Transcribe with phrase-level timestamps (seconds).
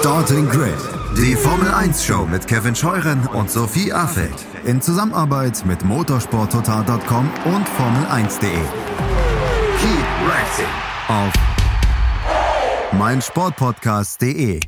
[0.00, 0.78] Starting Grid,
[1.14, 7.68] die Formel 1 Show mit Kevin Scheuren und Sophie Affeld in Zusammenarbeit mit motorsporttotal.com und
[7.68, 8.48] Formel1.de.
[9.76, 10.64] Keep racing
[11.08, 11.30] auf
[12.98, 14.60] meinsportpodcast.de.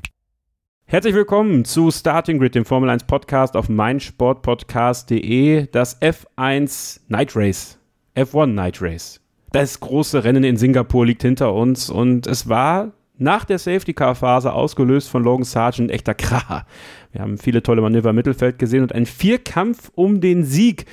[0.85, 5.67] Herzlich willkommen zu Starting Grid, dem Formel 1 Podcast auf meinsportpodcast.de.
[5.73, 7.79] Das F1 Night Race,
[8.15, 9.19] F1 Night Race.
[9.51, 12.93] Das große Rennen in Singapur liegt hinter uns und es war
[13.23, 16.67] nach der Safety-Car-Phase ausgelöst von Logan Sargent echter Kracher.
[17.13, 20.87] Wir haben viele tolle Manöver im Mittelfeld gesehen und einen Vierkampf um den Sieg.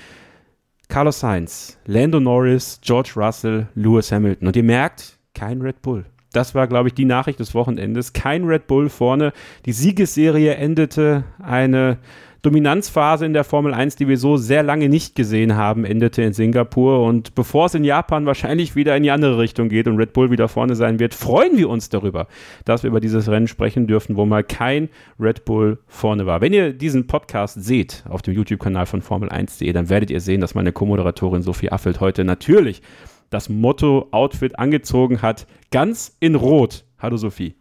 [0.87, 4.47] Carlos Sainz, Lando Norris, George Russell, Lewis Hamilton.
[4.47, 6.05] Und ihr merkt, kein Red Bull.
[6.33, 8.13] Das war, glaube ich, die Nachricht des Wochenendes.
[8.13, 9.33] Kein Red Bull vorne.
[9.65, 11.97] Die Siegesserie endete eine
[12.41, 16.31] Dominanzphase in der Formel 1, die wir so sehr lange nicht gesehen haben, endete in
[16.31, 17.03] Singapur.
[17.03, 20.31] Und bevor es in Japan wahrscheinlich wieder in die andere Richtung geht und Red Bull
[20.31, 22.27] wieder vorne sein wird, freuen wir uns darüber,
[22.63, 24.87] dass wir über dieses Rennen sprechen dürfen, wo mal kein
[25.19, 26.39] Red Bull vorne war.
[26.39, 30.55] Wenn ihr diesen Podcast seht auf dem YouTube-Kanal von Formel1.de, dann werdet ihr sehen, dass
[30.55, 32.81] meine Co-Moderatorin Sophie Affelt heute natürlich
[33.29, 36.85] das Motto-Outfit angezogen hat, ganz in Rot.
[36.99, 37.58] Hallo Sophie.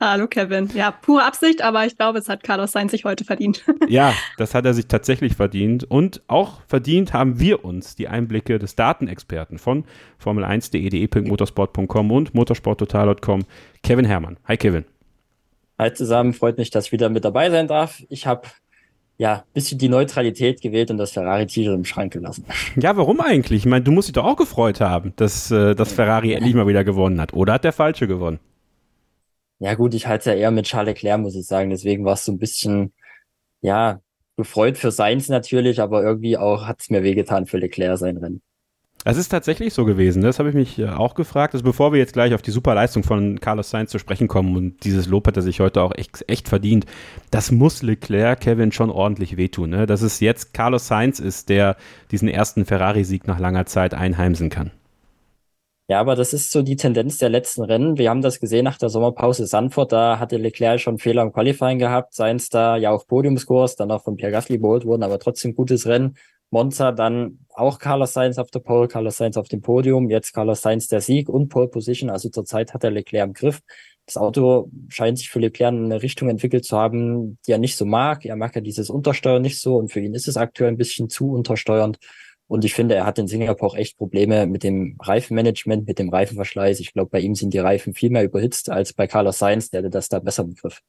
[0.00, 0.68] Hallo Kevin.
[0.74, 3.64] Ja, pure Absicht, aber ich glaube, es hat Carlos Sainz sich heute verdient.
[3.88, 5.84] ja, das hat er sich tatsächlich verdient.
[5.84, 9.84] Und auch verdient haben wir uns die Einblicke des Datenexperten von
[10.22, 13.44] Formel1.de, de.motorsport.com und motorsporttotal.com,
[13.82, 14.36] Kevin Herrmann.
[14.46, 14.84] Hi Kevin.
[15.78, 18.02] Hi zusammen, freut mich, dass ich wieder mit dabei sein darf.
[18.08, 18.48] Ich habe
[19.16, 22.44] ja, ein bisschen die Neutralität gewählt und das Ferrari-Titel im Schrank gelassen.
[22.76, 23.60] Ja, warum eigentlich?
[23.60, 26.66] Ich meine, du musst dich doch auch gefreut haben, dass, äh, dass Ferrari endlich mal
[26.66, 27.32] wieder gewonnen hat.
[27.32, 28.40] Oder hat der Falsche gewonnen?
[29.64, 31.70] Ja, gut, ich halte es ja eher mit Charles Leclerc, muss ich sagen.
[31.70, 32.92] Deswegen war es so ein bisschen,
[33.62, 34.02] ja,
[34.36, 38.42] gefreut für Sainz natürlich, aber irgendwie auch hat es mir wehgetan für Leclerc sein Rennen.
[39.04, 40.20] Das ist tatsächlich so gewesen.
[40.20, 41.54] Das habe ich mich äh, auch gefragt.
[41.54, 44.54] Also bevor wir jetzt gleich auf die super Leistung von Carlos Sainz zu sprechen kommen
[44.54, 46.84] und dieses Lob hat er sich heute auch echt, echt verdient,
[47.30, 49.70] das muss Leclerc Kevin schon ordentlich wehtun.
[49.70, 49.86] Ne?
[49.86, 51.78] Dass es jetzt Carlos Sainz ist, der
[52.10, 54.72] diesen ersten Ferrari-Sieg nach langer Zeit einheimsen kann.
[55.86, 57.98] Ja, aber das ist so die Tendenz der letzten Rennen.
[57.98, 59.92] Wir haben das gesehen nach der Sommerpause Sanford.
[59.92, 62.14] Da hatte Leclerc schon Fehler im Qualifying gehabt.
[62.14, 65.86] Seins da ja auf Podiumskurs, dann auch von Pierre Gasly überholt wurden, aber trotzdem gutes
[65.86, 66.16] Rennen.
[66.48, 70.62] Monza dann auch Carlos Sainz auf der Pole, Carlos Sainz auf dem Podium, jetzt Carlos
[70.62, 72.08] Sainz der Sieg und Pole Position.
[72.08, 73.60] Also zurzeit hat er Leclerc im Griff.
[74.06, 77.76] Das Auto scheint sich für Leclerc in eine Richtung entwickelt zu haben, die er nicht
[77.76, 78.24] so mag.
[78.24, 81.10] Er mag ja dieses Untersteuern nicht so und für ihn ist es aktuell ein bisschen
[81.10, 81.98] zu untersteuernd.
[82.46, 86.10] Und ich finde, er hat in Singapur auch echt Probleme mit dem Reifenmanagement, mit dem
[86.10, 86.80] Reifenverschleiß.
[86.80, 89.88] Ich glaube, bei ihm sind die Reifen viel mehr überhitzt als bei Carlos Sainz, der
[89.88, 90.80] das da besser begriff.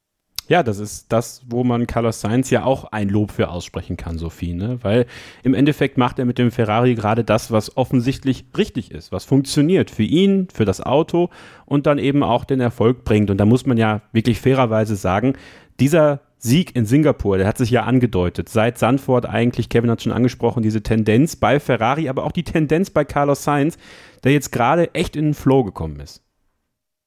[0.48, 4.16] Ja, das ist das, wo man Carlos Sainz ja auch ein Lob für aussprechen kann,
[4.16, 4.78] Sophie, ne?
[4.82, 5.06] Weil
[5.42, 9.90] im Endeffekt macht er mit dem Ferrari gerade das, was offensichtlich richtig ist, was funktioniert
[9.90, 11.30] für ihn, für das Auto
[11.64, 13.28] und dann eben auch den Erfolg bringt.
[13.30, 15.32] Und da muss man ja wirklich fairerweise sagen,
[15.80, 18.48] dieser Sieg in Singapur, der hat sich ja angedeutet.
[18.48, 22.90] Seit Sandford eigentlich, Kevin hat schon angesprochen, diese Tendenz bei Ferrari, aber auch die Tendenz
[22.90, 23.78] bei Carlos Sainz,
[24.24, 26.22] der jetzt gerade echt in den Flow gekommen ist.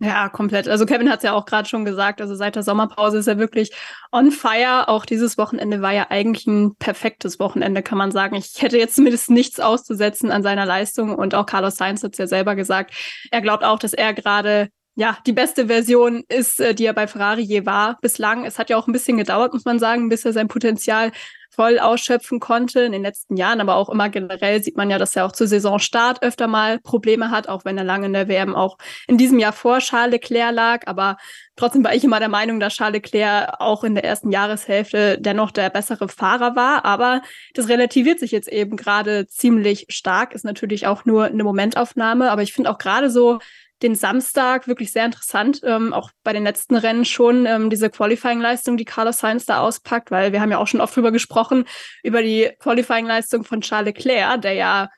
[0.01, 0.69] Ja, komplett.
[0.69, 3.38] Also Kevin hat es ja auch gerade schon gesagt, also seit der Sommerpause ist er
[3.38, 3.73] wirklich
[4.13, 4.88] on fire.
[4.88, 8.35] Auch dieses Wochenende war ja eigentlich ein perfektes Wochenende, kann man sagen.
[8.35, 12.18] Ich hätte jetzt zumindest nichts auszusetzen an seiner Leistung und auch Carlos Sainz hat es
[12.18, 12.94] ja selber gesagt.
[13.29, 17.07] Er glaubt auch, dass er gerade ja, die beste Version ist, äh, die er bei
[17.07, 18.45] Ferrari je war bislang.
[18.45, 21.11] Es hat ja auch ein bisschen gedauert, muss man sagen, bis er sein Potenzial
[21.59, 25.16] voll ausschöpfen konnte in den letzten Jahren, aber auch immer generell sieht man ja, dass
[25.16, 28.55] er auch zu Saisonstart öfter mal Probleme hat, auch wenn er lange in der WM
[28.55, 28.77] auch
[29.07, 30.88] in diesem Jahr vor Charles Leclerc lag.
[30.88, 31.17] Aber
[31.56, 35.51] trotzdem war ich immer der Meinung, dass Charles Leclerc auch in der ersten Jahreshälfte dennoch
[35.51, 36.85] der bessere Fahrer war.
[36.85, 37.21] Aber
[37.56, 42.31] das relativiert sich jetzt eben gerade ziemlich stark, ist natürlich auch nur eine Momentaufnahme.
[42.31, 43.39] Aber ich finde auch gerade so
[43.81, 48.78] den Samstag wirklich sehr interessant, ähm, auch bei den letzten Rennen schon ähm, diese Qualifying-Leistung,
[48.78, 51.66] die Carlos Sainz da auspackt, weil wir haben ja auch schon oft drüber gesprochen,
[52.03, 54.89] über die Qualifying-Leistung von Charles Leclerc, der ja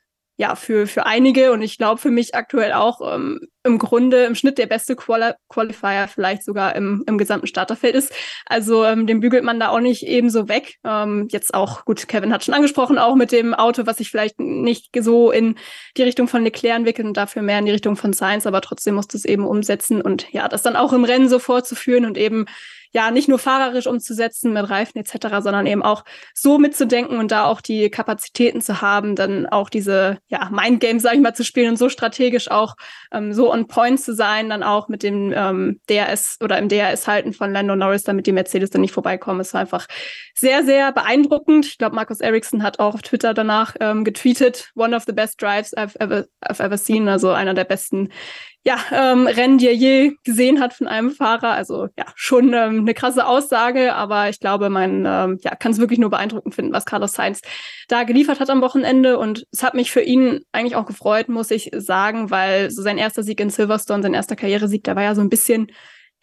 [0.42, 4.34] ja, für, für einige und ich glaube für mich aktuell auch ähm, im Grunde im
[4.34, 8.12] Schnitt der beste Quali Qualifier vielleicht sogar im, im gesamten Starterfeld ist.
[8.48, 10.78] Also ähm, den bügelt man da auch nicht ebenso weg.
[10.84, 14.40] Ähm, jetzt auch, gut, Kevin hat schon angesprochen, auch mit dem Auto, was sich vielleicht
[14.40, 15.60] nicht so in
[15.96, 18.96] die Richtung von Leclerc entwickelt und dafür mehr in die Richtung von Science, aber trotzdem
[18.96, 22.48] muss es eben umsetzen und ja, das dann auch im Rennen so vorzuführen und eben
[22.92, 26.04] ja nicht nur fahrerisch umzusetzen mit Reifen etc., sondern eben auch
[26.34, 31.16] so mitzudenken und da auch die Kapazitäten zu haben, dann auch diese ja Mindgames, sage
[31.16, 32.76] ich mal, zu spielen und so strategisch auch
[33.14, 37.34] ähm, so on Point zu sein, dann auch mit dem ähm, DRS oder im DRS-Halten
[37.34, 39.40] von Lando Norris, damit die Mercedes dann nicht vorbeikommen.
[39.40, 39.88] Es war einfach
[40.36, 41.66] sehr, sehr beeindruckend.
[41.66, 45.42] Ich glaube, Markus Ericsson hat auch auf Twitter danach ähm, getweetet, one of the best
[45.42, 48.10] drives I've ever, I've ever seen, also einer der besten
[48.64, 51.52] ja, ähm, Rennen, die er je gesehen hat von einem Fahrer.
[51.52, 55.80] Also ja, schon ähm, eine krasse Aussage, aber ich glaube, man ähm, ja, kann es
[55.80, 57.42] wirklich nur beeindruckend finden, was Carlos Sainz
[57.88, 59.18] da geliefert hat am Wochenende.
[59.18, 63.00] Und es hat mich für ihn eigentlich auch gefreut, muss ich sagen, weil so sein
[63.00, 65.68] erster Sieg in Silverstone, sein erster Karrieresieg, der war ja so ein bisschen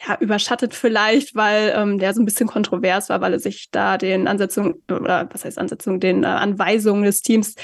[0.07, 3.99] ja, überschattet vielleicht, weil ähm, der so ein bisschen kontrovers war, weil er sich da
[3.99, 7.57] den Ansetzungen, oder was heißt Ansetzungen, den äh, Anweisungen des Teams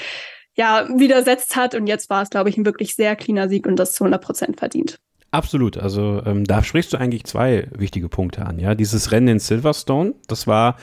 [0.55, 1.75] ja, widersetzt hat.
[1.75, 4.21] Und jetzt war es, glaube ich, ein wirklich sehr cleaner Sieg und das zu 100
[4.21, 4.95] Prozent verdient.
[5.31, 5.77] Absolut.
[5.77, 8.57] Also ähm, da sprichst du eigentlich zwei wichtige Punkte an.
[8.57, 10.77] Ja, dieses Rennen in Silverstone, das war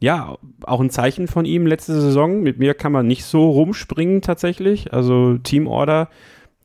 [0.00, 2.42] ja auch ein Zeichen von ihm letzte Saison.
[2.42, 4.92] Mit mir kann man nicht so rumspringen tatsächlich.
[4.92, 6.08] Also Teamorder,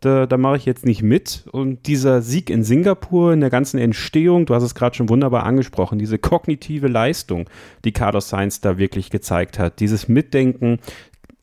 [0.02, 1.46] da, da mache ich jetzt nicht mit.
[1.52, 5.44] Und dieser Sieg in Singapur, in der ganzen Entstehung, du hast es gerade schon wunderbar
[5.44, 7.50] angesprochen, diese kognitive Leistung,
[7.86, 10.80] die Carlos Sainz da wirklich gezeigt hat, dieses Mitdenken,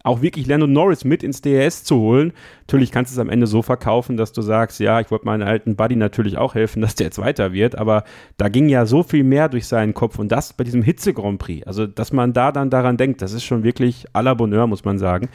[0.06, 2.32] auch wirklich Lando Norris mit ins DRS zu holen.
[2.60, 5.46] Natürlich kannst du es am Ende so verkaufen, dass du sagst, ja, ich wollte meinem
[5.46, 8.04] alten Buddy natürlich auch helfen, dass der jetzt weiter wird, aber
[8.36, 11.66] da ging ja so viel mehr durch seinen Kopf und das bei diesem Hitze-Grand Prix.
[11.66, 14.84] Also, dass man da dann daran denkt, das ist schon wirklich à la Bonheur, muss
[14.84, 15.28] man sagen.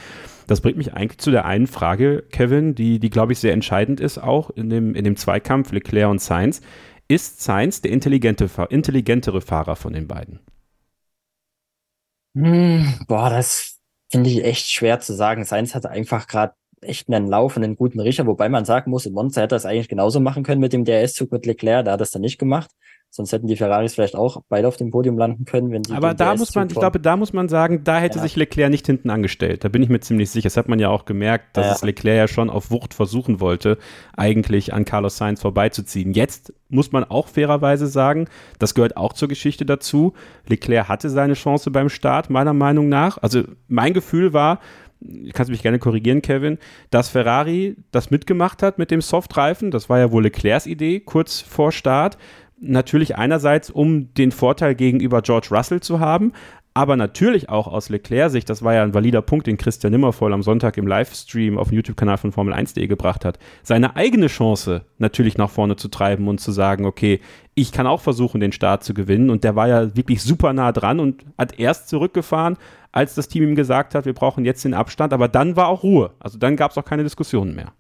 [0.48, 4.00] Das bringt mich eigentlich zu der einen Frage, Kevin, die, die glaube ich, sehr entscheidend
[4.00, 6.62] ist, auch in dem, in dem Zweikampf Leclerc und Sainz.
[7.10, 10.40] Ist Sainz der intelligente, intelligentere Fahrer von den beiden?
[12.36, 13.81] Hm, boah, das
[14.12, 15.46] finde ich echt schwer zu sagen.
[15.46, 19.06] Sainz hatte einfach gerade echt einen Lauf und einen guten Riecher, wobei man sagen muss,
[19.06, 21.92] in Monza hätte er es eigentlich genauso machen können mit dem DRS-Zug mit Leclerc, da
[21.92, 22.72] hat er es dann nicht gemacht.
[23.14, 25.94] Sonst hätten die Ferraris vielleicht auch beide auf dem Podium landen können, wenn sie.
[25.94, 28.22] Aber da muss man, ich glaube, da muss man sagen, da hätte ja.
[28.22, 29.66] sich Leclerc nicht hinten angestellt.
[29.66, 30.46] Da bin ich mir ziemlich sicher.
[30.46, 31.74] Das hat man ja auch gemerkt, dass ja.
[31.74, 33.78] es Leclerc ja schon auf Wucht versuchen wollte,
[34.16, 36.14] eigentlich an Carlos Sainz vorbeizuziehen.
[36.14, 38.30] Jetzt muss man auch fairerweise sagen,
[38.60, 40.14] das gehört auch zur Geschichte dazu.
[40.48, 43.18] Leclerc hatte seine Chance beim Start, meiner Meinung nach.
[43.18, 44.62] Also mein Gefühl war,
[45.34, 46.60] kannst du mich gerne korrigieren, Kevin,
[46.92, 49.72] dass Ferrari das mitgemacht hat mit dem Softreifen.
[49.72, 52.18] Das war ja wohl Leclercs Idee, kurz vor Start
[52.62, 56.32] natürlich einerseits, um den Vorteil gegenüber George Russell zu haben,
[56.74, 60.42] aber natürlich auch aus Leclerc-Sicht, das war ja ein valider Punkt, den Christian Nimmervoll am
[60.42, 65.50] Sonntag im Livestream auf dem YouTube-Kanal von Formel1.de gebracht hat, seine eigene Chance natürlich nach
[65.50, 67.20] vorne zu treiben und zu sagen, okay,
[67.56, 69.30] ich kann auch versuchen, den Start zu gewinnen.
[69.30, 72.56] Und der war ja wirklich super nah dran und hat erst zurückgefahren,
[72.94, 75.84] als das Team ihm gesagt hat, wir brauchen jetzt den Abstand, aber dann war auch
[75.84, 76.12] Ruhe.
[76.20, 77.74] Also dann gab es auch keine Diskussionen mehr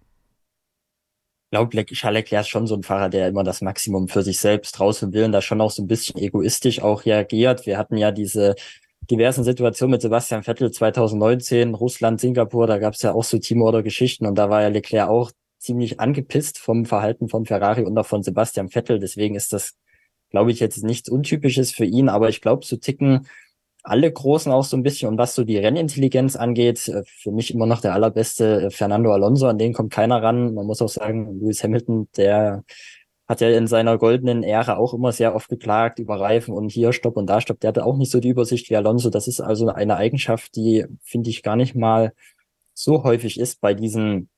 [1.51, 4.79] glaube, Charles Leclerc ist schon so ein Fahrer, der immer das Maximum für sich selbst
[4.79, 7.65] draußen will und da schon auch so ein bisschen egoistisch auch reagiert.
[7.65, 8.55] Wir hatten ja diese
[9.09, 14.25] diversen Situationen mit Sebastian Vettel 2019, Russland, Singapur, da gab es ja auch so Teamorder-Geschichten
[14.25, 18.23] und da war ja Leclerc auch ziemlich angepisst vom Verhalten von Ferrari und auch von
[18.23, 18.99] Sebastian Vettel.
[18.99, 19.75] Deswegen ist das,
[20.29, 23.27] glaube ich, jetzt nichts Untypisches für ihn, aber ich glaube, zu ticken
[23.83, 25.09] alle Großen auch so ein bisschen.
[25.09, 29.11] Und was so die Rennintelligenz angeht, äh, für mich immer noch der allerbeste äh, Fernando
[29.11, 30.53] Alonso, an den kommt keiner ran.
[30.53, 32.63] Man muss auch sagen, Lewis Hamilton, der
[33.27, 36.91] hat ja in seiner goldenen Ära auch immer sehr oft geklagt über Reifen und hier
[36.93, 37.59] Stopp und da Stopp.
[37.61, 39.09] Der hatte auch nicht so die Übersicht wie Alonso.
[39.09, 42.13] Das ist also eine Eigenschaft, die finde ich gar nicht mal
[42.73, 44.29] so häufig ist bei diesen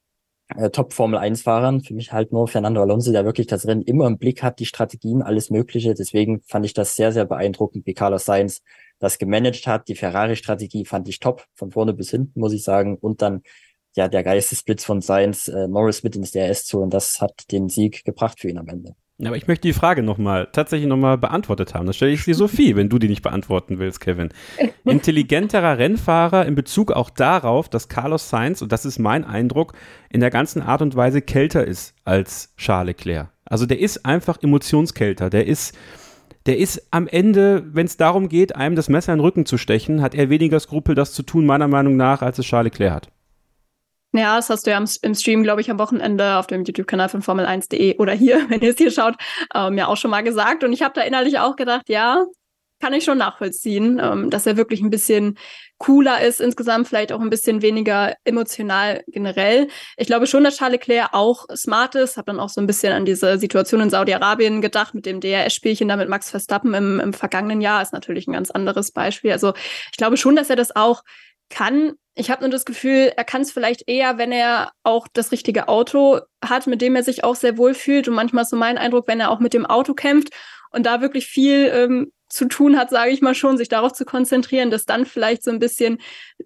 [0.55, 1.81] äh, Top-Formel-1-Fahrern.
[1.81, 4.65] Für mich halt nur Fernando Alonso, der wirklich das Rennen immer im Blick hat, die
[4.65, 5.93] Strategien, alles Mögliche.
[5.93, 8.61] Deswegen fand ich das sehr, sehr beeindruckend, wie Carlos Sainz
[9.03, 9.89] das gemanagt hat.
[9.89, 12.97] Die Ferrari-Strategie fand ich top, von vorne bis hinten, muss ich sagen.
[12.97, 13.41] Und dann
[13.95, 17.69] ja der Geistesblitz von Sainz, äh, Norris mit ins DRS zu und das hat den
[17.69, 18.95] Sieg gebracht für ihn am Ende.
[19.23, 21.85] Aber ich möchte die Frage nochmal, tatsächlich nochmal beantwortet haben.
[21.85, 24.29] Das stelle ich dir Sophie, wenn du die nicht beantworten willst, Kevin.
[24.85, 29.73] Intelligenterer Rennfahrer in Bezug auch darauf, dass Carlos Sainz, und das ist mein Eindruck,
[30.09, 33.29] in der ganzen Art und Weise kälter ist als Charles Leclerc.
[33.45, 35.29] Also der ist einfach emotionskälter.
[35.29, 35.77] Der ist,
[36.45, 39.57] der ist am Ende, wenn es darum geht, einem das Messer in den Rücken zu
[39.57, 42.93] stechen, hat er weniger Skrupel, das zu tun, meiner Meinung nach, als es Charles Leclerc
[42.93, 43.09] hat.
[44.15, 47.23] Ja, das hast du ja im, Stream, glaube ich, am Wochenende auf dem YouTube-Kanal von
[47.23, 49.15] Formel1.de oder hier, wenn ihr es hier schaut,
[49.55, 50.63] ähm, ja auch schon mal gesagt.
[50.63, 52.25] Und ich habe da innerlich auch gedacht, ja,
[52.83, 55.37] kann ich schon nachvollziehen, ähm, dass er wirklich ein bisschen
[55.77, 59.69] cooler ist, insgesamt vielleicht auch ein bisschen weniger emotional generell.
[59.95, 62.17] Ich glaube schon, dass Charles Leclerc auch smart ist.
[62.17, 65.87] Habe dann auch so ein bisschen an diese Situation in Saudi-Arabien gedacht mit dem DRS-Spielchen
[65.87, 67.81] da mit Max Verstappen im, im vergangenen Jahr.
[67.81, 69.31] Ist natürlich ein ganz anderes Beispiel.
[69.31, 69.53] Also
[69.89, 71.03] ich glaube schon, dass er das auch
[71.49, 71.93] kann.
[72.15, 75.69] Ich habe nur das Gefühl, er kann es vielleicht eher, wenn er auch das richtige
[75.69, 78.09] Auto hat, mit dem er sich auch sehr wohl fühlt.
[78.09, 80.33] Und manchmal ist so mein Eindruck, wenn er auch mit dem Auto kämpft
[80.71, 84.05] und da wirklich viel ähm, zu tun hat, sage ich mal schon, sich darauf zu
[84.05, 85.99] konzentrieren, dass dann vielleicht so ein bisschen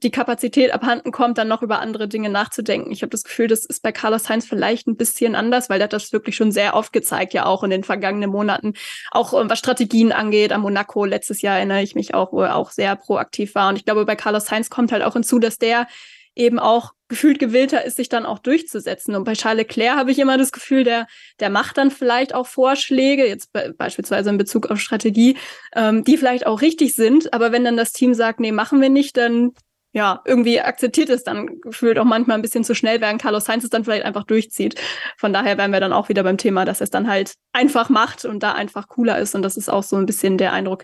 [0.03, 2.91] die Kapazität abhanden kommt, dann noch über andere Dinge nachzudenken.
[2.91, 5.85] Ich habe das Gefühl, das ist bei Carlos Sainz vielleicht ein bisschen anders, weil der
[5.85, 8.73] hat das wirklich schon sehr oft gezeigt, ja auch in den vergangenen Monaten,
[9.11, 10.51] auch äh, was Strategien angeht.
[10.51, 13.69] Am Monaco letztes Jahr erinnere ich mich auch, wo er auch sehr proaktiv war.
[13.69, 15.87] Und ich glaube, bei Carlos Sainz kommt halt auch hinzu, dass der
[16.35, 19.15] eben auch gefühlt gewillter ist, sich dann auch durchzusetzen.
[19.15, 21.07] Und bei Charles Leclerc habe ich immer das Gefühl, der,
[21.39, 25.37] der macht dann vielleicht auch Vorschläge, jetzt be beispielsweise in Bezug auf Strategie,
[25.75, 27.33] ähm, die vielleicht auch richtig sind.
[27.33, 29.53] Aber wenn dann das Team sagt, nee, machen wir nicht, dann
[29.93, 33.63] ja, irgendwie akzeptiert es dann gefühlt auch manchmal ein bisschen zu schnell, während Carlos Sainz
[33.63, 34.79] es dann vielleicht einfach durchzieht.
[35.17, 37.89] Von daher wären wir dann auch wieder beim Thema, dass er es dann halt einfach
[37.89, 39.33] macht und da einfach cooler ist.
[39.33, 40.83] Und das ist auch so ein bisschen der Eindruck,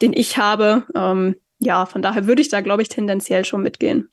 [0.00, 0.86] den ich habe.
[0.94, 4.11] Ähm, ja, von daher würde ich da, glaube ich, tendenziell schon mitgehen.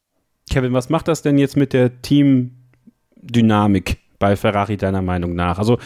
[0.49, 5.59] Kevin, was macht das denn jetzt mit der Teamdynamik bei Ferrari deiner Meinung nach?
[5.59, 5.77] Also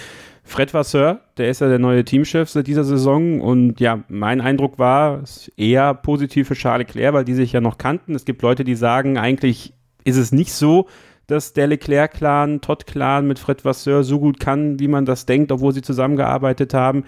[0.44, 4.78] Fred Vasseur, der ist ja der neue Teamchef seit dieser Saison und ja, mein Eindruck
[4.78, 5.24] war
[5.56, 8.14] eher positiv für Charles Leclerc, weil die sich ja noch kannten.
[8.14, 10.88] Es gibt Leute, die sagen, eigentlich ist es nicht so,
[11.28, 15.74] dass der Leclerc-Clan, Todd-Clan mit Fred Vasseur so gut kann, wie man das denkt, obwohl
[15.74, 17.06] sie zusammengearbeitet haben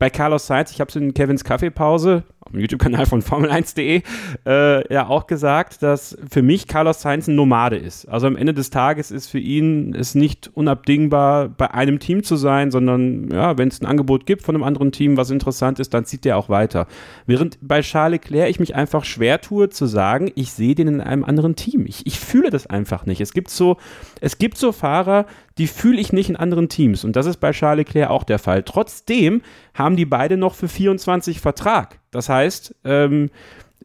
[0.00, 4.02] bei Carlos Sainz, ich habe es in Kevins Kaffeepause dem YouTube-Kanal von Formel1.de
[4.46, 8.06] äh, ja auch gesagt, dass für mich Carlos Sainz ein Nomade ist.
[8.06, 12.36] Also am Ende des Tages ist für ihn es nicht unabdingbar, bei einem Team zu
[12.36, 15.94] sein, sondern ja, wenn es ein Angebot gibt von einem anderen Team, was interessant ist,
[15.94, 16.86] dann zieht der auch weiter.
[17.26, 21.00] Während bei Charles Leclerc ich mich einfach schwer tue zu sagen, ich sehe den in
[21.00, 21.86] einem anderen Team.
[21.86, 23.20] Ich, ich fühle das einfach nicht.
[23.20, 23.76] Es gibt so,
[24.20, 25.26] es gibt so Fahrer,
[25.58, 27.04] die fühle ich nicht in anderen Teams.
[27.04, 28.62] Und das ist bei Charles Leclerc auch der Fall.
[28.62, 29.42] Trotzdem
[29.74, 31.99] haben die beide noch für 24 Vertrag.
[32.10, 33.30] Das heißt, ähm,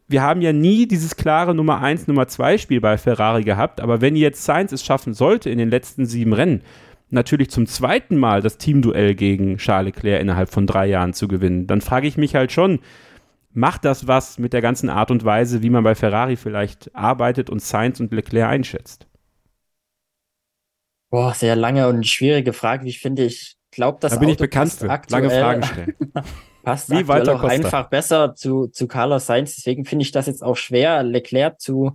[0.08, 4.00] wir haben ja nie dieses klare Nummer 1, Nummer 2 Spiel bei Ferrari gehabt, aber
[4.00, 6.62] wenn jetzt Sainz es schaffen sollte in den letzten sieben Rennen,
[7.10, 11.66] natürlich zum zweiten Mal das Teamduell gegen Charles Leclerc innerhalb von drei Jahren zu gewinnen,
[11.66, 12.80] dann frage ich mich halt schon,
[13.52, 17.50] macht das was mit der ganzen Art und Weise, wie man bei Ferrari vielleicht arbeitet
[17.50, 19.06] und Sainz und Leclerc einschätzt?
[21.10, 22.86] Boah, sehr lange und schwierige Frage.
[22.86, 24.86] Ich finde, ich glaube, dass da bin Auto ich bekannt für.
[25.08, 25.94] Lange Fragen stellen.
[26.66, 29.54] passt Wie aktuell auch einfach besser zu, zu Carlos Sainz.
[29.54, 31.92] Deswegen finde ich das jetzt auch schwer, Leclerc zu,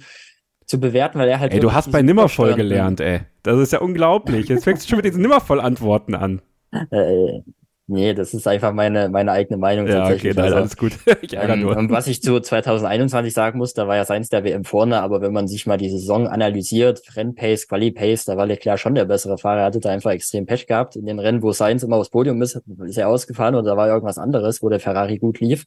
[0.65, 1.53] zu bewerten, weil er halt.
[1.53, 3.19] Ey, du hast bei Nimmervoll gelernt, ey.
[3.43, 4.47] Das ist ja unglaublich.
[4.47, 6.41] Jetzt fängst du schon mit diesen Nimmervoll-Antworten an.
[6.89, 7.41] Äh,
[7.91, 9.85] Nee, das ist einfach meine, meine eigene Meinung.
[9.85, 10.93] Ja, okay, nein, also, alles gut.
[11.21, 11.75] ich ärgere ähm, nur.
[11.75, 15.19] Und was ich zu 2021 sagen muss, da war ja seins der WM vorne, aber
[15.19, 19.37] wenn man sich mal die Saison analysiert, Rennpace, Quali-Pace, da war Leclerc schon der bessere
[19.37, 19.59] Fahrer.
[19.59, 20.95] Er hatte da einfach extrem Pech gehabt.
[20.95, 23.89] In den Rennen, wo Sainz immer aufs Podium ist, ist er ausgefahren oder da war
[23.89, 25.65] irgendwas anderes, wo der Ferrari gut lief.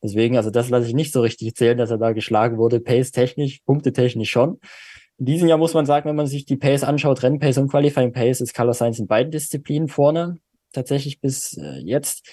[0.00, 2.78] Deswegen, also das lasse ich nicht so richtig zählen, dass er da geschlagen wurde.
[2.78, 4.60] Pace-technisch, Punkte-technisch schon.
[5.18, 8.12] In diesem Jahr muss man sagen, wenn man sich die Pace anschaut, Rennpace und Qualifying
[8.12, 10.38] Pace, ist Carlos Sainz in beiden Disziplinen vorne
[10.74, 12.28] tatsächlich bis äh, jetzt.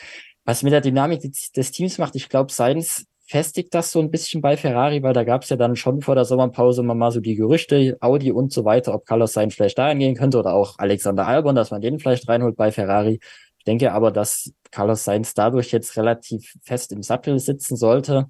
[0.45, 4.11] Was mit der Dynamik des, des Teams macht, ich glaube, Sainz festigt das so ein
[4.11, 7.11] bisschen bei Ferrari, weil da gab es ja dann schon vor der Sommerpause immer mal
[7.11, 10.53] so die Gerüchte, Audi und so weiter, ob Carlos Sainz vielleicht dahin gehen könnte oder
[10.53, 13.19] auch Alexander Albon, dass man den vielleicht reinholt bei Ferrari.
[13.57, 18.27] Ich denke aber, dass Carlos Sainz dadurch jetzt relativ fest im Sattel sitzen sollte.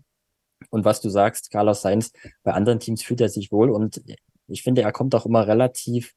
[0.70, 2.12] Und was du sagst, Carlos Sainz,
[2.44, 4.04] bei anderen Teams fühlt er sich wohl und
[4.48, 6.14] ich finde, er kommt auch immer relativ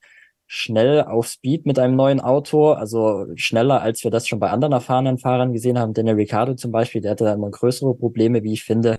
[0.47, 4.73] schnell auf Speed mit einem neuen Auto, also schneller, als wir das schon bei anderen
[4.73, 5.95] erfahrenen Fahrern gesehen haben.
[5.95, 8.99] Daniel Ricciardo zum Beispiel, der hatte da immer größere Probleme, wie ich finde.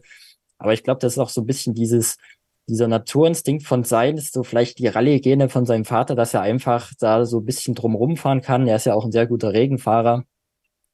[0.57, 2.17] Aber ich glaube, das ist auch so ein bisschen dieses,
[2.67, 6.91] dieser Naturinstinkt von sein, ist so vielleicht die Rallye-Gene von seinem Vater, dass er einfach
[6.99, 8.67] da so ein bisschen drumherum fahren kann.
[8.67, 10.23] Er ist ja auch ein sehr guter Regenfahrer.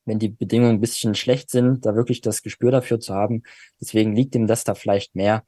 [0.05, 3.43] Wenn die Bedingungen ein bisschen schlecht sind, da wirklich das Gespür dafür zu haben.
[3.79, 5.43] Deswegen liegt ihm das da vielleicht mehr.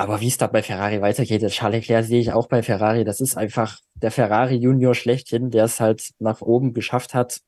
[0.00, 3.04] Aber wie es da bei Ferrari weitergeht, das Charles Leclerc sehe ich auch bei Ferrari.
[3.04, 7.42] Das ist einfach der Ferrari Junior schlechthin, der es halt nach oben geschafft hat.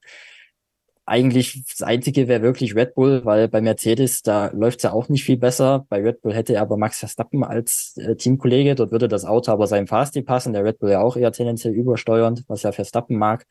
[1.07, 5.09] Eigentlich das Einzige wäre wirklich Red Bull, weil bei Mercedes, da läuft es ja auch
[5.09, 5.87] nicht viel besser.
[5.89, 8.75] Bei Red Bull hätte er aber Max Verstappen als äh, Teamkollege.
[8.75, 10.53] Dort würde das Auto aber seinem Fahrstil passen.
[10.53, 13.47] Der Red Bull ja auch eher tendenziell übersteuernd, was ja Verstappen mag.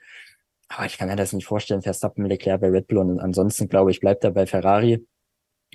[0.68, 3.00] Aber ich kann mir das nicht vorstellen, Verstappen, Leclerc bei Red Bull.
[3.00, 5.04] Und ansonsten glaube ich, bleibt er bei Ferrari.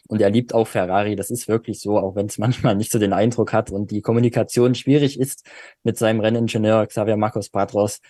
[0.08, 1.16] Und er liebt auch Ferrari.
[1.16, 4.02] Das ist wirklich so, auch wenn es manchmal nicht so den Eindruck hat und die
[4.02, 5.48] Kommunikation schwierig ist
[5.82, 8.00] mit seinem Renningenieur Xavier Marcos Patros.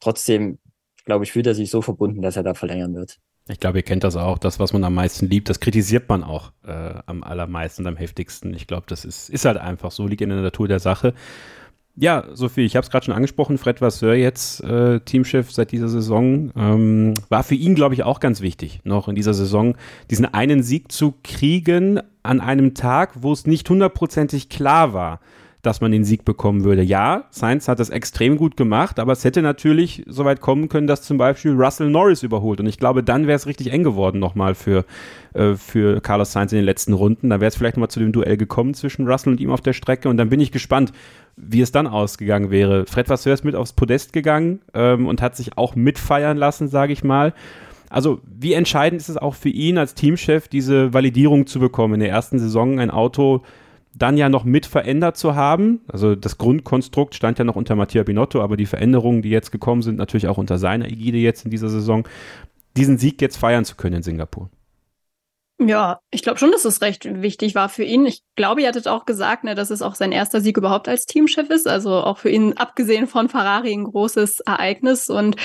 [0.00, 0.58] Trotzdem,
[1.04, 3.18] glaube ich, fühlt er sich so verbunden, dass er da verlängern wird.
[3.48, 4.38] Ich glaube, ihr kennt das auch.
[4.38, 8.52] Das, was man am meisten liebt, das kritisiert man auch äh, am allermeisten am heftigsten.
[8.54, 11.14] Ich glaube, das ist, ist halt einfach so, liegt in der Natur der Sache.
[11.98, 15.88] Ja, Sophie, ich habe es gerade schon angesprochen, Fred Vasseur jetzt äh, Teamchef seit dieser
[15.88, 16.52] Saison.
[16.54, 19.76] Ähm, war für ihn, glaube ich, auch ganz wichtig, noch in dieser Saison
[20.10, 25.20] diesen einen Sieg zu kriegen an einem Tag, wo es nicht hundertprozentig klar war,
[25.62, 26.82] dass man den Sieg bekommen würde.
[26.82, 30.86] Ja, Sainz hat das extrem gut gemacht, aber es hätte natürlich so weit kommen können,
[30.86, 32.60] dass zum Beispiel Russell Norris überholt.
[32.60, 34.84] Und ich glaube, dann wäre es richtig eng geworden nochmal für,
[35.32, 37.30] äh, für Carlos Sainz in den letzten Runden.
[37.30, 39.72] Da wäre es vielleicht mal zu dem Duell gekommen zwischen Russell und ihm auf der
[39.72, 40.10] Strecke.
[40.10, 40.92] Und dann bin ich gespannt,
[41.36, 42.86] wie es dann ausgegangen wäre.
[42.86, 46.92] Fred Vasseur ist mit aufs Podest gegangen ähm, und hat sich auch mitfeiern lassen, sage
[46.92, 47.34] ich mal.
[47.88, 52.00] Also, wie entscheidend ist es auch für ihn als Teamchef, diese Validierung zu bekommen in
[52.00, 53.42] der ersten Saison, ein Auto
[53.94, 55.80] dann ja noch mit verändert zu haben.
[55.88, 59.82] Also das Grundkonstrukt stand ja noch unter Mattia Binotto, aber die Veränderungen, die jetzt gekommen
[59.82, 62.06] sind, natürlich auch unter seiner Ägide jetzt in dieser Saison,
[62.76, 64.50] diesen Sieg jetzt feiern zu können in Singapur.
[65.58, 68.04] Ja, ich glaube schon, dass es recht wichtig war für ihn.
[68.04, 71.06] Ich glaube, ihr hattet auch gesagt, ne, dass es auch sein erster Sieg überhaupt als
[71.06, 71.66] Teamchef ist.
[71.66, 75.08] Also auch für ihn, abgesehen von Ferrari, ein großes Ereignis.
[75.08, 75.36] Und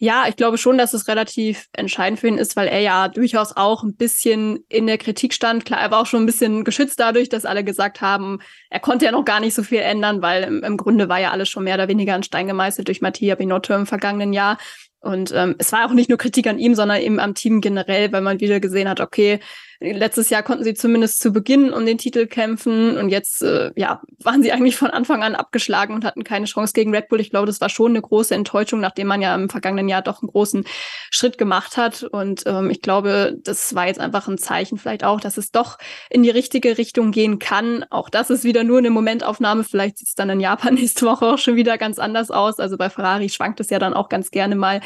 [0.00, 3.56] ja, ich glaube schon, dass es relativ entscheidend für ihn ist, weil er ja durchaus
[3.56, 5.64] auch ein bisschen in der Kritik stand.
[5.64, 8.38] Klar, er war auch schon ein bisschen geschützt dadurch, dass alle gesagt haben,
[8.70, 11.32] er konnte ja noch gar nicht so viel ändern, weil im, im Grunde war ja
[11.32, 14.56] alles schon mehr oder weniger in Stein gemeißelt durch Mattia Binotto im vergangenen Jahr.
[15.00, 18.10] Und ähm, es war auch nicht nur Kritik an ihm, sondern eben am Team generell,
[18.12, 19.40] weil man wieder gesehen hat, okay,
[19.80, 24.02] letztes Jahr konnten sie zumindest zu Beginn um den Titel kämpfen und jetzt äh, ja,
[24.22, 27.20] waren sie eigentlich von Anfang an abgeschlagen und hatten keine Chance gegen Red Bull.
[27.20, 30.22] Ich glaube, das war schon eine große Enttäuschung, nachdem man ja im vergangenen Jahr doch
[30.22, 30.64] einen großen
[31.10, 32.02] Schritt gemacht hat.
[32.02, 35.78] Und ähm, ich glaube, das war jetzt einfach ein Zeichen vielleicht auch, dass es doch
[36.10, 37.84] in die richtige Richtung gehen kann.
[37.90, 39.64] Auch das ist wieder nur eine Momentaufnahme.
[39.64, 42.58] Vielleicht sieht es dann in Japan nächste Woche auch schon wieder ganz anders aus.
[42.58, 44.80] Also bei Ferrari schwankt es ja dann auch ganz gerne mal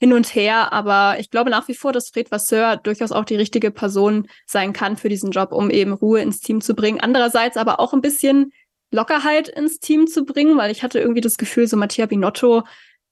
[0.00, 0.72] hin und her.
[0.72, 4.72] Aber ich glaube nach wie vor, dass Fred Vasseur durchaus auch die richtige Person sein
[4.72, 7.00] kann für diesen Job, um eben Ruhe ins Team zu bringen.
[7.00, 8.52] Andererseits aber auch ein bisschen
[8.90, 12.64] Lockerheit ins Team zu bringen, weil ich hatte irgendwie das Gefühl, so Mattia Binotto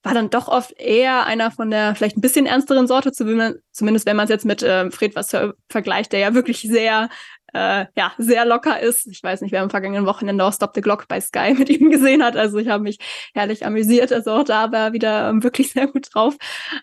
[0.02, 4.16] war dann doch oft eher einer von der vielleicht ein bisschen ernsteren Sorte, zumindest wenn
[4.16, 7.10] man es jetzt mit äh, Fred Vasseur vergleicht, der ja wirklich sehr
[7.54, 9.06] äh, ja, sehr locker ist.
[9.06, 11.90] Ich weiß nicht, wer am vergangenen Wochenende auch Stop the Glock bei Sky mit ihm
[11.90, 12.36] gesehen hat.
[12.36, 12.98] Also ich habe mich
[13.34, 14.12] herrlich amüsiert.
[14.12, 16.36] Also auch da war er wieder ähm, wirklich sehr gut drauf.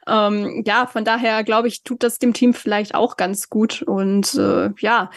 [0.07, 3.81] Ähm, ja, von daher glaube ich, tut das dem Team vielleicht auch ganz gut.
[3.81, 5.09] Und äh, ja,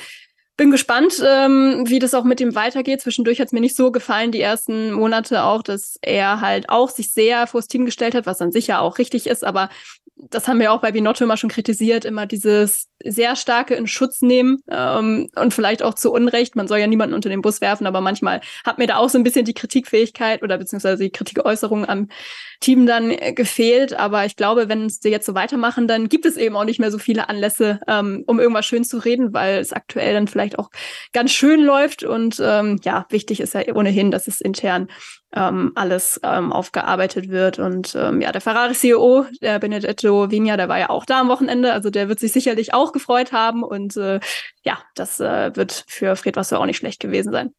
[0.56, 3.00] bin gespannt, ähm, wie das auch mit ihm weitergeht.
[3.00, 6.90] Zwischendurch hat es mir nicht so gefallen, die ersten Monate auch, dass er halt auch
[6.90, 9.70] sich sehr vors Team gestellt hat, was dann sicher auch richtig ist, aber
[10.16, 14.22] das haben wir auch bei Binotto immer schon kritisiert, immer dieses sehr starke in Schutz
[14.22, 16.56] nehmen ähm, und vielleicht auch zu Unrecht.
[16.56, 19.18] Man soll ja niemanden unter den Bus werfen, aber manchmal hat mir da auch so
[19.18, 22.08] ein bisschen die Kritikfähigkeit oder beziehungsweise die Kritikäußerung am
[22.60, 23.94] Team dann äh, gefehlt.
[23.94, 26.90] Aber ich glaube, wenn sie jetzt so weitermachen, dann gibt es eben auch nicht mehr
[26.90, 30.70] so viele Anlässe, ähm, um irgendwas schön zu reden, weil es aktuell dann vielleicht auch
[31.12, 32.02] ganz schön läuft.
[32.02, 34.88] Und ähm, ja, wichtig ist ja ohnehin, dass es intern
[35.34, 37.58] ähm, alles ähm, aufgearbeitet wird.
[37.58, 41.72] Und ähm, ja, der Ferrari-CEO, der Benedetto Vigna, der war ja auch da am Wochenende.
[41.72, 43.62] Also der wird sich sicherlich auch gefreut haben.
[43.62, 44.20] Und äh,
[44.64, 47.54] ja, das äh, wird für Fred Wasser auch nicht schlecht gewesen sein.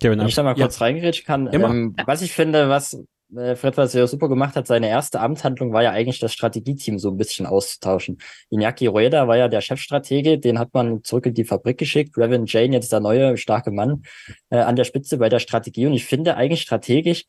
[0.00, 0.86] Wenn ich da mal kurz ja.
[0.86, 3.02] reingerätschen kann, ähm, was ich finde, was
[3.36, 6.98] äh, Fred, was er super gemacht hat, seine erste Amtshandlung war ja eigentlich das Strategieteam
[6.98, 8.18] so ein bisschen auszutauschen.
[8.50, 12.16] Iñaki Rueda war ja der Chefstratege, den hat man zurück in die Fabrik geschickt.
[12.16, 14.02] Revan Jane, jetzt der neue starke Mann
[14.50, 15.86] äh, an der Spitze bei der Strategie.
[15.86, 17.24] Und ich finde eigentlich strategisch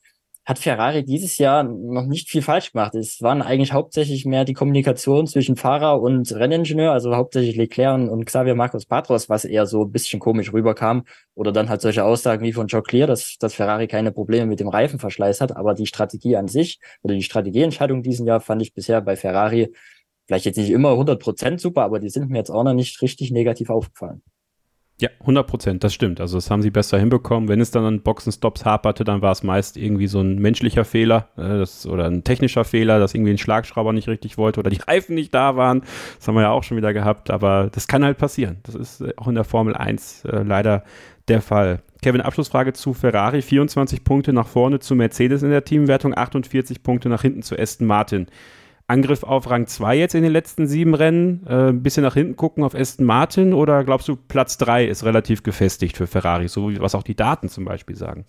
[0.49, 2.95] hat Ferrari dieses Jahr noch nicht viel falsch gemacht.
[2.95, 8.25] Es waren eigentlich hauptsächlich mehr die Kommunikation zwischen Fahrer und Renningenieur, also hauptsächlich Leclerc und
[8.25, 11.03] Xavier Marcos Patros, was eher so ein bisschen komisch rüberkam.
[11.35, 14.59] Oder dann halt solche Aussagen wie von Joe Clear, dass, dass Ferrari keine Probleme mit
[14.59, 15.55] dem Reifenverschleiß hat.
[15.55, 19.71] Aber die Strategie an sich oder die Strategieentscheidung diesen Jahr fand ich bisher bei Ferrari
[20.25, 22.99] vielleicht jetzt nicht immer 100 Prozent super, aber die sind mir jetzt auch noch nicht
[23.03, 24.23] richtig negativ aufgefallen.
[25.01, 26.19] Ja, 100 Prozent, das stimmt.
[26.19, 27.47] Also das haben sie besser hinbekommen.
[27.47, 31.29] Wenn es dann an Boxenstops haperte, dann war es meist irgendwie so ein menschlicher Fehler
[31.37, 34.81] äh, das, oder ein technischer Fehler, dass irgendwie ein Schlagschrauber nicht richtig wollte oder die
[34.87, 35.83] Reifen nicht da waren.
[36.17, 38.57] Das haben wir ja auch schon wieder gehabt, aber das kann halt passieren.
[38.63, 40.83] Das ist äh, auch in der Formel 1 äh, leider
[41.29, 41.81] der Fall.
[42.01, 43.41] Kevin, Abschlussfrage zu Ferrari.
[43.41, 47.87] 24 Punkte nach vorne zu Mercedes in der Teamwertung, 48 Punkte nach hinten zu Aston
[47.87, 48.27] Martin.
[48.89, 51.45] Angriff auf Rang 2 jetzt in den letzten sieben Rennen?
[51.47, 55.03] Äh, ein bisschen nach hinten gucken auf Aston Martin oder glaubst du, Platz 3 ist
[55.03, 58.25] relativ gefestigt für Ferrari, so wie was auch die Daten zum Beispiel sagen?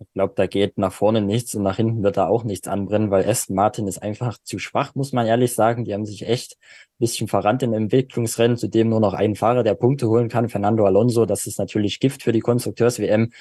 [0.00, 3.10] Ich glaube, da geht nach vorne nichts und nach hinten wird da auch nichts anbrennen,
[3.10, 5.84] weil Aston Martin ist einfach zu schwach, muss man ehrlich sagen.
[5.84, 9.74] Die haben sich echt ein bisschen verrannt im Entwicklungsrennen, zudem nur noch ein Fahrer, der
[9.74, 11.26] Punkte holen kann, Fernando Alonso.
[11.26, 13.32] Das ist natürlich Gift für die Konstrukteurs-WM.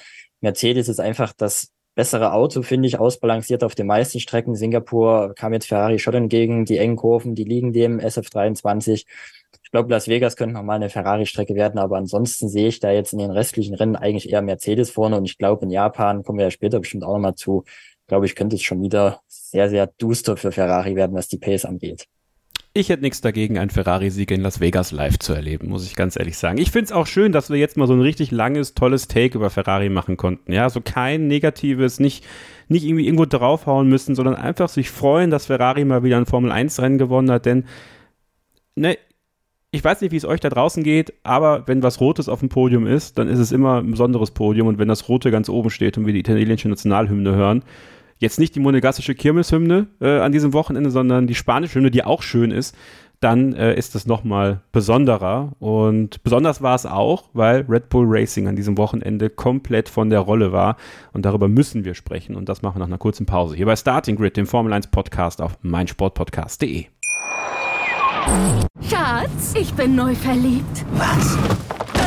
[0.41, 4.55] Mercedes ist einfach das bessere Auto, finde ich, ausbalanciert auf den meisten Strecken.
[4.55, 9.07] Singapur kam jetzt Ferrari schon entgegen, die engen Kurven, die liegen dem SF23.
[9.63, 13.13] Ich glaube, Las Vegas könnte nochmal eine Ferrari-Strecke werden, aber ansonsten sehe ich da jetzt
[13.13, 16.45] in den restlichen Rennen eigentlich eher Mercedes vorne und ich glaube, in Japan kommen wir
[16.45, 17.63] ja später bestimmt auch nochmal zu,
[18.05, 21.65] glaube ich, könnte es schon wieder sehr, sehr duster für Ferrari werden, was die Pace
[21.65, 22.07] angeht.
[22.77, 26.15] Ich hätte nichts dagegen, einen Ferrari-Sieg in Las Vegas live zu erleben, muss ich ganz
[26.15, 26.59] ehrlich sagen.
[26.59, 29.35] Ich finde es auch schön, dass wir jetzt mal so ein richtig langes, tolles Take
[29.35, 30.51] über Ferrari machen konnten.
[30.51, 32.23] Ja, so kein negatives, nicht,
[32.67, 36.99] nicht irgendwie irgendwo draufhauen müssen, sondern einfach sich freuen, dass Ferrari mal wieder ein Formel-1-Rennen
[36.99, 37.65] gewonnen hat, denn,
[38.75, 38.95] ne,
[39.71, 42.49] ich weiß nicht, wie es euch da draußen geht, aber wenn was Rotes auf dem
[42.49, 45.71] Podium ist, dann ist es immer ein besonderes Podium und wenn das Rote ganz oben
[45.71, 47.63] steht und wir die italienische Nationalhymne hören,
[48.19, 52.21] jetzt nicht die monegassische Kirmeshymne äh, an diesem Wochenende, sondern die spanische Hymne, die auch
[52.21, 52.75] schön ist,
[53.19, 55.53] dann äh, ist es nochmal besonderer.
[55.59, 60.19] Und besonders war es auch, weil Red Bull Racing an diesem Wochenende komplett von der
[60.19, 60.77] Rolle war.
[61.13, 62.35] Und darüber müssen wir sprechen.
[62.35, 63.55] Und das machen wir nach einer kurzen Pause.
[63.55, 66.85] Hier bei Starting Grid, dem Formel 1 Podcast auf meinsportpodcast.de.
[68.81, 70.85] Schatz, ich bin neu verliebt.
[70.93, 71.37] Was?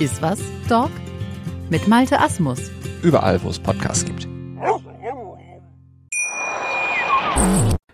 [0.00, 0.90] Iswas Dog
[1.70, 2.70] mit Malte Asmus.
[3.02, 4.28] Überall, wo es Podcasts gibt.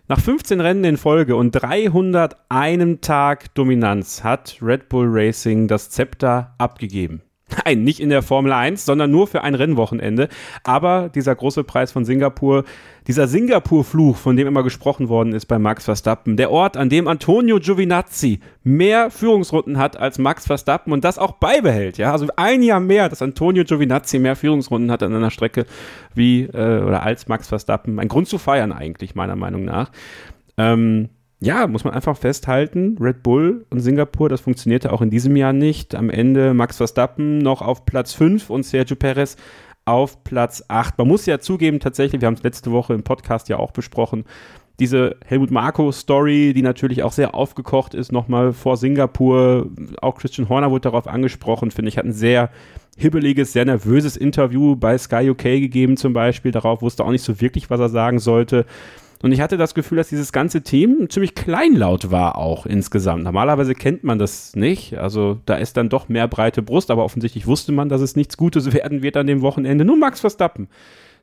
[0.06, 6.54] Nach 15 Rennen in Folge und 301 Tag Dominanz hat Red Bull Racing das Zepter
[6.58, 7.22] abgegeben.
[7.64, 10.28] Nein, nicht in der Formel 1, sondern nur für ein Rennwochenende.
[10.62, 12.64] Aber dieser große Preis von Singapur,
[13.06, 17.06] dieser Singapur-Fluch, von dem immer gesprochen worden ist bei Max Verstappen, der Ort, an dem
[17.08, 21.98] Antonio Giovinazzi mehr Führungsrunden hat als Max Verstappen und das auch beibehält.
[21.98, 25.66] Ja, also ein Jahr mehr, dass Antonio Giovinazzi mehr Führungsrunden hat an einer Strecke
[26.14, 27.98] wie äh, oder als Max Verstappen.
[27.98, 29.90] Ein Grund zu feiern eigentlich meiner Meinung nach.
[30.56, 31.10] Ähm,
[31.44, 35.52] ja, muss man einfach festhalten, Red Bull und Singapur, das funktionierte auch in diesem Jahr
[35.52, 35.94] nicht.
[35.94, 39.36] Am Ende Max Verstappen noch auf Platz 5 und Sergio Perez
[39.84, 40.96] auf Platz 8.
[40.96, 44.24] Man muss ja zugeben, tatsächlich, wir haben es letzte Woche im Podcast ja auch besprochen,
[44.80, 49.70] diese Helmut Marko-Story, die natürlich auch sehr aufgekocht ist, nochmal vor Singapur.
[50.00, 52.50] Auch Christian Horner wurde darauf angesprochen, finde ich, hat ein sehr
[52.96, 56.52] hibbeliges, sehr nervöses Interview bei Sky UK gegeben zum Beispiel.
[56.52, 58.66] Darauf wusste auch nicht so wirklich, was er sagen sollte.
[59.24, 63.24] Und ich hatte das Gefühl, dass dieses ganze Team ziemlich kleinlaut war auch insgesamt.
[63.24, 64.98] Normalerweise kennt man das nicht.
[64.98, 68.36] Also da ist dann doch mehr breite Brust, aber offensichtlich wusste man, dass es nichts
[68.36, 69.86] Gutes werden wird an dem Wochenende.
[69.86, 70.68] Nur Max Verstappen.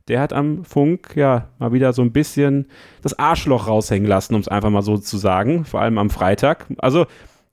[0.08, 2.66] Der hat am Funk ja mal wieder so ein bisschen
[3.04, 5.64] das Arschloch raushängen lassen, um es einfach mal so zu sagen.
[5.64, 6.66] Vor allem am Freitag.
[6.80, 7.06] Also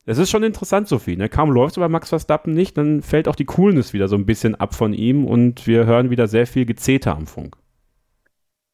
[0.07, 1.17] es ist schon interessant, Sophie.
[1.17, 1.29] Ne?
[1.29, 4.25] Kaum läuft es bei Max Verstappen nicht, dann fällt auch die Coolness wieder so ein
[4.25, 7.55] bisschen ab von ihm und wir hören wieder sehr viel Gezeter am Funk.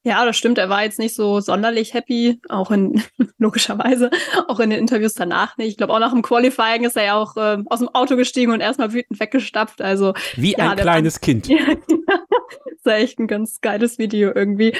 [0.06, 0.58] Ja, das stimmt.
[0.58, 3.02] Er war jetzt nicht so sonderlich happy, auch in
[3.38, 4.10] logischerweise,
[4.48, 5.70] auch in den Interviews danach nicht.
[5.70, 8.52] Ich glaube, auch nach dem Qualifying ist er ja auch äh, aus dem Auto gestiegen
[8.52, 9.80] und erstmal wütend weggestapft.
[9.80, 11.48] Also wie ja, ein kleines Kind.
[11.54, 11.58] Ja,
[12.84, 14.76] ist echt ein ganz geiles Video irgendwie.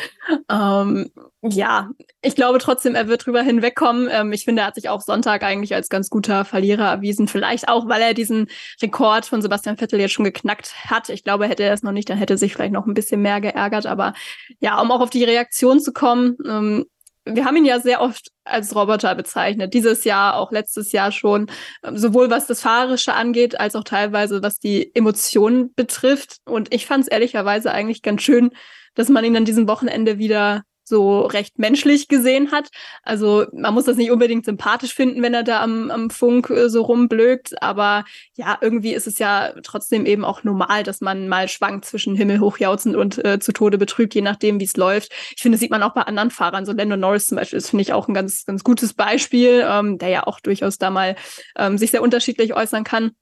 [0.51, 1.11] Ähm,
[1.47, 1.91] ja,
[2.23, 4.09] ich glaube trotzdem, er wird drüber hinwegkommen.
[4.11, 7.29] Ähm, ich finde, er hat sich auch Sonntag eigentlich als ganz guter Verlierer erwiesen.
[7.29, 8.49] Vielleicht auch, weil er diesen
[8.81, 11.11] Rekord von Sebastian Vettel jetzt schon geknackt hat.
[11.11, 13.21] Ich glaube, hätte er es noch nicht, dann hätte er sich vielleicht noch ein bisschen
[13.21, 13.85] mehr geärgert.
[13.85, 14.15] Aber
[14.61, 16.87] ja, um auch auf die Reaktion zu kommen, ähm,
[17.27, 19.75] wir haben ihn ja sehr oft als Roboter bezeichnet.
[19.75, 21.51] Dieses Jahr, auch letztes Jahr schon,
[21.83, 26.39] ähm, sowohl was das Fahrerische angeht, als auch teilweise was die Emotionen betrifft.
[26.47, 28.51] Und ich fand es ehrlicherweise eigentlich ganz schön,
[28.95, 32.69] dass man ihn an diesem Wochenende wieder so recht menschlich gesehen hat.
[33.03, 36.69] Also man muss das nicht unbedingt sympathisch finden, wenn er da am, am Funk äh,
[36.69, 41.49] so rumblökt, aber ja, irgendwie ist es ja trotzdem eben auch normal, dass man mal
[41.49, 45.13] schwankt zwischen Himmel hochjauzen und äh, zu Tode betrügt, je nachdem, wie es läuft.
[45.35, 46.67] Ich finde, das sieht man auch bei anderen Fahrern.
[46.67, 49.99] So Lando Norris zum Beispiel, das finde ich auch ein ganz, ganz gutes Beispiel, ähm,
[49.99, 51.17] der ja auch durchaus da mal
[51.57, 53.13] ähm, sich sehr unterschiedlich äußern kann.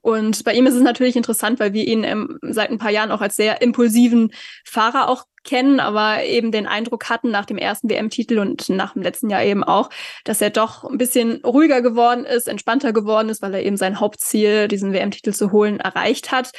[0.00, 3.10] Und bei ihm ist es natürlich interessant, weil wir ihn ähm, seit ein paar Jahren
[3.10, 4.32] auch als sehr impulsiven
[4.64, 9.02] Fahrer auch kennen, aber eben den Eindruck hatten nach dem ersten WM-Titel und nach dem
[9.02, 9.90] letzten Jahr eben auch,
[10.24, 14.00] dass er doch ein bisschen ruhiger geworden ist, entspannter geworden ist, weil er eben sein
[14.00, 16.52] Hauptziel, diesen WM-Titel zu holen, erreicht hat.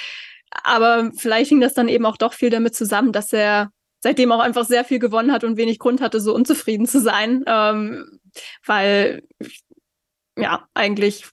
[0.64, 4.42] Aber vielleicht hing das dann eben auch doch viel damit zusammen, dass er seitdem auch
[4.42, 8.20] einfach sehr viel gewonnen hat und wenig Grund hatte, so unzufrieden zu sein, ähm,
[8.66, 9.24] weil
[10.38, 11.26] ja eigentlich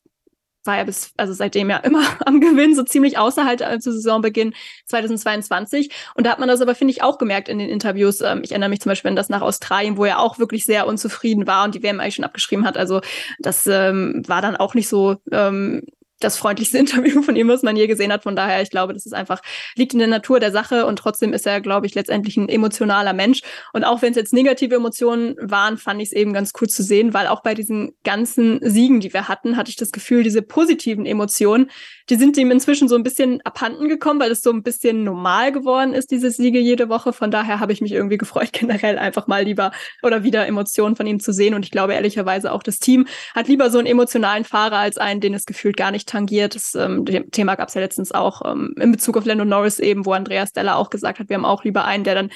[0.64, 4.54] war ja bis, also seitdem ja immer am Gewinn, so ziemlich außerhalb äh, zu Saisonbeginn
[4.86, 5.90] 2022.
[6.14, 8.20] Und da hat man das aber, finde ich, auch gemerkt in den Interviews.
[8.20, 10.86] Ähm, ich erinnere mich zum Beispiel an das nach Australien, wo er auch wirklich sehr
[10.86, 12.76] unzufrieden war und die WM eigentlich schon abgeschrieben hat.
[12.76, 13.00] Also
[13.38, 15.82] das ähm, war dann auch nicht so ähm,
[16.20, 18.22] das freundlichste Interview von ihm, was man je gesehen hat.
[18.22, 19.42] Von daher, ich glaube, das ist einfach,
[19.76, 23.12] liegt in der Natur der Sache und trotzdem ist er, glaube ich, letztendlich ein emotionaler
[23.12, 23.40] Mensch.
[23.72, 26.82] Und auch wenn es jetzt negative Emotionen waren, fand ich es eben ganz cool zu
[26.82, 30.42] sehen, weil auch bei diesen ganzen Siegen, die wir hatten, hatte ich das Gefühl, diese
[30.42, 31.70] positiven Emotionen,
[32.10, 35.52] die sind ihm inzwischen so ein bisschen abhanden gekommen, weil es so ein bisschen normal
[35.52, 37.12] geworden ist, diese Siege jede Woche.
[37.12, 39.70] Von daher habe ich mich irgendwie gefreut, generell einfach mal lieber
[40.02, 41.54] oder wieder Emotionen von ihm zu sehen.
[41.54, 45.20] Und ich glaube ehrlicherweise auch, das Team hat lieber so einen emotionalen Fahrer als einen,
[45.20, 46.56] den es gefühlt gar nicht tangiert.
[46.56, 50.04] Das ähm, Thema gab es ja letztens auch ähm, in Bezug auf Lando Norris eben,
[50.04, 52.30] wo Andreas Della auch gesagt hat, wir haben auch lieber einen, der dann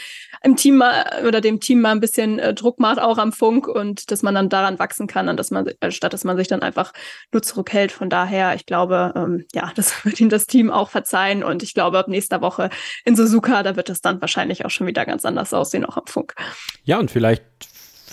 [0.45, 3.67] im Team mal oder dem Team mal ein bisschen äh, Druck macht, auch am Funk
[3.67, 6.63] und dass man dann daran wachsen kann, und dass man, statt dass man sich dann
[6.63, 6.93] einfach
[7.33, 7.91] nur zurückhält.
[7.91, 11.74] Von daher, ich glaube, ähm, ja, das wird ihm das Team auch verzeihen und ich
[11.74, 12.70] glaube, ab nächster Woche
[13.05, 16.07] in Suzuka, da wird es dann wahrscheinlich auch schon wieder ganz anders aussehen, auch am
[16.07, 16.35] Funk.
[16.85, 17.44] Ja, und vielleicht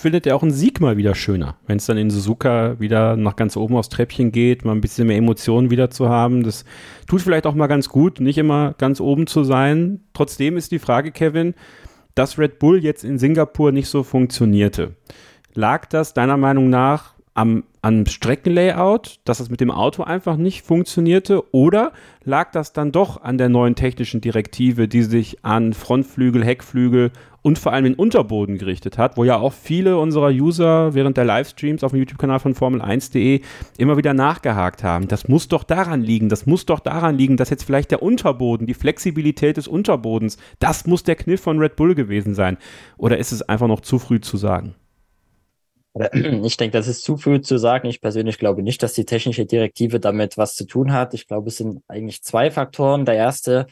[0.02, 3.36] findet er auch einen Sieg mal wieder schöner, wenn es dann in Suzuka wieder nach
[3.36, 6.42] ganz oben aufs Treppchen geht, mal ein bisschen mehr Emotionen wieder zu haben.
[6.42, 6.64] Das
[7.06, 10.00] tut vielleicht auch mal ganz gut, nicht immer ganz oben zu sein.
[10.12, 11.54] Trotzdem ist die Frage, Kevin,
[12.16, 14.96] dass Red Bull jetzt in Singapur nicht so funktionierte.
[15.54, 20.62] Lag das deiner Meinung nach am, am Streckenlayout, dass es mit dem Auto einfach nicht
[20.62, 21.42] funktionierte?
[21.54, 21.92] Oder
[22.24, 27.10] lag das dann doch an der neuen technischen Direktive, die sich an Frontflügel, Heckflügel
[27.42, 31.24] und vor allem den Unterboden gerichtet hat, wo ja auch viele unserer User während der
[31.24, 33.40] Livestreams auf dem YouTube-Kanal von Formel1.de
[33.78, 35.08] immer wieder nachgehakt haben.
[35.08, 38.66] Das muss doch daran liegen, das muss doch daran liegen, dass jetzt vielleicht der Unterboden,
[38.66, 42.58] die Flexibilität des Unterbodens, das muss der Kniff von Red Bull gewesen sein.
[42.96, 44.76] Oder ist es einfach noch zu früh zu sagen?
[46.44, 47.88] Ich denke, das ist zu früh zu sagen.
[47.88, 51.14] Ich persönlich glaube nicht, dass die technische Direktive damit was zu tun hat.
[51.14, 53.04] Ich glaube, es sind eigentlich zwei Faktoren.
[53.04, 53.66] Der erste,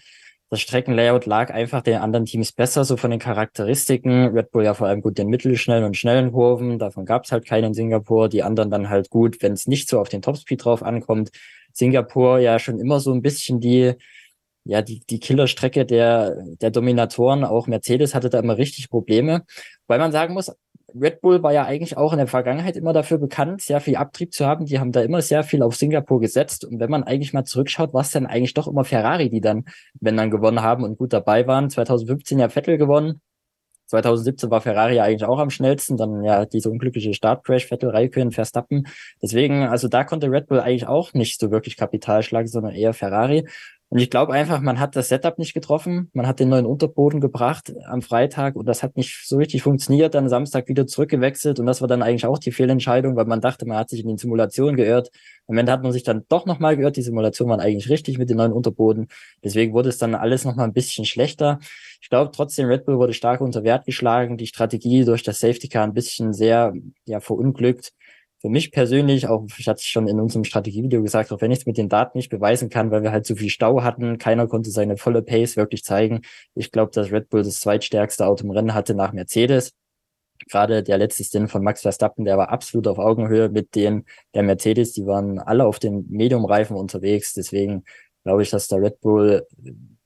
[0.50, 4.28] das Streckenlayout lag einfach den anderen Teams besser, so von den Charakteristiken.
[4.36, 7.46] Red Bull ja vor allem gut den mittelschnellen und schnellen Kurven, davon gab es halt
[7.46, 8.28] keinen in Singapur.
[8.28, 11.30] Die anderen dann halt gut, wenn es nicht so auf den Topspeed drauf ankommt.
[11.72, 13.94] Singapur ja schon immer so ein bisschen die,
[14.64, 17.44] ja, die, die Killerstrecke der, der Dominatoren.
[17.44, 19.44] Auch Mercedes hatte da immer richtig Probleme.
[19.86, 20.50] Weil man sagen muss,
[20.94, 24.32] Red Bull war ja eigentlich auch in der Vergangenheit immer dafür bekannt, sehr viel Abtrieb
[24.32, 24.66] zu haben.
[24.66, 26.64] Die haben da immer sehr viel auf Singapur gesetzt.
[26.64, 29.64] Und wenn man eigentlich mal zurückschaut, war es dann eigentlich doch immer Ferrari, die dann,
[30.00, 31.70] wenn dann gewonnen haben und gut dabei waren.
[31.70, 33.20] 2015 ja Vettel gewonnen.
[33.90, 38.30] 2017 war Ferrari ja eigentlich auch am schnellsten, dann ja diese unglückliche Startcrash, Vettel, Raikkonen,
[38.30, 38.86] Verstappen.
[39.20, 42.94] Deswegen, also da konnte Red Bull eigentlich auch nicht so wirklich Kapital schlagen, sondern eher
[42.94, 43.46] Ferrari.
[43.92, 46.10] Und ich glaube einfach, man hat das Setup nicht getroffen.
[46.12, 50.14] Man hat den neuen Unterboden gebracht am Freitag und das hat nicht so richtig funktioniert.
[50.14, 53.66] Dann Samstag wieder zurückgewechselt und das war dann eigentlich auch die Fehlentscheidung, weil man dachte,
[53.66, 55.10] man hat sich in den Simulationen geirrt.
[55.48, 56.96] Am Ende hat man sich dann doch nochmal geirrt.
[56.96, 59.08] Die Simulationen waren eigentlich richtig mit dem neuen Unterboden.
[59.42, 61.58] Deswegen wurde es dann alles nochmal ein bisschen schlechter.
[62.00, 64.36] Ich glaube trotzdem, Red Bull wurde stark unter Wert geschlagen.
[64.36, 66.74] Die Strategie durch das Safety Car ein bisschen sehr
[67.06, 67.92] ja, verunglückt
[68.40, 71.60] für mich persönlich, auch ich hatte es schon in unserem Strategievideo gesagt, auch wenn ich
[71.60, 74.46] es mit den Daten nicht beweisen kann, weil wir halt so viel Stau hatten, keiner
[74.46, 76.22] konnte seine volle Pace wirklich zeigen.
[76.54, 79.72] Ich glaube, dass Red Bull das zweitstärkste Auto im Rennen hatte nach Mercedes.
[80.48, 84.42] Gerade der letzte Stint von Max Verstappen, der war absolut auf Augenhöhe mit den der
[84.42, 87.34] Mercedes, die waren alle auf den Medium-Reifen unterwegs.
[87.34, 87.84] Deswegen
[88.24, 89.46] glaube ich, dass der Red Bull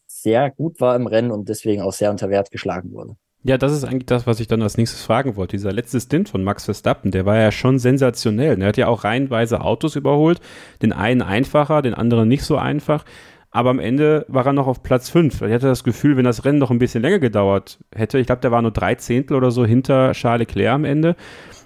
[0.06, 3.16] sehr gut war im Rennen und deswegen auch sehr unter Wert geschlagen wurde.
[3.46, 5.56] Ja, das ist eigentlich das, was ich dann als nächstes fragen wollte.
[5.56, 8.58] Dieser letzte Stint von Max Verstappen, der war ja schon sensationell.
[8.60, 10.40] Er hat ja auch reihenweise Autos überholt.
[10.80, 13.04] Den einen einfacher, den anderen nicht so einfach.
[13.50, 15.42] Aber am Ende war er noch auf Platz 5.
[15.42, 18.40] Ich hatte das Gefühl, wenn das Rennen noch ein bisschen länger gedauert hätte, ich glaube,
[18.40, 21.14] der war nur drei Zehntel oder so hinter Charles Leclerc am Ende.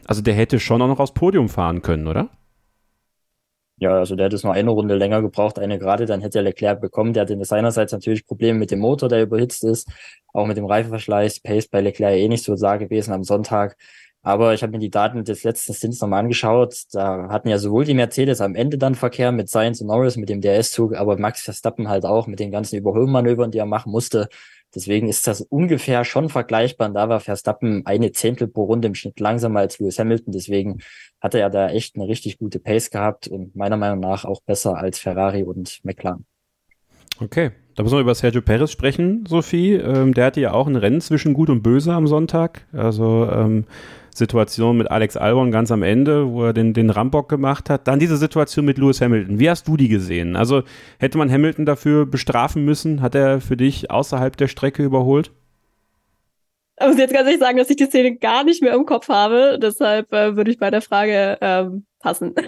[0.04, 2.28] Also der hätte schon auch noch aufs Podium fahren können, oder?
[3.80, 6.42] Ja, also der hätte es noch eine Runde länger gebraucht, eine gerade, dann hätte er
[6.42, 7.12] Leclerc bekommen.
[7.12, 9.88] Der hatte seinerseits natürlich Probleme mit dem Motor, der überhitzt ist,
[10.32, 11.40] auch mit dem Reifenverschleiß.
[11.40, 13.76] Pace bei Leclerc eh nicht so da gewesen am Sonntag.
[14.22, 16.74] Aber ich habe mir die Daten des letzten Stints nochmal angeschaut.
[16.92, 20.28] Da hatten ja sowohl die Mercedes am Ende dann Verkehr mit Sainz und Norris, mit
[20.28, 24.28] dem DRS-Zug, aber Max Verstappen halt auch mit den ganzen Überholmanövern, die er machen musste.
[24.74, 26.88] Deswegen ist das ungefähr schon vergleichbar.
[26.88, 30.32] Und da war Verstappen eine Zehntel pro Runde im Schnitt langsamer als Lewis Hamilton.
[30.32, 30.78] Deswegen
[31.20, 34.76] hatte er da echt eine richtig gute Pace gehabt und meiner Meinung nach auch besser
[34.76, 36.24] als Ferrari und McLaren.
[37.20, 39.74] Okay, da müssen wir über Sergio Perez sprechen, Sophie.
[39.74, 42.66] Ähm, der hatte ja auch ein Rennen zwischen Gut und Böse am Sonntag.
[42.72, 43.64] Also ähm,
[44.14, 47.88] Situation mit Alex Albon ganz am Ende, wo er den, den Rambock gemacht hat.
[47.88, 49.38] Dann diese Situation mit Lewis Hamilton.
[49.38, 50.36] Wie hast du die gesehen?
[50.36, 50.62] Also
[50.98, 53.00] hätte man Hamilton dafür bestrafen müssen?
[53.00, 55.32] Hat er für dich außerhalb der Strecke überholt?
[56.80, 59.58] Muss jetzt ganz ehrlich sagen, dass ich die Szene gar nicht mehr im Kopf habe.
[59.60, 62.34] Deshalb äh, würde ich bei der Frage ähm, passen.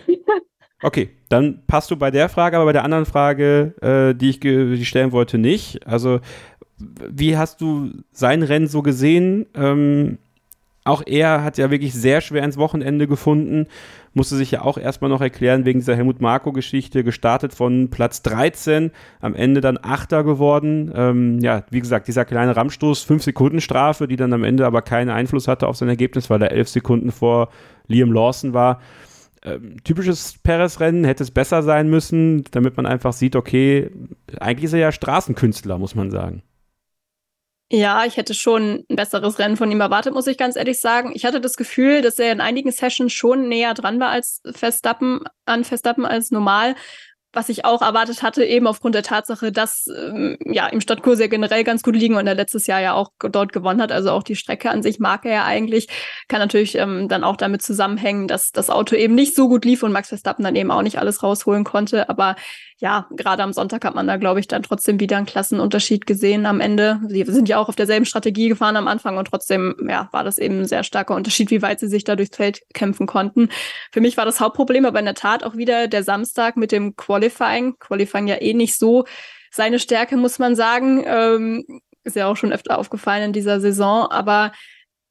[0.83, 4.41] Okay, dann passt du bei der Frage, aber bei der anderen Frage, äh, die ich
[4.41, 5.87] die stellen wollte, nicht.
[5.87, 6.21] Also,
[6.79, 9.45] wie hast du sein Rennen so gesehen?
[9.55, 10.17] Ähm,
[10.85, 13.67] auch er hat ja wirklich sehr schwer ins Wochenende gefunden,
[14.15, 18.91] musste sich ja auch erstmal noch erklären wegen dieser Helmut Marko-Geschichte, gestartet von Platz 13,
[19.21, 20.91] am Ende dann Achter geworden.
[20.95, 24.83] Ähm, ja, wie gesagt, dieser kleine Rammstoß, 5 Sekunden Strafe, die dann am Ende aber
[24.83, 27.51] keinen Einfluss hatte auf sein Ergebnis, weil er 11 Sekunden vor
[27.87, 28.81] Liam Lawson war.
[29.43, 33.91] ähm, typisches Perez-Rennen, hätte es besser sein müssen, damit man einfach sieht, okay,
[34.39, 36.43] eigentlich ist er ja Straßenkünstler, muss man sagen.
[37.73, 41.13] Ja, ich hätte schon ein besseres Rennen von ihm erwartet, muss ich ganz ehrlich sagen.
[41.15, 45.21] Ich hatte das Gefühl, dass er in einigen Sessions schon näher dran war als Verstappen,
[45.45, 46.75] an Verstappen als normal
[47.33, 51.29] was ich auch erwartet hatte, eben aufgrund der Tatsache, dass ähm, ja im Stadtkurs ja
[51.29, 53.93] generell ganz gut liegen und er letztes Jahr ja auch dort gewonnen hat.
[53.93, 55.89] Also auch die Strecke an sich mag er ja eigentlich.
[56.29, 59.83] Kann natürlich ähm, dann auch damit zusammenhängen, dass das Auto eben nicht so gut lief
[59.83, 62.09] und Max Verstappen dann eben auch nicht alles rausholen konnte.
[62.09, 62.37] Aber
[62.81, 66.47] ja, gerade am Sonntag hat man da, glaube ich, dann trotzdem wieder einen Klassenunterschied gesehen
[66.47, 67.01] am Ende.
[67.09, 70.39] Sie sind ja auch auf derselben Strategie gefahren am Anfang und trotzdem, ja, war das
[70.39, 73.51] eben ein sehr starker Unterschied, wie weit sie sich da durchs Feld kämpfen konnten.
[73.93, 76.97] Für mich war das Hauptproblem aber in der Tat auch wieder der Samstag mit dem
[77.21, 77.79] Qualifying.
[77.79, 79.05] Qualifying ja eh nicht so
[79.51, 81.03] seine Stärke, muss man sagen.
[81.07, 81.65] Ähm,
[82.05, 84.53] ist ja auch schon öfter aufgefallen in dieser Saison, aber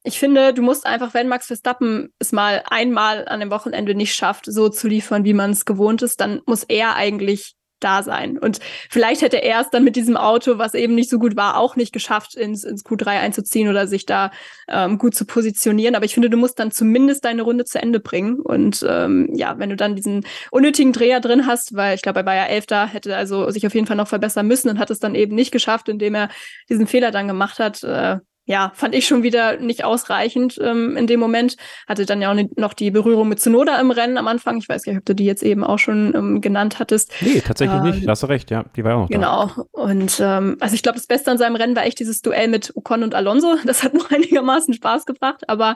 [0.03, 4.15] ich finde, du musst einfach, wenn Max Verstappen es mal einmal an dem Wochenende nicht
[4.15, 8.37] schafft, so zu liefern, wie man es gewohnt ist, dann muss er eigentlich da sein.
[8.37, 11.57] Und vielleicht hätte er es dann mit diesem Auto, was eben nicht so gut war,
[11.57, 14.31] auch nicht geschafft, ins, ins Q3 einzuziehen oder sich da
[14.67, 15.95] ähm, gut zu positionieren.
[15.95, 18.39] Aber ich finde, du musst dann zumindest deine Runde zu Ende bringen.
[18.39, 22.25] Und ähm, ja, wenn du dann diesen unnötigen Dreher drin hast, weil ich glaube, er
[22.25, 24.99] war ja Elfter, hätte also sich auf jeden Fall noch verbessern müssen und hat es
[24.99, 26.29] dann eben nicht geschafft, indem er
[26.69, 27.83] diesen Fehler dann gemacht hat.
[27.83, 28.17] Äh,
[28.49, 31.55] ja, fand ich schon wieder nicht ausreichend ähm, in dem Moment.
[31.87, 34.57] Hatte dann ja auch noch die Berührung mit Zunoda im Rennen am Anfang.
[34.57, 37.13] Ich weiß gar nicht, ob du die jetzt eben auch schon ähm, genannt hattest.
[37.21, 38.07] Nee, tatsächlich ähm, nicht.
[38.07, 38.65] Hast du recht, ja.
[38.75, 39.51] Die war auch noch Genau.
[39.55, 39.65] Da.
[39.73, 42.75] Und ähm, also ich glaube, das Beste an seinem Rennen war echt dieses Duell mit
[42.75, 43.55] Ocon und Alonso.
[43.65, 45.75] Das hat noch einigermaßen Spaß gebracht, aber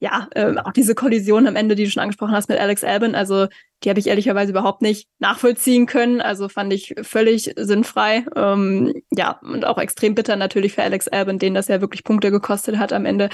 [0.00, 3.14] ja, ähm, auch diese Kollision am Ende, die du schon angesprochen hast mit Alex Albin,
[3.14, 3.48] also
[3.84, 6.20] die habe ich ehrlicherweise überhaupt nicht nachvollziehen können.
[6.20, 8.24] Also fand ich völlig sinnfrei.
[8.34, 12.30] Ähm, ja, und auch extrem bitter natürlich für Alex Albin, den das ja wirklich Punkte
[12.32, 13.28] gekostet hat am Ende.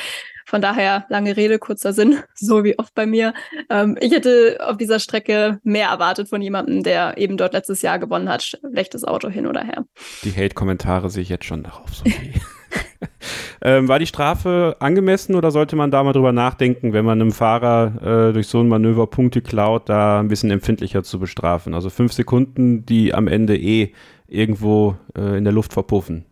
[0.46, 3.32] Von daher lange Rede, kurzer Sinn, so wie oft bei mir.
[3.70, 7.98] Ähm, ich hätte auf dieser Strecke mehr erwartet von jemandem, der eben dort letztes Jahr
[7.98, 8.42] gewonnen hat.
[8.42, 9.86] Schlechtes Auto hin oder her.
[10.24, 12.34] Die Hate-Kommentare sehe ich jetzt schon darauf, Sophie.
[13.62, 17.32] ähm, war die Strafe angemessen oder sollte man da mal drüber nachdenken, wenn man einem
[17.32, 21.74] Fahrer äh, durch so ein Manöver Punkte klaut, da ein bisschen empfindlicher zu bestrafen?
[21.74, 23.92] Also fünf Sekunden, die am Ende eh
[24.26, 26.24] irgendwo äh, in der Luft verpuffen.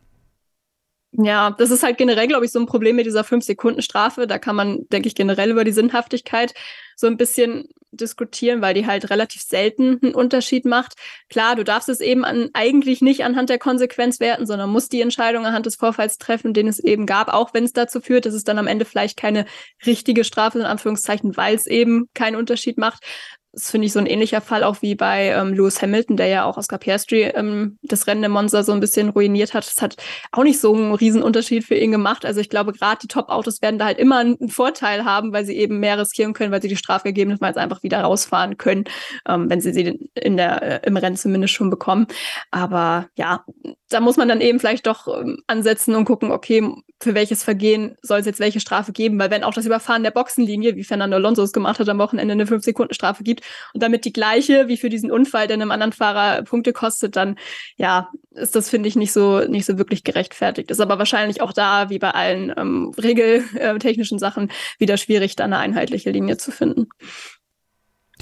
[1.12, 4.26] Ja, das ist halt generell, glaube ich, so ein Problem mit dieser Fünf-Sekunden-Strafe.
[4.26, 6.54] Da kann man, denke ich, generell über die Sinnhaftigkeit
[6.96, 10.94] so ein bisschen diskutieren, weil die halt relativ selten einen Unterschied macht.
[11.28, 15.00] Klar, du darfst es eben an, eigentlich nicht anhand der Konsequenz werten, sondern musst die
[15.00, 18.34] Entscheidung anhand des Vorfalls treffen, den es eben gab, auch wenn es dazu führt, dass
[18.34, 19.44] es dann am Ende vielleicht keine
[19.86, 23.04] richtige Strafe in Anführungszeichen, weil es eben keinen Unterschied macht.
[23.52, 26.44] Das finde ich so ein ähnlicher Fall auch wie bei ähm, Lewis Hamilton, der ja
[26.44, 29.66] auch Oscar Piastri ähm, das Rennen im Monza so ein bisschen ruiniert hat.
[29.66, 29.96] Das hat
[30.30, 32.24] auch nicht so einen riesen Unterschied für ihn gemacht.
[32.24, 35.56] Also ich glaube, gerade die Top-Autos werden da halt immer einen Vorteil haben, weil sie
[35.56, 38.84] eben mehr riskieren können, weil sie die Strafe gegebenenfalls einfach wieder rausfahren können,
[39.28, 42.06] ähm, wenn sie sie in der, äh, im Rennen zumindest schon bekommen.
[42.50, 43.44] Aber ja,
[43.92, 46.62] da muss man dann eben vielleicht doch ähm, ansetzen und gucken, okay,
[47.00, 49.18] für welches Vergehen soll es jetzt welche Strafe geben?
[49.18, 52.32] Weil wenn auch das Überfahren der Boxenlinie, wie Fernando Alonso es gemacht hat, am Wochenende
[52.32, 53.42] eine 5-Sekunden-Strafe gibt
[53.74, 57.36] und damit die gleiche wie für diesen Unfall, der einem anderen Fahrer Punkte kostet, dann
[57.76, 60.70] ja, ist das, finde ich, nicht so, nicht so wirklich gerechtfertigt.
[60.70, 65.58] Ist aber wahrscheinlich auch da, wie bei allen ähm, regeltechnischen Sachen, wieder schwierig, da eine
[65.58, 66.88] einheitliche Linie zu finden.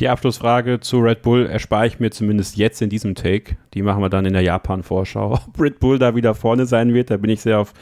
[0.01, 3.59] Die Abschlussfrage zu Red Bull erspare ich mir zumindest jetzt in diesem Take.
[3.75, 5.33] Die machen wir dann in der Japan-Vorschau.
[5.49, 7.75] Ob Red Bull da wieder vorne sein wird, da bin ich sehr auf,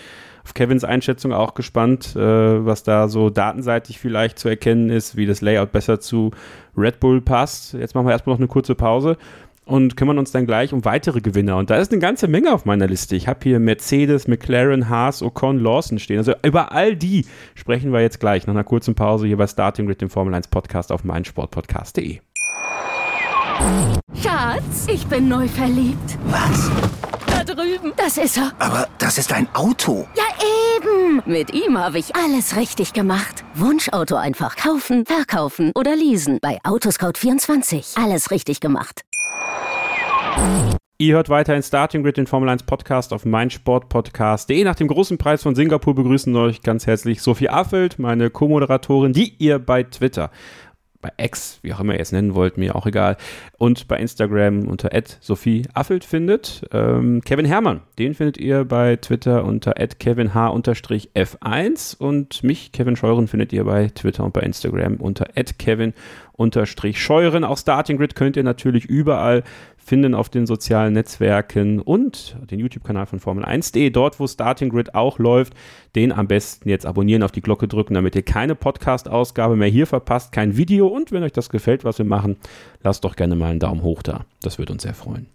[0.43, 5.27] auf Kevins Einschätzung auch gespannt, äh, was da so datenseitig vielleicht zu erkennen ist, wie
[5.27, 6.33] das Layout besser zu
[6.77, 7.75] Red Bull passt.
[7.75, 9.17] Jetzt machen wir erstmal noch eine kurze Pause
[9.69, 11.57] und kümmern uns dann gleich um weitere Gewinner.
[11.57, 13.15] Und da ist eine ganze Menge auf meiner Liste.
[13.17, 16.19] Ich habe hier Mercedes, McLaren, Haas, Ocon, Lawson stehen.
[16.19, 19.87] Also über all die sprechen wir jetzt gleich nach einer kurzen Pause hier bei Starting
[19.87, 22.21] Grid, dem Formel 1 Podcast auf meinsportpodcast.de.
[24.23, 26.19] Schatz, ich bin neu verliebt.
[26.27, 26.71] Was?
[27.27, 27.93] Da drüben.
[27.97, 28.53] Das ist er.
[28.59, 30.07] Aber das ist ein Auto.
[30.17, 30.25] Ja,
[30.77, 31.23] eben.
[31.27, 33.45] Mit ihm habe ich alles richtig gemacht.
[33.55, 36.39] Wunschauto einfach kaufen, verkaufen oder leasen.
[36.41, 38.03] Bei Autoscout24.
[38.03, 39.03] Alles richtig gemacht.
[41.01, 44.65] Ihr hört weiter in Starting Grid, den Formel 1 Podcast auf meinsportpodcast.de.
[44.65, 49.33] Nach dem großen Preis von Singapur begrüßen euch ganz herzlich Sophie Affelt, meine Co-Moderatorin, die
[49.39, 50.33] ihr bei Twitter
[51.01, 53.17] bei X, wie auch immer ihr es nennen wollt, mir auch egal,
[53.57, 56.67] und bei Instagram unter Sophie Affelt findet.
[56.73, 63.53] Ähm, Kevin Herrmann, den findet ihr bei Twitter unter kevinh-f1 und mich, Kevin Scheuren, findet
[63.53, 65.27] ihr bei Twitter und bei Instagram unter
[65.59, 65.95] kevin
[66.95, 67.45] Scheuren.
[67.45, 69.45] Auch Starting Grid könnt ihr natürlich überall
[69.89, 74.95] finden auf den sozialen Netzwerken und den YouTube-Kanal von Formel 1.de, dort wo Starting Grid
[74.95, 75.55] auch läuft,
[75.97, 79.87] den am besten jetzt abonnieren, auf die Glocke drücken, damit ihr keine Podcast-Ausgabe mehr hier
[79.87, 82.37] verpasst, kein Video und wenn euch das gefällt, was wir machen,
[82.83, 84.27] lasst doch gerne mal einen Daumen hoch da.
[84.43, 85.27] Das würde uns sehr freuen.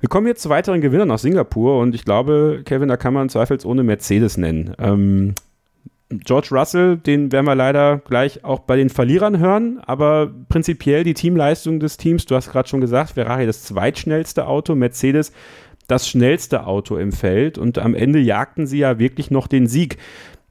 [0.00, 3.28] Wir kommen jetzt zu weiteren Gewinnern aus Singapur und ich glaube, Kevin, da kann man
[3.28, 4.74] zweifelsohne Mercedes nennen.
[4.78, 5.34] Ähm,
[6.20, 11.14] George Russell, den werden wir leider gleich auch bei den Verlierern hören, aber prinzipiell die
[11.14, 15.32] Teamleistung des Teams, du hast gerade schon gesagt, Ferrari das zweitschnellste Auto, Mercedes
[15.88, 19.98] das schnellste Auto im Feld und am Ende jagten sie ja wirklich noch den Sieg.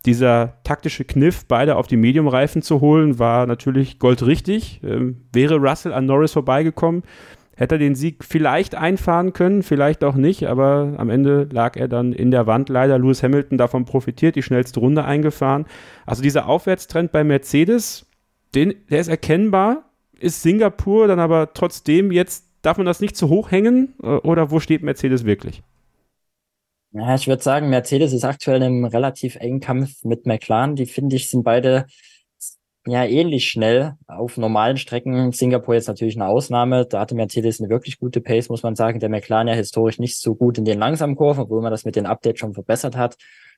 [0.05, 4.81] Dieser taktische Kniff, beide auf die Mediumreifen zu holen, war natürlich goldrichtig.
[4.83, 7.03] Ähm, wäre Russell an Norris vorbeigekommen,
[7.55, 11.87] hätte er den Sieg vielleicht einfahren können, vielleicht auch nicht, aber am Ende lag er
[11.87, 12.97] dann in der Wand leider.
[12.97, 15.65] Lewis Hamilton davon profitiert, die schnellste Runde eingefahren.
[16.05, 18.07] Also dieser Aufwärtstrend bei Mercedes,
[18.55, 19.89] den, der ist erkennbar,
[20.19, 24.51] ist Singapur dann aber trotzdem jetzt, darf man das nicht zu hoch hängen äh, oder
[24.51, 25.63] wo steht Mercedes wirklich?
[26.93, 30.75] Ja, ich würde sagen, Mercedes ist aktuell einem relativ engen Kampf mit McLaren.
[30.75, 31.85] Die finde ich sind beide
[32.87, 35.31] ja ähnlich schnell auf normalen Strecken.
[35.31, 36.85] Singapur jetzt natürlich eine Ausnahme.
[36.85, 38.99] Da hatte Mercedes eine wirklich gute Pace, muss man sagen.
[38.99, 41.95] Der McLaren ja historisch nicht so gut in den langsamen Kurven, obwohl man das mit
[41.95, 43.17] den Updates schon verbessert hat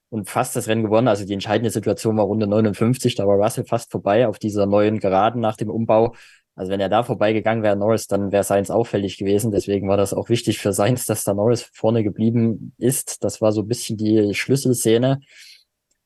[0.10, 1.08] und fast das Rennen gewonnen.
[1.08, 5.00] Also die entscheidende Situation war Runde 59, da war Russell fast vorbei auf dieser neuen
[5.00, 6.14] Geraden nach dem Umbau.
[6.56, 9.52] Also wenn er da vorbeigegangen wäre, Norris, dann wäre Sainz auffällig gewesen.
[9.52, 13.24] Deswegen war das auch wichtig für Sainz, dass da Norris vorne geblieben ist.
[13.24, 15.20] Das war so ein bisschen die Schlüsselszene.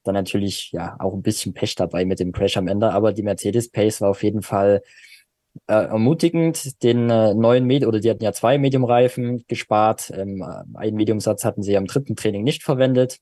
[0.07, 3.23] Dann natürlich ja auch ein bisschen Pech dabei mit dem Crash am Ende, aber die
[3.23, 4.81] Mercedes Pace war auf jeden Fall
[5.67, 6.81] äh, ermutigend.
[6.83, 10.11] Den äh, neuen Medium oder die hatten ja zwei Medium-Reifen gespart.
[10.15, 10.43] Ähm,
[10.75, 13.19] einen Mediumsatz hatten sie am dritten Training nicht verwendet.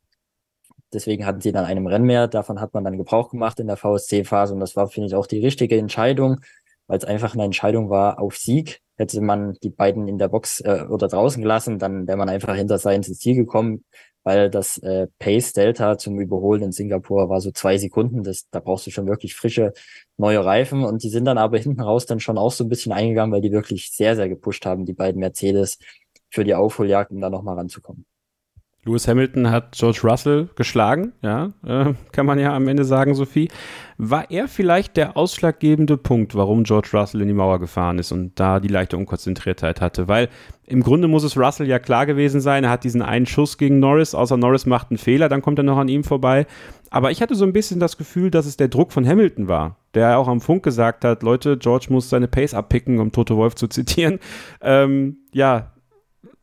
[0.93, 2.27] Deswegen hatten sie dann einem Rennen mehr.
[2.27, 5.27] Davon hat man dann Gebrauch gemacht in der VSC-Phase und das war, finde ich, auch
[5.27, 6.39] die richtige Entscheidung,
[6.87, 8.81] weil es einfach eine Entscheidung war auf Sieg.
[8.97, 12.55] Hätte man die beiden in der Box äh, oder draußen gelassen, dann wäre man einfach
[12.55, 13.83] hinter sein Ziel gekommen
[14.25, 18.23] weil das äh, Pace Delta zum Überholen in Singapur war so zwei Sekunden.
[18.23, 19.71] Das, da brauchst du schon wirklich frische
[20.17, 22.91] neue Reifen und die sind dann aber hinten raus dann schon auch so ein bisschen
[22.91, 25.77] eingegangen, weil die wirklich sehr, sehr gepusht haben, die beiden Mercedes
[26.31, 28.05] für die Aufholjagd, um da nochmal ranzukommen.
[28.85, 33.49] Lewis Hamilton hat George Russell geschlagen, ja, äh, kann man ja am Ende sagen, Sophie.
[33.97, 38.39] War er vielleicht der ausschlaggebende Punkt, warum George Russell in die Mauer gefahren ist und
[38.39, 40.07] da die leichte Unkonzentriertheit hatte?
[40.07, 40.29] Weil
[40.67, 43.79] im Grunde muss es Russell ja klar gewesen sein, er hat diesen einen Schuss gegen
[43.79, 46.45] Norris, außer Norris macht einen Fehler, dann kommt er noch an ihm vorbei.
[46.91, 49.77] Aber ich hatte so ein bisschen das Gefühl, dass es der Druck von Hamilton war,
[49.95, 53.55] der auch am Funk gesagt hat, Leute, George muss seine Pace abpicken, um Toto Wolf
[53.55, 54.19] zu zitieren.
[54.61, 55.71] Ähm, ja,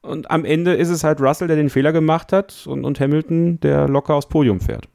[0.02, 3.60] und am Ende ist es halt Russell, der den Fehler gemacht hat und, und Hamilton,
[3.60, 4.88] der locker aufs Podium fährt.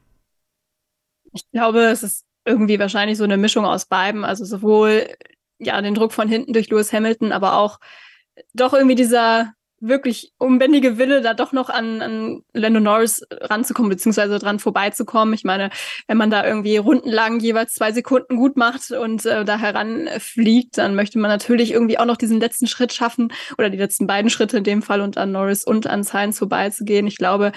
[1.32, 4.24] Ich glaube, es ist irgendwie wahrscheinlich so eine Mischung aus beiden.
[4.24, 5.08] Also sowohl
[5.58, 7.78] ja den Druck von hinten durch Lewis Hamilton, aber auch
[8.54, 14.38] doch irgendwie dieser wirklich unbändige Wille, da doch noch an, an Lando Norris ranzukommen, beziehungsweise
[14.38, 15.34] dran vorbeizukommen.
[15.34, 15.70] Ich meine,
[16.06, 20.94] wenn man da irgendwie rundenlang jeweils zwei Sekunden gut macht und äh, da heranfliegt, dann
[20.94, 24.58] möchte man natürlich irgendwie auch noch diesen letzten Schritt schaffen oder die letzten beiden Schritte
[24.58, 27.06] in dem Fall und an Norris und an Sainz vorbeizugehen.
[27.06, 27.52] Ich glaube,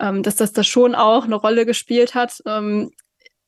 [0.00, 2.42] ähm, dass das da schon auch eine Rolle gespielt hat.
[2.46, 2.90] Ähm,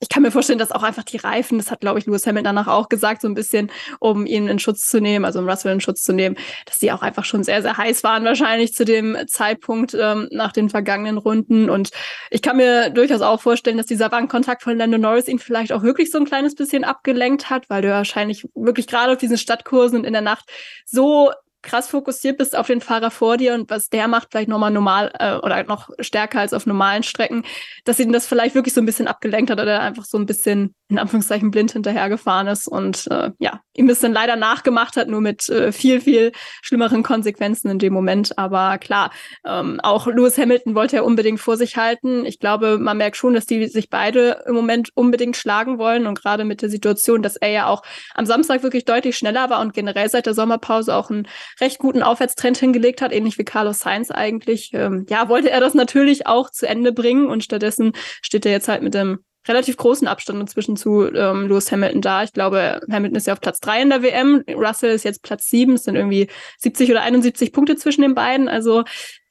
[0.01, 2.55] ich kann mir vorstellen, dass auch einfach die Reifen, das hat, glaube ich, Lewis Hamilton
[2.55, 5.73] danach auch gesagt, so ein bisschen, um ihn in Schutz zu nehmen, also um Russell
[5.73, 6.37] in Schutz zu nehmen,
[6.67, 10.53] dass die auch einfach schon sehr, sehr heiß waren, wahrscheinlich zu dem Zeitpunkt ähm, nach
[10.53, 11.69] den vergangenen Runden.
[11.69, 11.91] Und
[12.31, 15.83] ich kann mir durchaus auch vorstellen, dass dieser Wankkontakt von Lando Norris ihn vielleicht auch
[15.83, 19.99] wirklich so ein kleines bisschen abgelenkt hat, weil du wahrscheinlich wirklich gerade auf diesen Stadtkursen
[19.99, 20.49] und in der Nacht
[20.87, 21.33] so
[21.63, 25.13] krass fokussiert bist auf den Fahrer vor dir und was der macht, vielleicht nochmal normal
[25.19, 27.45] äh, oder noch stärker als auf normalen Strecken,
[27.85, 30.75] dass ihn das vielleicht wirklich so ein bisschen abgelenkt hat oder einfach so ein bisschen
[30.89, 35.21] in Anführungszeichen blind hinterhergefahren ist und äh, ja, ihm das dann leider nachgemacht hat, nur
[35.21, 36.33] mit äh, viel, viel
[36.63, 38.39] schlimmeren Konsequenzen in dem Moment.
[38.39, 39.11] Aber klar,
[39.47, 42.25] ähm, auch Lewis Hamilton wollte er unbedingt vor sich halten.
[42.25, 46.21] Ich glaube, man merkt schon, dass die sich beide im Moment unbedingt schlagen wollen und
[46.21, 47.83] gerade mit der Situation, dass er ja auch
[48.15, 51.29] am Samstag wirklich deutlich schneller war und generell seit der Sommerpause auch einen
[51.61, 54.71] recht guten Aufwärtstrend hingelegt hat, ähnlich wie Carlos Sainz eigentlich.
[54.73, 58.69] Ähm, ja, wollte er das natürlich auch zu Ende bringen und stattdessen steht er jetzt
[58.69, 62.23] halt mit dem relativ großen Abstand inzwischen zu ähm, Lewis Hamilton da.
[62.23, 65.49] Ich glaube, Hamilton ist ja auf Platz drei in der WM, Russell ist jetzt Platz
[65.49, 65.75] sieben.
[65.75, 66.29] es sind irgendwie
[66.59, 68.49] 70 oder 71 Punkte zwischen den beiden.
[68.49, 68.85] Also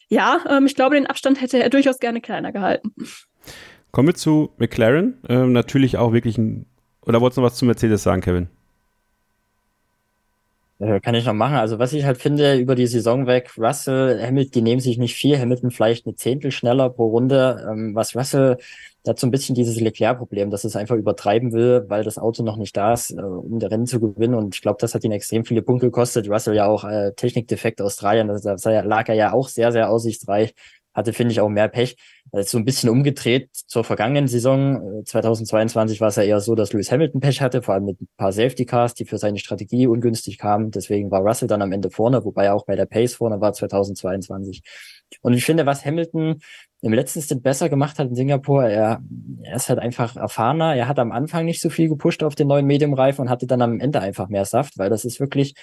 [0.10, 2.93] ja, ähm, ich glaube, den Abstand hätte er durchaus gerne kleiner gehalten.
[3.91, 5.18] Kommen wir zu McLaren.
[5.28, 6.66] Ähm, natürlich auch wirklich ein.
[7.01, 8.49] Oder wolltest du noch was zu Mercedes sagen, Kevin?
[10.80, 11.55] Kann ich noch machen.
[11.55, 15.16] Also was ich halt finde, über die Saison weg, Russell, Hamilton, die nehmen sich nicht
[15.16, 17.66] viel, Hamilton vielleicht eine Zehntel schneller pro Runde.
[17.68, 18.58] Ähm, was Russell
[19.08, 22.43] der hat so ein bisschen dieses Leclerc-Problem, dass es einfach übertreiben will, weil das Auto
[22.43, 24.36] noch nicht da ist, äh, um der Rennen zu gewinnen.
[24.36, 26.30] Und ich glaube, das hat ihn extrem viele Punkte gekostet.
[26.30, 30.53] Russell ja auch äh, Technikdefekt Australien, da lag er ja auch sehr, sehr aussichtsreich
[30.97, 31.95] hatte, finde ich, auch mehr Pech.
[32.34, 35.03] Ist so ein bisschen umgedreht zur vergangenen Saison.
[35.05, 38.08] 2022 war es ja eher so, dass Lewis Hamilton Pech hatte, vor allem mit ein
[38.18, 40.72] paar Safety Cars, die für seine Strategie ungünstig kamen.
[40.72, 43.53] Deswegen war Russell dann am Ende vorne, wobei er auch bei der Pace vorne war
[43.53, 44.64] 2022.
[45.22, 46.41] Und ich finde, was Hamilton
[46.82, 49.02] im letzten Stint besser gemacht hat in Singapur, er,
[49.44, 50.76] er ist halt einfach erfahrener.
[50.76, 53.62] Er hat am Anfang nicht so viel gepusht auf den neuen Medium-Reifen und hatte dann
[53.62, 55.56] am Ende einfach mehr Saft, weil das ist wirklich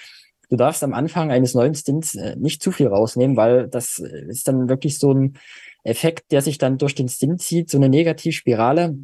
[0.49, 4.25] du darfst am Anfang eines neuen Stints äh, nicht zu viel rausnehmen, weil das äh,
[4.27, 5.37] ist dann wirklich so ein
[5.83, 8.97] Effekt, der sich dann durch den Stint zieht, so eine Negativspirale.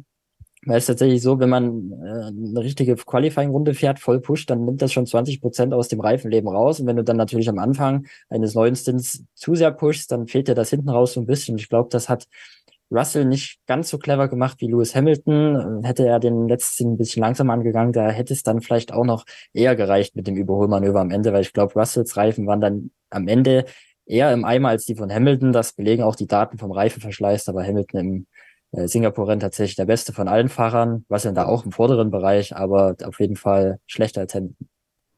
[0.64, 4.80] Weil es tatsächlich so, wenn man äh, eine richtige Qualifying-Runde fährt, voll pusht, dann nimmt
[4.80, 6.78] das schon 20 Prozent aus dem Reifenleben raus.
[6.78, 10.46] Und wenn du dann natürlich am Anfang eines neuen Stints zu sehr pushst, dann fehlt
[10.46, 11.58] dir das hinten raus so ein bisschen.
[11.58, 12.28] Ich glaube, das hat
[12.92, 15.82] Russell nicht ganz so clever gemacht wie Lewis Hamilton.
[15.82, 19.24] Hätte er den letzten ein bisschen langsamer angegangen, da hätte es dann vielleicht auch noch
[19.52, 23.26] eher gereicht mit dem Überholmanöver am Ende, weil ich glaube, Russells Reifen waren dann am
[23.28, 23.64] Ende
[24.06, 25.52] eher im Eimer als die von Hamilton.
[25.52, 28.26] Das belegen auch die Daten vom Reifenverschleiß, aber Hamilton im
[28.72, 31.04] äh, Singapur-Rennen tatsächlich der beste von allen Fahrern.
[31.10, 34.68] Russell da auch im vorderen Bereich, aber auf jeden Fall schlechter als Hamilton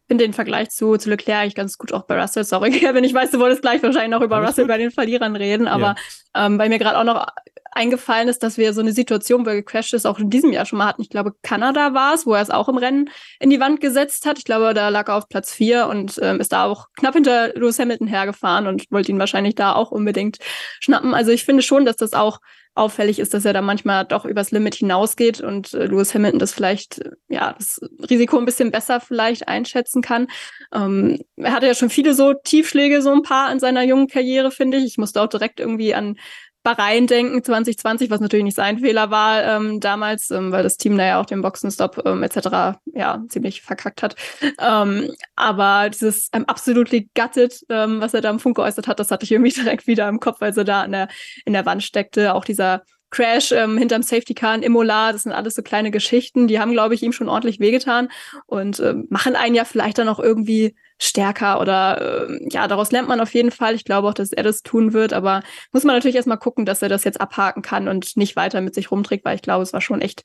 [0.06, 2.44] finde den Vergleich zu, zu Leclerc eigentlich ganz gut auch bei Russell.
[2.44, 4.72] Sorry, Kevin, ich weiß, du wolltest gleich wahrscheinlich noch über Alles Russell gut.
[4.72, 5.94] bei den Verlierern reden, aber
[6.34, 6.46] ja.
[6.46, 7.26] ähm, bei mir gerade auch noch
[7.74, 10.66] eingefallen ist, dass wir so eine Situation, wo er gecrashed ist, auch in diesem Jahr
[10.66, 11.02] schon mal hatten.
[11.02, 13.10] Ich glaube, Kanada war es, wo er es auch im Rennen
[13.40, 14.38] in die Wand gesetzt hat.
[14.38, 17.48] Ich glaube, da lag er auf Platz vier und ähm, ist da auch knapp hinter
[17.54, 20.38] Lewis Hamilton hergefahren und wollte ihn wahrscheinlich da auch unbedingt
[20.80, 21.14] schnappen.
[21.14, 22.38] Also ich finde schon, dass das auch
[22.74, 26.52] auffällig ist, dass er da manchmal doch übers Limit hinausgeht und äh, Lewis Hamilton das
[26.52, 30.26] vielleicht, ja, das Risiko ein bisschen besser vielleicht einschätzen kann.
[30.72, 34.50] Ähm, er hatte ja schon viele so Tiefschläge, so ein paar in seiner jungen Karriere,
[34.50, 34.84] finde ich.
[34.84, 36.16] Ich musste auch direkt irgendwie an
[36.64, 40.96] Bahrain denken 2020, was natürlich nicht sein Fehler war ähm, damals, ähm, weil das Team
[40.96, 42.78] da ja auch den Boxenstopp ähm, etc.
[42.94, 44.16] ja ziemlich verkackt hat.
[44.58, 49.10] Ähm, aber dieses ähm, absolutely gutted, ähm, was er da im Funk geäußert hat, das
[49.10, 51.08] hatte ich irgendwie direkt wieder im Kopf, weil er da in der,
[51.44, 52.34] in der Wand steckte.
[52.34, 56.48] Auch dieser Crash ähm, hinterm Safety Car in Imola, das sind alles so kleine Geschichten,
[56.48, 58.08] die haben, glaube ich, ihm schon ordentlich wehgetan
[58.46, 63.08] und äh, machen einen ja vielleicht dann auch irgendwie stärker oder äh, ja, daraus lernt
[63.08, 63.74] man auf jeden Fall.
[63.74, 65.42] Ich glaube auch, dass er das tun wird, aber
[65.72, 68.74] muss man natürlich erstmal gucken, dass er das jetzt abhaken kann und nicht weiter mit
[68.74, 70.22] sich rumträgt, weil ich glaube, es war schon echt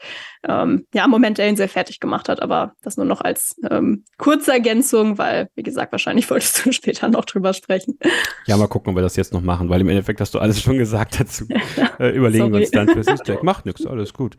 [0.47, 3.55] ähm, ja, ein Moment, der ihn sehr fertig gemacht hat, aber das nur noch als
[3.69, 7.97] ähm, kurze Ergänzung, weil, wie gesagt, wahrscheinlich wolltest du später noch drüber sprechen.
[8.45, 10.61] Ja, mal gucken, ob wir das jetzt noch machen, weil im Endeffekt hast du alles
[10.61, 11.45] schon gesagt dazu.
[11.99, 13.43] äh, überlegen wir uns dann fürs Jack.
[13.43, 14.37] Macht nichts, alles gut.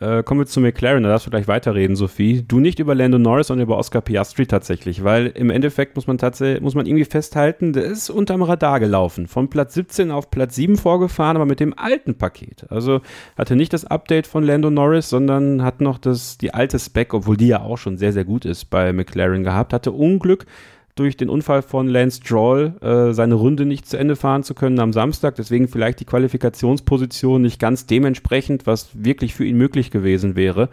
[0.00, 2.42] Äh, kommen wir zu McLaren, da darfst du gleich weiterreden, Sophie.
[2.48, 6.16] Du nicht über Lando Norris, sondern über Oscar Piastri tatsächlich, weil im Endeffekt muss man
[6.16, 9.26] tatsächlich, muss man irgendwie festhalten, der ist unterm Radar gelaufen.
[9.26, 12.64] Von Platz 17 auf Platz 7 vorgefahren, aber mit dem alten Paket.
[12.70, 13.02] Also
[13.36, 17.36] hatte nicht das Update von Lando Norris, sondern hat noch das, die alte Spec, obwohl
[17.36, 20.46] die ja auch schon sehr, sehr gut ist bei McLaren gehabt, hatte Unglück,
[20.94, 24.80] durch den Unfall von Lance Stroll äh, seine Runde nicht zu Ende fahren zu können
[24.80, 25.36] am Samstag.
[25.36, 30.68] Deswegen vielleicht die Qualifikationsposition nicht ganz dementsprechend, was wirklich für ihn möglich gewesen wäre.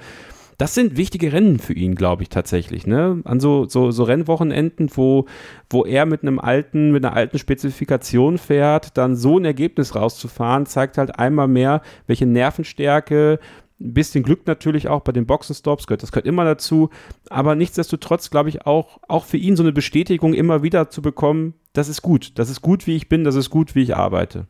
[0.58, 2.88] Das sind wichtige Rennen für ihn, glaube ich tatsächlich.
[2.88, 3.22] Ne?
[3.26, 5.26] An so, so, so Rennwochenenden, wo,
[5.70, 10.66] wo er mit einem alten, mit einer alten Spezifikation fährt, dann so ein Ergebnis rauszufahren,
[10.66, 13.40] zeigt halt einmal mehr, welche Nervenstärke,
[13.80, 16.90] ein bisschen Glück natürlich auch bei den Boxenstops, gehört, das gehört immer dazu.
[17.30, 21.54] Aber nichtsdestotrotz glaube ich auch, auch für ihn so eine Bestätigung immer wieder zu bekommen,
[21.74, 22.38] das ist gut.
[22.40, 24.48] Das ist gut, wie ich bin, das ist gut, wie ich arbeite.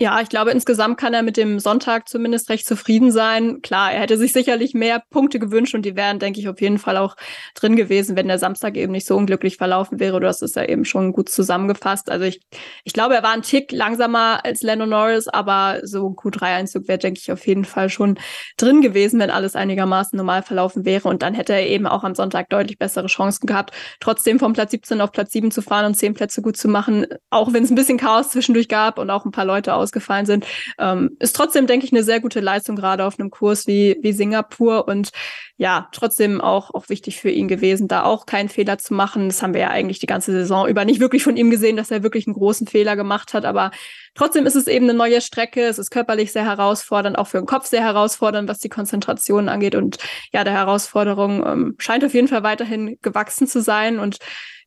[0.00, 3.62] Ja, ich glaube, insgesamt kann er mit dem Sonntag zumindest recht zufrieden sein.
[3.62, 6.78] Klar, er hätte sich sicherlich mehr Punkte gewünscht und die wären, denke ich, auf jeden
[6.78, 7.14] Fall auch
[7.54, 10.18] drin gewesen, wenn der Samstag eben nicht so unglücklich verlaufen wäre.
[10.18, 12.10] Du hast es ja eben schon gut zusammengefasst.
[12.10, 12.40] Also ich,
[12.82, 16.98] ich glaube, er war ein Tick langsamer als Lando Norris, aber so ein Q3-Einzug wäre,
[16.98, 18.18] denke ich, auf jeden Fall schon
[18.56, 21.08] drin gewesen, wenn alles einigermaßen normal verlaufen wäre.
[21.08, 24.72] Und dann hätte er eben auch am Sonntag deutlich bessere Chancen gehabt, trotzdem vom Platz
[24.72, 27.70] 17 auf Platz 7 zu fahren und 10 Plätze gut zu machen, auch wenn es
[27.70, 30.46] ein bisschen Chaos zwischendurch gab und auch ein paar Leute aus ausgefallen sind,
[30.78, 34.12] ähm, ist trotzdem, denke ich, eine sehr gute Leistung, gerade auf einem Kurs wie, wie
[34.12, 34.88] Singapur.
[34.88, 35.10] Und
[35.56, 39.28] ja, trotzdem auch, auch wichtig für ihn gewesen, da auch keinen Fehler zu machen.
[39.28, 41.90] Das haben wir ja eigentlich die ganze Saison über nicht wirklich von ihm gesehen, dass
[41.90, 43.70] er wirklich einen großen Fehler gemacht hat, aber
[44.14, 45.62] trotzdem ist es eben eine neue Strecke.
[45.62, 49.74] Es ist körperlich sehr herausfordernd, auch für den Kopf sehr herausfordernd, was die Konzentration angeht.
[49.74, 49.98] Und
[50.32, 53.98] ja, der Herausforderung ähm, scheint auf jeden Fall weiterhin gewachsen zu sein.
[53.98, 54.18] Und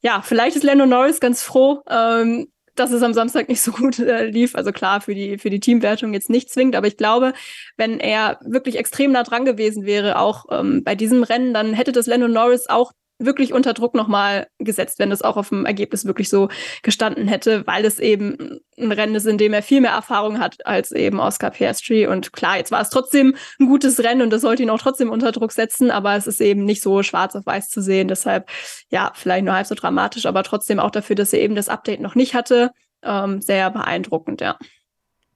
[0.01, 3.99] ja, vielleicht ist Lando Norris ganz froh, ähm, dass es am Samstag nicht so gut
[3.99, 4.55] äh, lief.
[4.55, 7.33] Also klar, für die, für die Teamwertung jetzt nicht zwingend, aber ich glaube,
[7.77, 11.91] wenn er wirklich extrem nah dran gewesen wäre, auch ähm, bei diesem Rennen, dann hätte
[11.91, 16.05] das Lando Norris auch wirklich unter Druck nochmal gesetzt, wenn das auch auf dem Ergebnis
[16.05, 16.49] wirklich so
[16.83, 20.65] gestanden hätte, weil es eben ein Rennen ist, in dem er viel mehr Erfahrung hat
[20.65, 22.07] als eben Oscar Piastri.
[22.07, 25.09] Und klar, jetzt war es trotzdem ein gutes Rennen und das sollte ihn auch trotzdem
[25.09, 28.07] unter Druck setzen, aber es ist eben nicht so schwarz auf weiß zu sehen.
[28.07, 28.49] Deshalb,
[28.89, 32.01] ja, vielleicht nur halb so dramatisch, aber trotzdem auch dafür, dass er eben das Update
[32.01, 32.71] noch nicht hatte,
[33.03, 34.57] ähm, sehr beeindruckend, ja.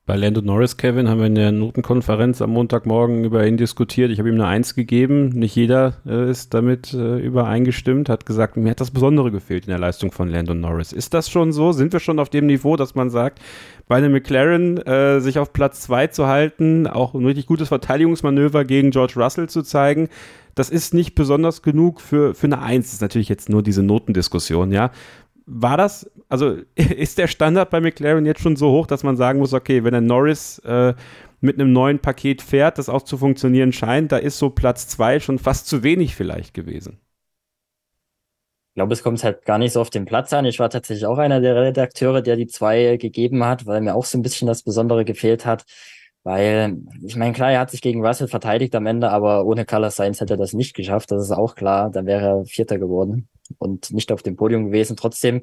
[0.09, 4.09] Bei Lando Norris, Kevin, haben wir in der Notenkonferenz am Montagmorgen über ihn diskutiert.
[4.09, 5.29] Ich habe ihm eine Eins gegeben.
[5.29, 9.69] Nicht jeder äh, ist damit äh, übereingestimmt, hat gesagt, mir hat das Besondere gefehlt in
[9.69, 10.93] der Leistung von Lando Norris.
[10.93, 11.73] Ist das schon so?
[11.73, 13.37] Sind wir schon auf dem Niveau, dass man sagt,
[13.87, 18.65] bei einem McLaren äh, sich auf Platz zwei zu halten, auch ein richtig gutes Verteidigungsmanöver
[18.65, 20.09] gegen George Russell zu zeigen,
[20.55, 22.87] das ist nicht besonders genug für, für eine Eins.
[22.87, 24.89] Das ist natürlich jetzt nur diese Notendiskussion, ja
[25.49, 29.39] war das, also ist der Standard bei McLaren jetzt schon so hoch, dass man sagen
[29.39, 30.93] muss, okay, wenn der Norris äh,
[31.41, 35.19] mit einem neuen Paket fährt, das auch zu funktionieren scheint, da ist so Platz zwei
[35.19, 36.99] schon fast zu wenig vielleicht gewesen.
[38.69, 40.45] Ich glaube, es kommt halt gar nicht so auf den Platz an.
[40.45, 44.05] Ich war tatsächlich auch einer der Redakteure, der die zwei gegeben hat, weil mir auch
[44.05, 45.65] so ein bisschen das Besondere gefehlt hat.
[46.23, 49.95] Weil, ich meine, klar, er hat sich gegen Russell verteidigt am Ende, aber ohne Carlos
[49.95, 51.11] Sainz hätte er das nicht geschafft.
[51.11, 51.89] Das ist auch klar.
[51.89, 53.27] Dann wäre er Vierter geworden
[53.57, 54.95] und nicht auf dem Podium gewesen.
[54.95, 55.41] Trotzdem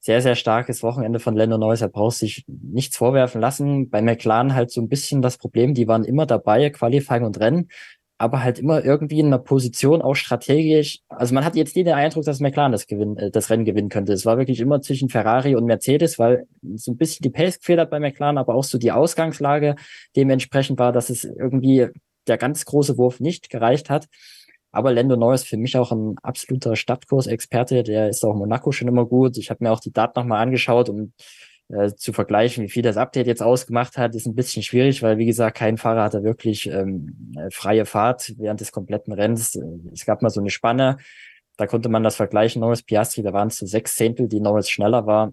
[0.00, 1.80] sehr, sehr starkes Wochenende von Lando Norris.
[1.80, 3.90] Er braucht sich nichts vorwerfen lassen.
[3.90, 7.68] Bei McLaren halt so ein bisschen das Problem, die waren immer dabei, Qualifying und Rennen,
[8.16, 11.00] aber halt immer irgendwie in einer Position, auch strategisch.
[11.08, 13.88] Also man hat jetzt nie den Eindruck, dass McLaren das, gewinn, äh, das Rennen gewinnen
[13.88, 14.12] könnte.
[14.12, 17.80] Es war wirklich immer zwischen Ferrari und Mercedes, weil so ein bisschen die Pace gefehlt
[17.80, 19.76] hat bei McLaren, aber auch so die Ausgangslage
[20.16, 21.88] dementsprechend war, dass es irgendwie
[22.26, 24.06] der ganz große Wurf nicht gereicht hat.
[24.70, 27.82] Aber Lando Norris für mich auch ein absoluter Stadtkursexperte.
[27.82, 29.38] Der ist auch in Monaco schon immer gut.
[29.38, 31.12] Ich habe mir auch die Daten nochmal angeschaut, um
[31.68, 34.14] äh, zu vergleichen, wie viel das Update jetzt ausgemacht hat.
[34.14, 38.60] Ist ein bisschen schwierig, weil wie gesagt, kein Fahrer hatte wirklich ähm, freie Fahrt während
[38.60, 39.58] des kompletten Rennens.
[39.92, 40.98] Es gab mal so eine Spanne.
[41.56, 42.60] Da konnte man das vergleichen.
[42.60, 45.32] Norris Piastri, da waren es so sechs Zehntel, die Norris schneller war.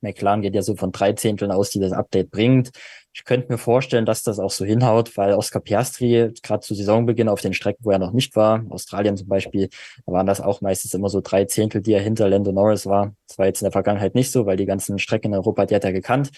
[0.00, 2.70] McLaren geht ja so von drei Zehnteln aus, die das Update bringt.
[3.14, 7.28] Ich könnte mir vorstellen, dass das auch so hinhaut, weil Oscar Piastri gerade zu Saisonbeginn
[7.28, 9.68] auf den Strecken, wo er noch nicht war, Australien zum Beispiel,
[10.06, 13.14] da waren das auch meistens immer so drei Zehntel, die er hinter Lando Norris war.
[13.28, 15.74] Das war jetzt in der Vergangenheit nicht so, weil die ganzen Strecken in Europa, die
[15.74, 16.30] hat er gekannt.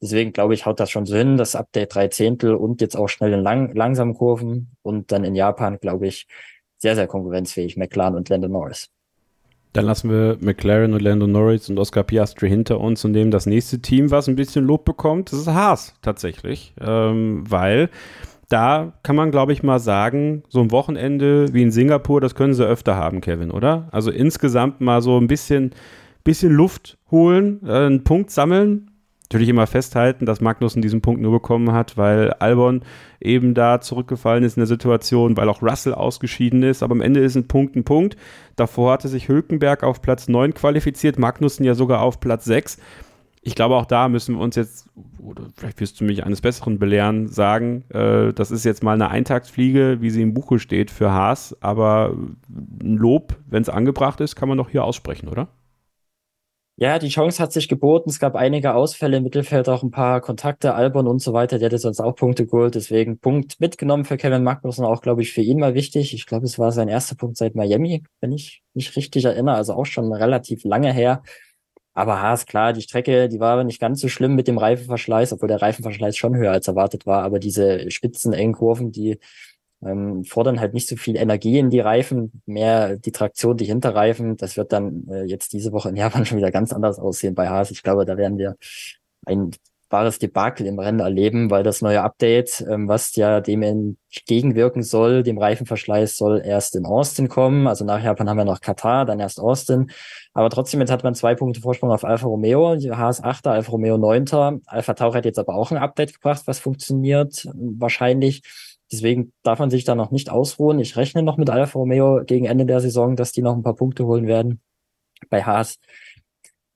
[0.00, 3.08] Deswegen glaube ich, haut das schon so hin, das Update drei Zehntel und jetzt auch
[3.08, 6.26] schnell in lang, langsamen Kurven und dann in Japan, glaube ich,
[6.78, 8.88] sehr, sehr konkurrenzfähig, McLaren und Lando Norris.
[9.72, 13.46] Dann lassen wir McLaren und Lando Norris und Oscar Piastri hinter uns und nehmen das
[13.46, 15.32] nächste Team, was ein bisschen Lob bekommt.
[15.32, 17.88] Das ist Haas tatsächlich, ähm, weil
[18.48, 22.52] da kann man, glaube ich, mal sagen, so ein Wochenende wie in Singapur, das können
[22.52, 23.88] sie öfter haben, Kevin, oder?
[23.92, 25.70] Also insgesamt mal so ein bisschen,
[26.24, 28.89] bisschen Luft holen, äh, einen Punkt sammeln
[29.30, 32.82] natürlich immer festhalten, dass Magnussen diesen Punkt nur bekommen hat, weil Albon
[33.20, 36.82] eben da zurückgefallen ist in der Situation, weil auch Russell ausgeschieden ist.
[36.82, 38.16] Aber am Ende ist ein Punkt ein Punkt.
[38.56, 42.78] Davor hatte sich Hülkenberg auf Platz 9 qualifiziert, Magnussen ja sogar auf Platz 6.
[43.42, 46.80] Ich glaube, auch da müssen wir uns jetzt, oder vielleicht wirst du mich eines Besseren
[46.80, 51.12] belehren, sagen, äh, das ist jetzt mal eine Eintagsfliege, wie sie im Buche steht für
[51.12, 51.56] Haas.
[51.60, 52.16] Aber
[52.50, 55.48] ein Lob, wenn es angebracht ist, kann man doch hier aussprechen, oder?
[56.82, 58.08] Ja, die Chance hat sich geboten.
[58.08, 61.58] Es gab einige Ausfälle im Mittelfeld, auch ein paar Kontakte, Albon und so weiter.
[61.58, 62.74] Der hätte sonst auch Punkte geholt.
[62.74, 66.14] Deswegen Punkt mitgenommen für Kevin Magnussen, auch, glaube ich, für ihn mal wichtig.
[66.14, 69.56] Ich glaube, es war sein erster Punkt seit Miami, wenn ich mich richtig erinnere.
[69.56, 71.22] Also auch schon relativ lange her.
[71.92, 75.48] Aber Haas, klar, die Strecke, die war nicht ganz so schlimm mit dem Reifenverschleiß, obwohl
[75.48, 77.24] der Reifenverschleiß schon höher als erwartet war.
[77.24, 79.18] Aber diese spitzen, engen Kurven, die
[79.84, 84.36] ähm, fordern halt nicht so viel Energie in die Reifen, mehr die Traktion, die Hinterreifen.
[84.36, 87.48] Das wird dann äh, jetzt diese Woche in Japan schon wieder ganz anders aussehen bei
[87.48, 87.70] Haas.
[87.70, 88.56] Ich glaube, da werden wir
[89.26, 89.52] ein
[89.90, 95.22] wahres Debakel im Rennen erleben, weil das neue Update, ähm, was ja dem entgegenwirken soll,
[95.22, 97.66] dem Reifenverschleiß, soll erst in Austin kommen.
[97.66, 99.90] Also nach Japan haben wir noch Katar, dann erst Austin.
[100.32, 103.48] Aber trotzdem, jetzt hat man zwei Punkte Vorsprung auf Alfa Romeo, Haas 8.
[103.48, 104.60] Alfa Romeo 9.
[104.66, 108.42] Alfa Tauch hat jetzt aber auch ein Update gebracht, was funktioniert wahrscheinlich.
[108.92, 110.80] Deswegen darf man sich da noch nicht ausruhen.
[110.80, 113.76] Ich rechne noch mit Alfa Romeo gegen Ende der Saison, dass die noch ein paar
[113.76, 114.60] Punkte holen werden.
[115.28, 115.78] Bei Haas,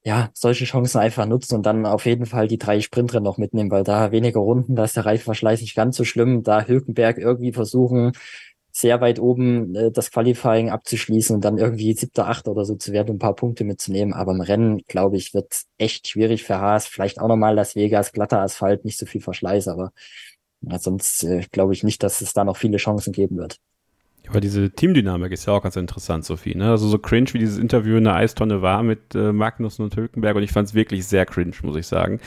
[0.04, 3.70] ja, solche Chancen einfach nutzen und dann auf jeden Fall die drei Sprintrennen noch mitnehmen,
[3.70, 6.42] weil da weniger Runden, da ist der Reifenverschleiß nicht ganz so schlimm.
[6.42, 8.12] Da Hülkenberg irgendwie versuchen,
[8.76, 12.92] sehr weit oben äh, das Qualifying abzuschließen und dann irgendwie siebter, achter oder so zu
[12.92, 14.12] werden, um ein paar Punkte mitzunehmen.
[14.12, 16.86] Aber im Rennen, glaube ich, wird echt schwierig für Haas.
[16.86, 19.92] Vielleicht auch nochmal Las Vegas, glatter Asphalt, nicht so viel Verschleiß, aber
[20.70, 23.58] ja, sonst äh, glaube ich nicht, dass es da noch viele Chancen geben wird.
[24.28, 26.54] Aber diese Teamdynamik ist ja auch ganz interessant, Sophie.
[26.54, 26.70] Ne?
[26.70, 30.36] Also so cringe, wie dieses Interview in der Eistonne war mit äh, Magnussen und Hülkenberg.
[30.36, 32.20] Und ich fand es wirklich sehr cringe, muss ich sagen.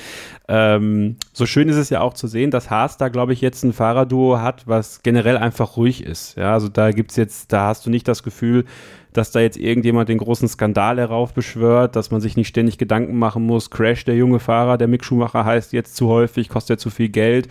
[0.48, 3.64] Ähm, so schön ist es ja auch zu sehen, dass Haas da, glaube ich, jetzt
[3.64, 6.38] ein Fahrerduo hat, was generell einfach ruhig ist.
[6.38, 8.66] Ja, also da gibt's jetzt, da hast du nicht das Gefühl,
[9.12, 13.44] dass da jetzt irgendjemand den großen Skandal heraufbeschwört, dass man sich nicht ständig Gedanken machen
[13.44, 16.92] muss, Crash, der junge Fahrer, der Mick Schumacher heißt jetzt zu häufig, kostet ja zu
[16.92, 17.48] viel Geld.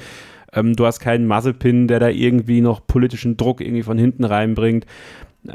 [0.53, 4.86] Ähm, du hast keinen Muzzlepin, der da irgendwie noch politischen Druck irgendwie von hinten reinbringt.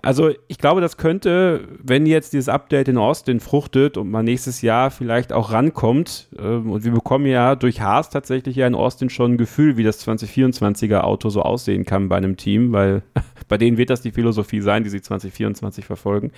[0.03, 4.61] Also ich glaube, das könnte, wenn jetzt dieses Update in Austin fruchtet und man nächstes
[4.61, 9.09] Jahr vielleicht auch rankommt, ähm, und wir bekommen ja durch Haas tatsächlich ja in Austin
[9.09, 13.03] schon ein Gefühl, wie das 2024er Auto so aussehen kann bei einem Team, weil
[13.47, 16.31] bei denen wird das die Philosophie sein, die sie 2024 verfolgen,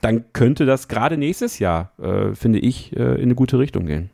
[0.00, 4.10] dann könnte das gerade nächstes Jahr, äh, finde ich, äh, in eine gute Richtung gehen.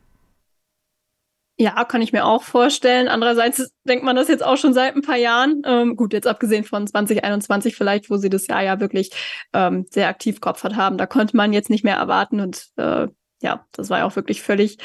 [1.57, 3.07] Ja, kann ich mir auch vorstellen.
[3.07, 5.61] Andererseits denkt man das jetzt auch schon seit ein paar Jahren.
[5.65, 9.11] Ähm, gut, jetzt abgesehen von 2021 vielleicht, wo sie das Jahr ja wirklich
[9.53, 10.97] ähm, sehr aktiv geopfert haben.
[10.97, 13.07] Da konnte man jetzt nicht mehr erwarten und äh,
[13.41, 14.77] ja, das war ja auch wirklich völlig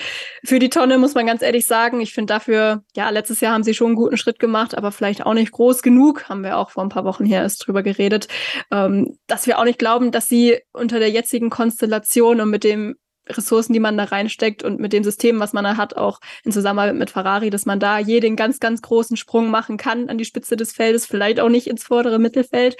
[0.44, 2.00] für die Tonne, muss man ganz ehrlich sagen.
[2.00, 5.24] Ich finde dafür, ja, letztes Jahr haben sie schon einen guten Schritt gemacht, aber vielleicht
[5.24, 6.28] auch nicht groß genug.
[6.28, 8.28] Haben wir auch vor ein paar Wochen hier erst drüber geredet,
[8.70, 12.96] ähm, dass wir auch nicht glauben, dass sie unter der jetzigen Konstellation und mit dem
[13.36, 16.52] Ressourcen, die man da reinsteckt und mit dem System, was man da hat, auch in
[16.52, 20.18] Zusammenarbeit mit Ferrari, dass man da je den ganz, ganz großen Sprung machen kann an
[20.18, 22.76] die Spitze des Feldes, vielleicht auch nicht ins vordere Mittelfeld,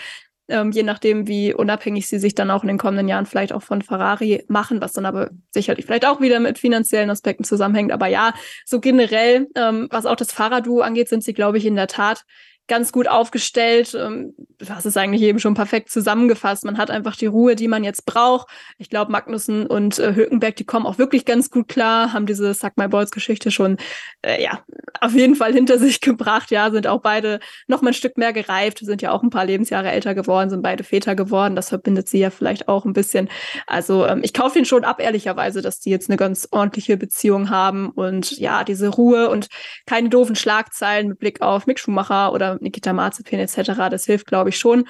[0.51, 3.63] ähm, je nachdem, wie unabhängig sie sich dann auch in den kommenden Jahren vielleicht auch
[3.63, 7.93] von Ferrari machen, was dann aber sicherlich vielleicht auch wieder mit finanziellen Aspekten zusammenhängt.
[7.93, 8.35] Aber ja,
[8.67, 12.25] so generell, ähm, was auch das Fahrerduo angeht, sind sie, glaube ich, in der Tat
[12.71, 13.97] ganz gut aufgestellt.
[13.99, 16.65] Ähm, du hast es eigentlich eben schon perfekt zusammengefasst.
[16.65, 18.49] Man hat einfach die Ruhe, die man jetzt braucht.
[18.79, 22.55] Ich glaube, Magnussen und äh, Hülkenberg, die kommen auch wirklich ganz gut klar, haben diese
[22.55, 23.77] Suck My Balls Geschichte schon,
[24.23, 24.61] äh, ja,
[25.01, 26.53] auf jeden Fall hinter sich gebracht.
[26.53, 29.47] Ja, sind auch beide noch mal ein Stück mehr gereift, sind ja auch ein paar
[29.47, 31.57] Lebensjahre älter geworden, sind beide Väter geworden.
[31.57, 33.29] Das verbindet sie ja vielleicht auch ein bisschen.
[33.67, 37.51] Also ähm, ich kaufe ihn schon ab, ehrlicherweise, dass die jetzt eine ganz ordentliche Beziehung
[37.51, 39.49] haben und ja, diese Ruhe und
[39.87, 43.89] keine doofen Schlagzeilen mit Blick auf Mick Schumacher oder Nikita Marzipin etc.
[43.91, 44.89] Das hilft, glaube ich, schon.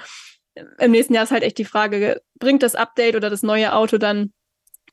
[0.79, 3.97] Im nächsten Jahr ist halt echt die Frage, bringt das Update oder das neue Auto
[3.97, 4.33] dann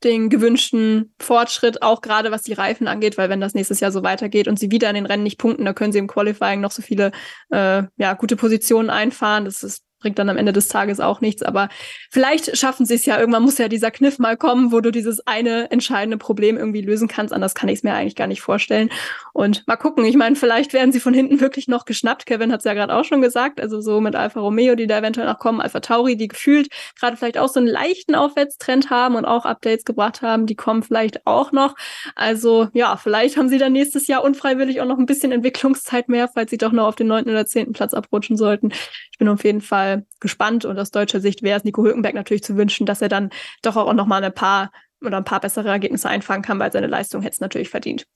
[0.04, 4.02] den gewünschten Fortschritt, auch gerade was die Reifen angeht, weil wenn das nächstes Jahr so
[4.02, 6.70] weitergeht und sie wieder in den Rennen nicht punkten, dann können sie im Qualifying noch
[6.70, 7.10] so viele
[7.50, 9.44] äh, ja, gute Positionen einfahren.
[9.44, 11.42] Das ist bringt dann am Ende des Tages auch nichts.
[11.42, 11.68] Aber
[12.10, 13.18] vielleicht schaffen sie es ja.
[13.18, 17.08] Irgendwann muss ja dieser Kniff mal kommen, wo du dieses eine entscheidende Problem irgendwie lösen
[17.08, 17.32] kannst.
[17.32, 18.90] Anders kann ich es mir eigentlich gar nicht vorstellen.
[19.32, 20.04] Und mal gucken.
[20.04, 22.26] Ich meine, vielleicht werden sie von hinten wirklich noch geschnappt.
[22.26, 23.60] Kevin hat es ja gerade auch schon gesagt.
[23.60, 26.68] Also so mit Alfa Romeo, die da eventuell noch kommen, Alfa Tauri, die gefühlt
[26.98, 30.46] gerade vielleicht auch so einen leichten Aufwärtstrend haben und auch Updates gebracht haben.
[30.46, 31.74] Die kommen vielleicht auch noch.
[32.14, 36.28] Also ja, vielleicht haben sie dann nächstes Jahr unfreiwillig auch noch ein bisschen Entwicklungszeit mehr,
[36.28, 38.70] falls sie doch noch auf den neunten oder zehnten Platz abrutschen sollten.
[38.70, 42.14] Ich bin auf jeden Fall Fall gespannt und aus deutscher Sicht wäre es Nico Hülkenberg
[42.14, 43.30] natürlich zu wünschen, dass er dann
[43.62, 44.70] doch auch noch mal ein paar
[45.00, 48.06] oder ein paar bessere Ergebnisse einfangen kann, weil seine Leistung hätte es natürlich verdient.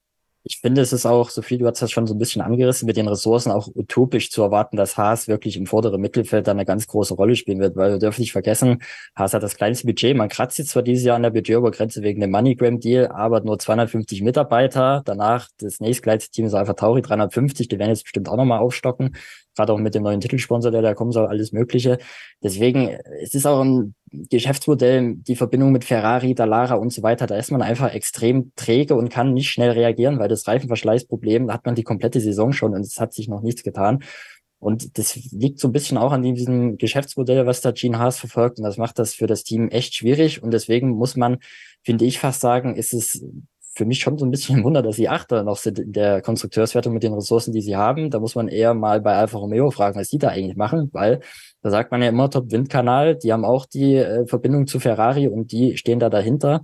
[0.45, 2.97] Ich finde, es ist auch, Sophie, du hast das schon so ein bisschen angerissen, mit
[2.97, 6.89] den Ressourcen auch utopisch zu erwarten, dass Haas wirklich im vorderen Mittelfeld dann eine ganz
[6.89, 8.83] große Rolle spielen wird, weil wir dürfen nicht vergessen,
[9.15, 10.17] Haas hat das kleinste Budget.
[10.17, 14.23] Man kratzt jetzt zwar dieses Jahr an der Budgetobergrenze wegen dem MoneyGram-Deal, aber nur 250
[14.23, 15.03] Mitarbeiter.
[15.05, 19.17] Danach das nächstkleinste Team ist Alpha Tauri 350, die werden jetzt bestimmt auch nochmal aufstocken
[19.55, 21.99] gerade auch mit dem neuen Titelsponsor, der da kommen soll, alles Mögliche.
[22.43, 22.89] Deswegen,
[23.23, 27.51] es ist auch ein Geschäftsmodell, die Verbindung mit Ferrari, Dallara und so weiter, da ist
[27.51, 31.75] man einfach extrem träge und kann nicht schnell reagieren, weil das Reifenverschleißproblem, da hat man
[31.75, 34.03] die komplette Saison schon und es hat sich noch nichts getan.
[34.59, 38.59] Und das liegt so ein bisschen auch an diesem Geschäftsmodell, was da Gene Haas verfolgt.
[38.59, 40.41] Und das macht das für das Team echt schwierig.
[40.41, 41.39] Und deswegen muss man,
[41.83, 43.25] finde ich fast sagen, ist es
[43.75, 46.21] für mich schon so ein bisschen ein Wunder, dass sie Achter noch sind in der
[46.21, 48.11] Konstrukteurswertung mit den Ressourcen, die sie haben.
[48.11, 51.21] Da muss man eher mal bei Alfa Romeo fragen, was die da eigentlich machen, weil
[51.63, 55.53] da sagt man ja immer Top-Windkanal, die haben auch die äh, Verbindung zu Ferrari und
[55.53, 56.63] die stehen da dahinter.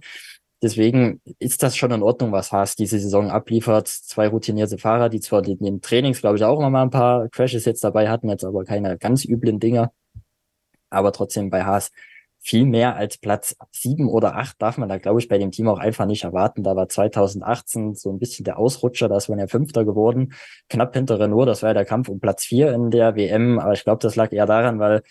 [0.61, 3.87] Deswegen ist das schon in Ordnung, was Haas diese Saison abliefert.
[3.87, 7.29] Zwei routinierte Fahrer, die zwar in den Trainings, glaube ich, auch noch mal ein paar
[7.29, 9.93] Crashes jetzt dabei hatten, jetzt aber keine ganz üblen Dinger.
[10.91, 11.91] Aber trotzdem bei Haas
[12.49, 15.69] viel mehr als Platz sieben oder acht darf man da, glaube ich, bei dem Team
[15.69, 16.63] auch einfach nicht erwarten.
[16.63, 20.33] Da war 2018 so ein bisschen der Ausrutscher, da ist man ja Fünfter geworden,
[20.71, 23.75] knapp hinter Renault, das war ja der Kampf um Platz vier in der WM, aber
[23.75, 25.03] ich glaube, das lag eher daran, weil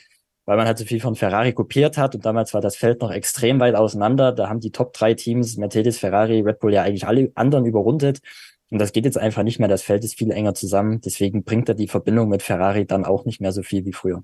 [0.46, 3.12] weil man halt so viel von Ferrari kopiert hat und damals war das Feld noch
[3.12, 4.32] extrem weit auseinander.
[4.32, 8.22] Da haben die Top drei Teams, Mercedes, Ferrari, Red Bull ja eigentlich alle anderen überrundet.
[8.70, 9.68] Und das geht jetzt einfach nicht mehr.
[9.68, 11.02] Das Feld ist viel enger zusammen.
[11.02, 14.24] Deswegen bringt er die Verbindung mit Ferrari dann auch nicht mehr so viel wie früher.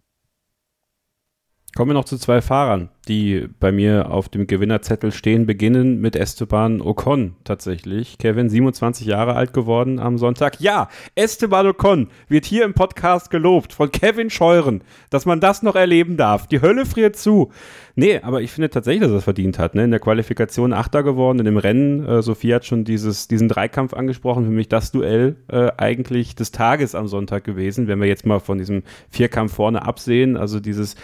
[1.76, 6.16] Kommen wir noch zu zwei Fahrern, die bei mir auf dem Gewinnerzettel stehen, beginnen mit
[6.16, 8.20] Esteban Ocon tatsächlich.
[8.20, 10.62] Kevin, 27 Jahre alt geworden am Sonntag.
[10.62, 15.76] Ja, Esteban Ocon wird hier im Podcast gelobt von Kevin Scheuren, dass man das noch
[15.76, 16.46] erleben darf.
[16.46, 17.52] Die Hölle friert zu.
[17.96, 19.74] Nee, aber ich finde tatsächlich, dass er es verdient hat.
[19.74, 19.84] Ne?
[19.84, 22.06] In der Qualifikation Achter geworden, in dem Rennen.
[22.06, 24.46] Äh, Sophie hat schon dieses, diesen Dreikampf angesprochen.
[24.46, 28.40] Für mich das Duell äh, eigentlich des Tages am Sonntag gewesen, wenn wir jetzt mal
[28.40, 30.38] von diesem Vierkampf vorne absehen.
[30.38, 30.96] Also dieses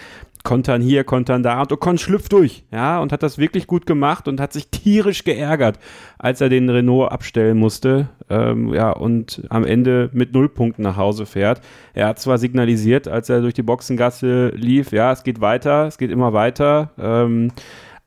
[0.44, 4.28] kontern hier, kontern da und Ocon schlüpft durch, ja, und hat das wirklich gut gemacht
[4.28, 5.80] und hat sich tierisch geärgert,
[6.18, 11.26] als er den Renault abstellen musste, ähm, ja, und am Ende mit Nullpunkten nach Hause
[11.26, 11.62] fährt.
[11.94, 15.98] Er hat zwar signalisiert, als er durch die Boxengasse lief, ja, es geht weiter, es
[15.98, 17.52] geht immer weiter, ähm,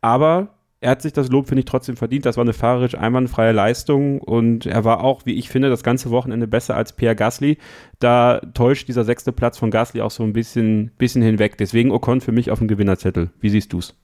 [0.01, 0.49] aber
[0.83, 2.27] er hat sich das Lob, finde ich, trotzdem verdient.
[2.27, 6.11] Das war eine fahrerisch einwandfreie Leistung und er war auch, wie ich finde, das ganze
[6.11, 7.59] Wochenende besser als Pierre Gasly.
[8.01, 11.57] Da täuscht dieser sechste Platz von Gasly auch so ein bisschen, bisschen hinweg.
[11.57, 13.31] Deswegen Ocon für mich auf dem Gewinnerzettel.
[13.41, 13.95] Wie siehst du es?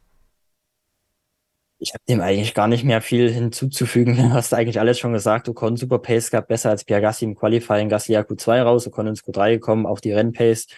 [1.80, 4.16] Ich habe dem eigentlich gar nicht mehr viel hinzuzufügen.
[4.16, 5.48] Du hast eigentlich alles schon gesagt.
[5.48, 7.88] Ocon super Pace gab besser als Pierre Gasly im Qualifying.
[7.88, 10.68] Gasly ja Q2 raus, Ocon ins Q3 gekommen, auch die Rennpace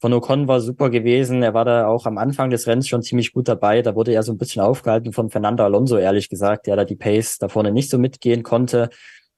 [0.00, 1.42] von Ocon war super gewesen.
[1.42, 3.82] Er war da auch am Anfang des Rennens schon ziemlich gut dabei.
[3.82, 6.96] Da wurde er so ein bisschen aufgehalten von Fernando Alonso, ehrlich gesagt, der da die
[6.96, 8.90] Pace da vorne nicht so mitgehen konnte.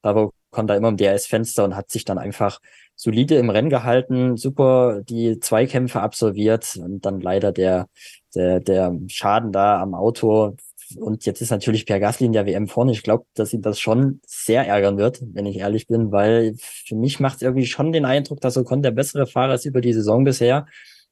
[0.02, 2.60] Aber Ocon da immer im DRS-Fenster und hat sich dann einfach
[2.94, 7.86] solide im Rennen gehalten, super die Zweikämpfe absolviert und dann leider der,
[8.34, 10.56] der, der Schaden da am Auto
[10.98, 12.92] und jetzt ist natürlich Pierre Gasly in der WM vorne.
[12.92, 16.96] Ich glaube, dass ihn das schon sehr ärgern wird, wenn ich ehrlich bin, weil für
[16.96, 19.92] mich macht es irgendwie schon den Eindruck, dass Ocon der bessere Fahrer ist über die
[19.92, 20.66] Saison bisher.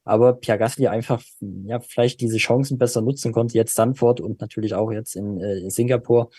[0.05, 4.73] Aber Pierre Gasly einfach, ja, vielleicht diese Chancen besser nutzen konnte, jetzt Stanford und natürlich
[4.73, 6.31] auch jetzt in äh, Singapur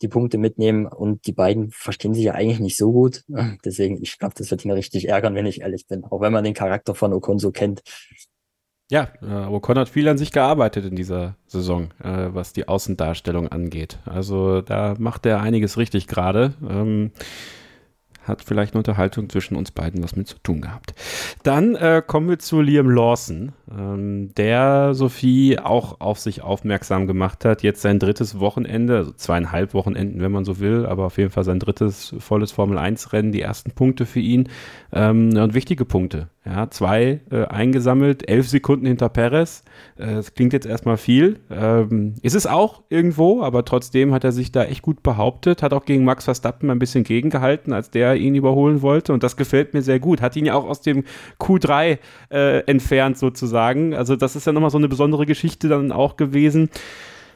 [0.00, 0.86] die Punkte mitnehmen.
[0.86, 3.24] Und die beiden verstehen sich ja eigentlich nicht so gut.
[3.64, 6.04] Deswegen, ich glaube, das wird ihn richtig ärgern, wenn ich ehrlich bin.
[6.04, 7.82] Auch wenn man den Charakter von Ocon so kennt.
[8.90, 13.48] Ja, äh, Ocon hat viel an sich gearbeitet in dieser Saison, äh, was die Außendarstellung
[13.48, 13.98] angeht.
[14.06, 16.54] Also da macht er einiges richtig gerade.
[16.66, 17.10] Ähm,
[18.28, 20.94] hat vielleicht eine Unterhaltung zwischen uns beiden was mit zu tun gehabt.
[21.42, 27.44] Dann äh, kommen wir zu Liam Lawson, ähm, der Sophie auch auf sich aufmerksam gemacht
[27.44, 27.62] hat.
[27.62, 31.44] Jetzt sein drittes Wochenende, also zweieinhalb Wochenenden, wenn man so will, aber auf jeden Fall
[31.44, 34.48] sein drittes volles Formel-1-Rennen, die ersten Punkte für ihn
[34.92, 36.28] ähm, und wichtige Punkte.
[36.50, 39.64] Ja, zwei äh, eingesammelt, elf Sekunden hinter Perez.
[39.98, 41.40] Äh, das klingt jetzt erstmal viel.
[41.50, 45.74] Ähm, ist es auch irgendwo, aber trotzdem hat er sich da echt gut behauptet, hat
[45.74, 49.12] auch gegen Max Verstappen ein bisschen gegengehalten, als der ihn überholen wollte.
[49.12, 50.22] Und das gefällt mir sehr gut.
[50.22, 51.04] Hat ihn ja auch aus dem
[51.38, 51.98] Q3
[52.30, 53.94] äh, entfernt sozusagen.
[53.94, 56.70] Also das ist ja nochmal so eine besondere Geschichte dann auch gewesen.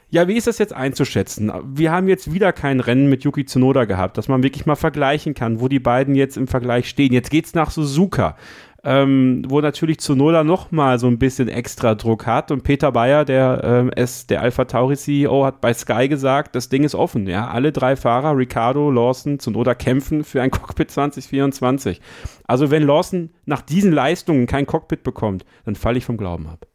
[0.08, 1.50] Ja, wie ist das jetzt einzuschätzen?
[1.64, 5.32] Wir haben jetzt wieder kein Rennen mit Yuki Tsunoda gehabt, dass man wirklich mal vergleichen
[5.32, 7.14] kann, wo die beiden jetzt im Vergleich stehen.
[7.14, 8.36] Jetzt geht's nach Suzuka
[8.84, 12.50] ähm, wo natürlich Zunoda noch mal so ein bisschen extra Druck hat.
[12.50, 16.68] Und Peter Bayer, der, ähm, es, der Alpha Tauri CEO, hat bei Sky gesagt, das
[16.68, 17.26] Ding ist offen.
[17.26, 22.00] Ja, alle drei Fahrer, Ricardo, Lawson, Zunoda kämpfen für ein Cockpit 2024.
[22.44, 26.66] Also wenn Lawson nach diesen Leistungen kein Cockpit bekommt, dann falle ich vom Glauben ab.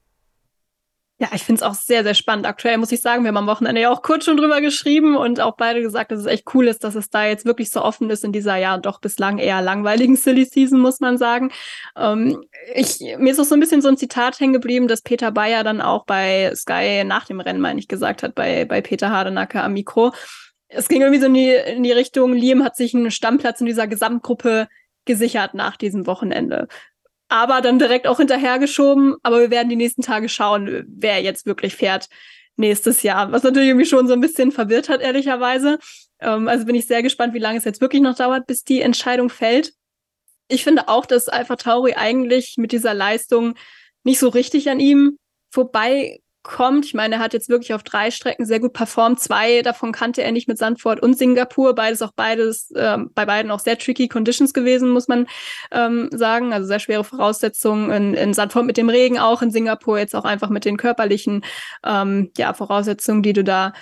[1.20, 2.46] Ja, ich finde es auch sehr, sehr spannend.
[2.46, 5.40] Aktuell muss ich sagen, wir haben am Wochenende ja auch kurz schon drüber geschrieben und
[5.40, 8.08] auch beide gesagt, dass es echt cool ist, dass es da jetzt wirklich so offen
[8.12, 11.52] ist in dieser ja doch bislang eher langweiligen Silly Season, muss man sagen.
[11.98, 12.44] Ähm,
[12.76, 15.64] ich, mir ist auch so ein bisschen so ein Zitat hängen geblieben, dass Peter Bayer
[15.64, 19.64] dann auch bei Sky nach dem Rennen, meine ich, gesagt hat, bei, bei Peter Hardenacke
[19.64, 20.14] am Mikro.
[20.68, 23.66] Es ging irgendwie so in die, in die Richtung, Liam hat sich einen Stammplatz in
[23.66, 24.68] dieser Gesamtgruppe
[25.06, 26.68] gesichert nach diesem Wochenende
[27.30, 29.16] aber dann direkt auch hinterhergeschoben.
[29.24, 32.08] Aber wir werden die nächsten Tage schauen, wer jetzt wirklich fährt
[32.56, 33.32] nächstes Jahr.
[33.32, 35.80] Was natürlich irgendwie schon so ein bisschen verwirrt hat, ehrlicherweise.
[36.20, 38.82] Ähm, also bin ich sehr gespannt, wie lange es jetzt wirklich noch dauert, bis die
[38.82, 39.74] Entscheidung fällt.
[40.48, 43.56] Ich finde auch, dass Alpha Tauri eigentlich mit dieser Leistung
[44.04, 45.18] nicht so richtig an ihm
[45.50, 46.86] vorbei kommt.
[46.86, 49.20] Ich meine, er hat jetzt wirklich auf drei Strecken sehr gut performt.
[49.20, 51.76] Zwei davon kannte er nicht mit Sandford und Singapur.
[51.76, 55.28] Beides auch beides, äh, bei beiden auch sehr tricky Conditions gewesen, muss man
[55.72, 56.54] ähm, sagen.
[56.54, 60.26] Also sehr schwere Voraussetzungen in, in Sandford mit dem Regen auch, in Singapur jetzt auch
[60.26, 61.44] einfach mit den körperlichen
[61.86, 63.74] ähm, ja, Voraussetzungen, die du da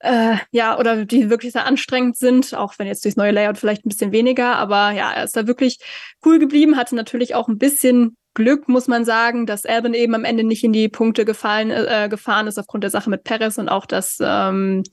[0.00, 3.86] äh, ja, oder die wirklich sehr anstrengend sind, auch wenn jetzt durchs neue Layout vielleicht
[3.86, 5.78] ein bisschen weniger, aber ja, er ist da wirklich
[6.24, 10.24] cool geblieben, hatte natürlich auch ein bisschen Glück, muss man sagen, dass Albin eben am
[10.24, 13.70] Ende nicht in die Punkte gefallen, äh, gefahren ist aufgrund der Sache mit Perez und
[13.70, 14.84] auch, dass ähm,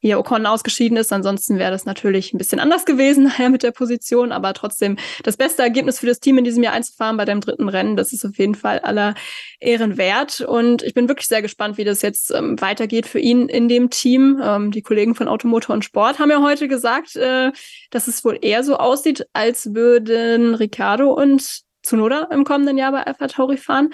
[0.00, 1.10] hier Ocon ausgeschieden ist.
[1.10, 5.38] Ansonsten wäre das natürlich ein bisschen anders gewesen nachher mit der Position, aber trotzdem das
[5.38, 7.96] beste Ergebnis für das Team in diesem Jahr einzufahren bei dem dritten Rennen.
[7.96, 9.14] Das ist auf jeden Fall aller
[9.60, 10.42] Ehren wert.
[10.42, 13.88] Und ich bin wirklich sehr gespannt, wie das jetzt ähm, weitergeht für ihn in dem
[13.88, 14.42] Team.
[14.44, 17.50] Ähm, die Kollegen von Automotor und Sport haben ja heute gesagt, äh,
[17.90, 23.06] dass es wohl eher so aussieht, als würden Ricardo und Zunoda im kommenden Jahr bei
[23.06, 23.90] Alpha Tauri fahren.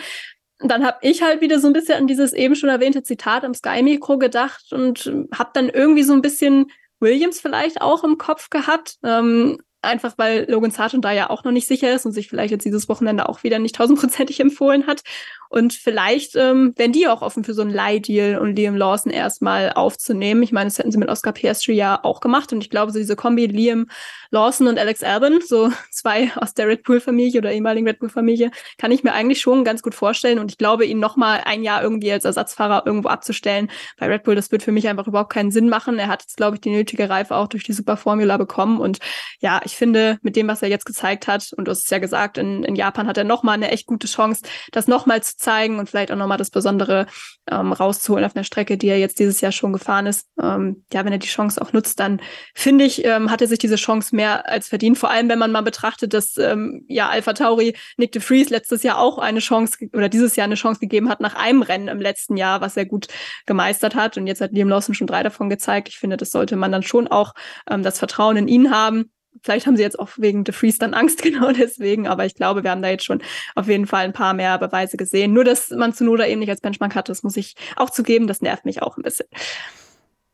[0.59, 3.53] dann habe ich halt wieder so ein bisschen an dieses eben schon erwähnte Zitat im
[3.55, 8.97] Sky-Mikro gedacht und habe dann irgendwie so ein bisschen Williams vielleicht auch im Kopf gehabt.
[9.03, 12.51] Ähm, einfach weil Logan Sargent da ja auch noch nicht sicher ist und sich vielleicht
[12.51, 15.03] jetzt dieses Wochenende auch wieder nicht tausendprozentig empfohlen hat.
[15.49, 19.73] Und vielleicht ähm, wären die auch offen für so einen Leihdeal und Liam Lawson erstmal
[19.73, 20.43] aufzunehmen.
[20.43, 22.53] Ich meine, das hätten sie mit Oscar Piastri ja auch gemacht.
[22.53, 23.87] Und ich glaube, so diese Kombi Liam
[24.31, 28.91] Lawson und Alex Albon, so zwei aus der Red Bull-Familie oder ehemaligen Red Bull-Familie, kann
[28.91, 30.39] ich mir eigentlich schon ganz gut vorstellen.
[30.39, 34.35] Und ich glaube, ihn nochmal ein Jahr irgendwie als Ersatzfahrer irgendwo abzustellen bei Red Bull,
[34.35, 35.99] das wird für mich einfach überhaupt keinen Sinn machen.
[35.99, 38.81] Er hat jetzt, glaube ich, die nötige Reife auch durch die Superformula bekommen.
[38.81, 38.99] Und
[39.41, 41.99] ja, ich finde, mit dem, was er jetzt gezeigt hat, und du hast es ja
[41.99, 45.79] gesagt, in, in Japan hat er nochmal eine echt gute Chance, das nochmal zu zeigen
[45.79, 47.07] und vielleicht auch nochmal das Besondere
[47.51, 50.27] ähm, rauszuholen auf einer Strecke, die er jetzt dieses Jahr schon gefahren ist.
[50.41, 52.21] Ähm, ja, wenn er die Chance auch nutzt, dann
[52.55, 54.99] finde ich, ähm, hat er sich diese Chance mehr als verdient.
[54.99, 58.83] Vor allem, wenn man mal betrachtet, dass ähm, ja Alpha Tauri Nick de Vries letztes
[58.83, 62.01] Jahr auch eine Chance oder dieses Jahr eine Chance gegeben hat nach einem Rennen im
[62.01, 63.09] letzten Jahr, was er gut
[63.47, 64.17] gemeistert hat.
[64.17, 65.89] Und jetzt hat Liam Lawson schon drei davon gezeigt.
[65.89, 67.33] Ich finde, das sollte man dann schon auch
[67.71, 69.11] ähm, das Vertrauen in ihn haben.
[69.43, 72.63] Vielleicht haben sie jetzt auch wegen De Vries dann Angst, genau deswegen, aber ich glaube,
[72.63, 73.23] wir haben da jetzt schon
[73.55, 75.33] auf jeden Fall ein paar mehr Beweise gesehen.
[75.33, 78.41] Nur, dass man Zunoda eben nicht als Benchmark hat, das muss ich auch zugeben, das
[78.41, 79.27] nervt mich auch ein bisschen.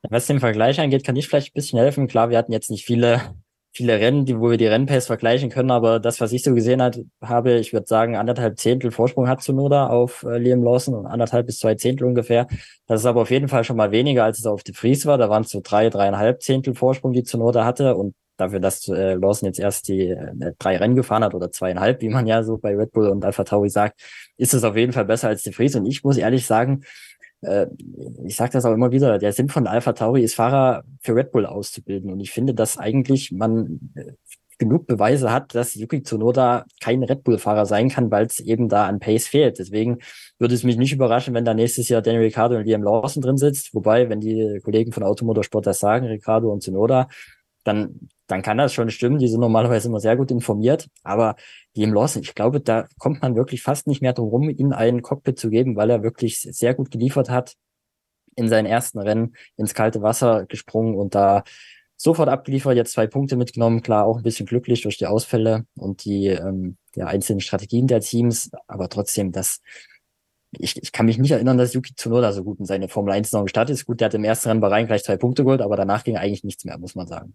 [0.09, 2.09] Was den Vergleich angeht, kann ich vielleicht ein bisschen helfen.
[2.09, 3.21] Klar, wir hatten jetzt nicht viele,
[3.73, 6.83] viele Rennen, die, wo wir die Rennpace vergleichen können, aber das, was ich so gesehen
[6.83, 11.07] hat, habe, ich würde sagen, anderthalb Zehntel Vorsprung hat Zunoda auf äh, Liam Lawson und
[11.07, 12.49] anderthalb bis zwei Zehntel ungefähr.
[12.87, 15.19] Das ist aber auf jeden Fall schon mal weniger, als es auf De Vries war.
[15.19, 19.15] Da waren es so drei, dreieinhalb Zehntel Vorsprung, die Zunoda hatte und dafür, dass äh,
[19.15, 22.59] Lawson jetzt erst die äh, drei Rennen gefahren hat oder zweieinhalb, wie man ja so
[22.59, 24.01] bei Red Bull und Alpha Tauri sagt,
[24.37, 25.75] ist es auf jeden Fall besser als De Vries.
[25.75, 26.83] Und ich muss ehrlich sagen,
[27.43, 27.67] äh,
[28.25, 31.33] ich sage das auch immer wieder, der Sinn von Alpha Tauri ist, Fahrer für Red
[31.33, 32.13] Bull auszubilden.
[32.13, 34.13] Und ich finde, dass eigentlich man äh,
[34.63, 38.87] genug Beweise hat, dass Yuki Tsunoda kein Red Bull-Fahrer sein kann, weil es eben da
[38.87, 39.59] an Pace fehlt.
[39.59, 39.99] Deswegen
[40.39, 43.39] würde es mich nicht überraschen, wenn da nächstes Jahr Daniel Ricciardo und Liam Lawson drin
[43.39, 43.75] sitzt.
[43.75, 47.09] Wobei, wenn die Kollegen von Automotorsport das sagen, Ricciardo und Tsunoda,
[47.65, 49.19] dann, dann kann das schon stimmen.
[49.19, 50.89] Die sind normalerweise immer sehr gut informiert.
[51.03, 51.37] Aber
[51.75, 55.03] Liam Lawson, ich glaube, da kommt man wirklich fast nicht mehr drum rum, ihm einen
[55.03, 57.55] Cockpit zu geben, weil er wirklich sehr gut geliefert hat.
[58.35, 61.45] In seinen ersten Rennen ins kalte Wasser gesprungen und da
[61.97, 66.05] sofort abgeliefert, jetzt zwei Punkte mitgenommen, klar auch ein bisschen glücklich durch die Ausfälle und
[66.05, 69.61] die ähm, der einzelnen Strategien der Teams, aber trotzdem, das
[70.59, 73.31] ich, ich kann mich nicht erinnern, dass Yuki Tsunoda so gut in seine Formel 1
[73.31, 73.87] Saison gestartet ist.
[73.87, 76.45] Gut, der hat im ersten Rennen Bahrain gleich zwei Punkte geholt, aber danach ging eigentlich
[76.45, 77.35] nichts mehr, muss man sagen.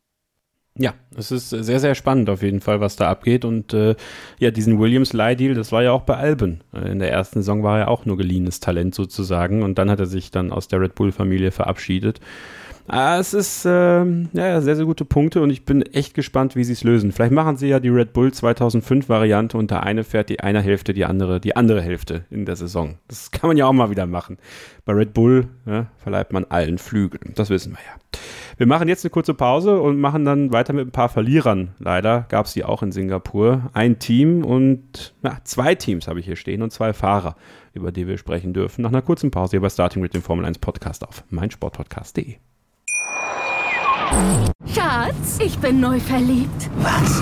[0.80, 3.46] Ja, es ist sehr, sehr spannend auf jeden Fall, was da abgeht.
[3.46, 3.96] Und äh,
[4.40, 6.62] ja, diesen Williams-Leihdeal, das war ja auch bei Alben.
[6.74, 9.64] Äh, in der ersten Saison war er auch nur geliehenes Talent sozusagen.
[9.64, 12.20] Und dann hat er sich dann aus der Red Bull-Familie verabschiedet.
[12.90, 16.64] Ah, es ist ähm, ja, sehr, sehr gute Punkte und ich bin echt gespannt, wie
[16.64, 17.12] sie es lösen.
[17.12, 20.62] Vielleicht machen sie ja die Red Bull 2005 Variante und der eine fährt die eine
[20.62, 22.98] Hälfte, die andere die andere Hälfte in der Saison.
[23.10, 24.38] Das kann man ja auch mal wieder machen.
[24.86, 27.20] Bei Red Bull ja, verleiht man allen Flügel.
[27.36, 28.20] Das wissen wir ja.
[28.58, 31.76] Wir machen jetzt eine kurze Pause und machen dann weiter mit ein paar Verlierern.
[31.78, 33.70] Leider gab es die auch in Singapur.
[33.74, 37.36] Ein Team und na, zwei Teams habe ich hier stehen und zwei Fahrer,
[37.74, 38.82] über die wir sprechen dürfen.
[38.82, 42.38] Nach einer kurzen Pause hier bei Starting mit dem Formel 1 Podcast auf meinsportpodcast.de.
[44.74, 46.72] Schatz, ich bin neu verliebt.
[46.78, 47.22] Was?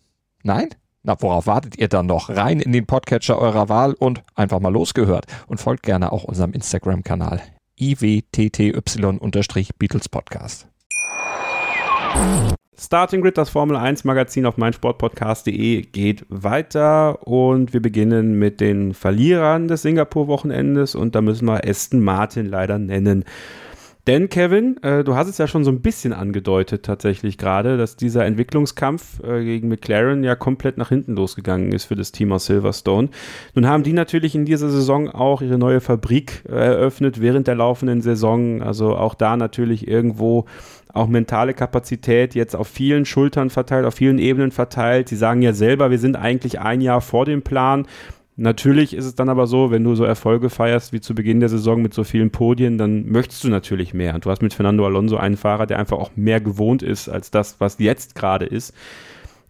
[0.43, 0.69] Nein?
[1.03, 2.29] Na, worauf wartet ihr dann noch?
[2.29, 5.25] Rein in den Podcatcher eurer Wahl und einfach mal losgehört.
[5.47, 7.41] Und folgt gerne auch unserem Instagram-Kanal
[7.79, 10.67] iwtty-Beatles Podcast.
[12.77, 18.93] Starting Grid, das Formel 1 Magazin auf meinsportpodcast.de geht weiter und wir beginnen mit den
[18.93, 23.23] Verlierern des Singapur-Wochenendes und da müssen wir Aston Martin leider nennen.
[24.07, 27.97] Denn Kevin, äh, du hast es ja schon so ein bisschen angedeutet tatsächlich gerade, dass
[27.97, 32.47] dieser Entwicklungskampf äh, gegen McLaren ja komplett nach hinten losgegangen ist für das Team aus
[32.47, 33.09] Silverstone.
[33.53, 37.55] Nun haben die natürlich in dieser Saison auch ihre neue Fabrik äh, eröffnet während der
[37.55, 38.63] laufenden Saison.
[38.63, 40.45] Also auch da natürlich irgendwo
[40.93, 45.09] auch mentale Kapazität jetzt auf vielen Schultern verteilt, auf vielen Ebenen verteilt.
[45.09, 47.85] Sie sagen ja selber, wir sind eigentlich ein Jahr vor dem Plan.
[48.41, 51.49] Natürlich ist es dann aber so, wenn du so Erfolge feierst wie zu Beginn der
[51.49, 54.15] Saison mit so vielen Podien, dann möchtest du natürlich mehr.
[54.15, 57.29] Und du hast mit Fernando Alonso einen Fahrer, der einfach auch mehr gewohnt ist als
[57.29, 58.73] das, was jetzt gerade ist.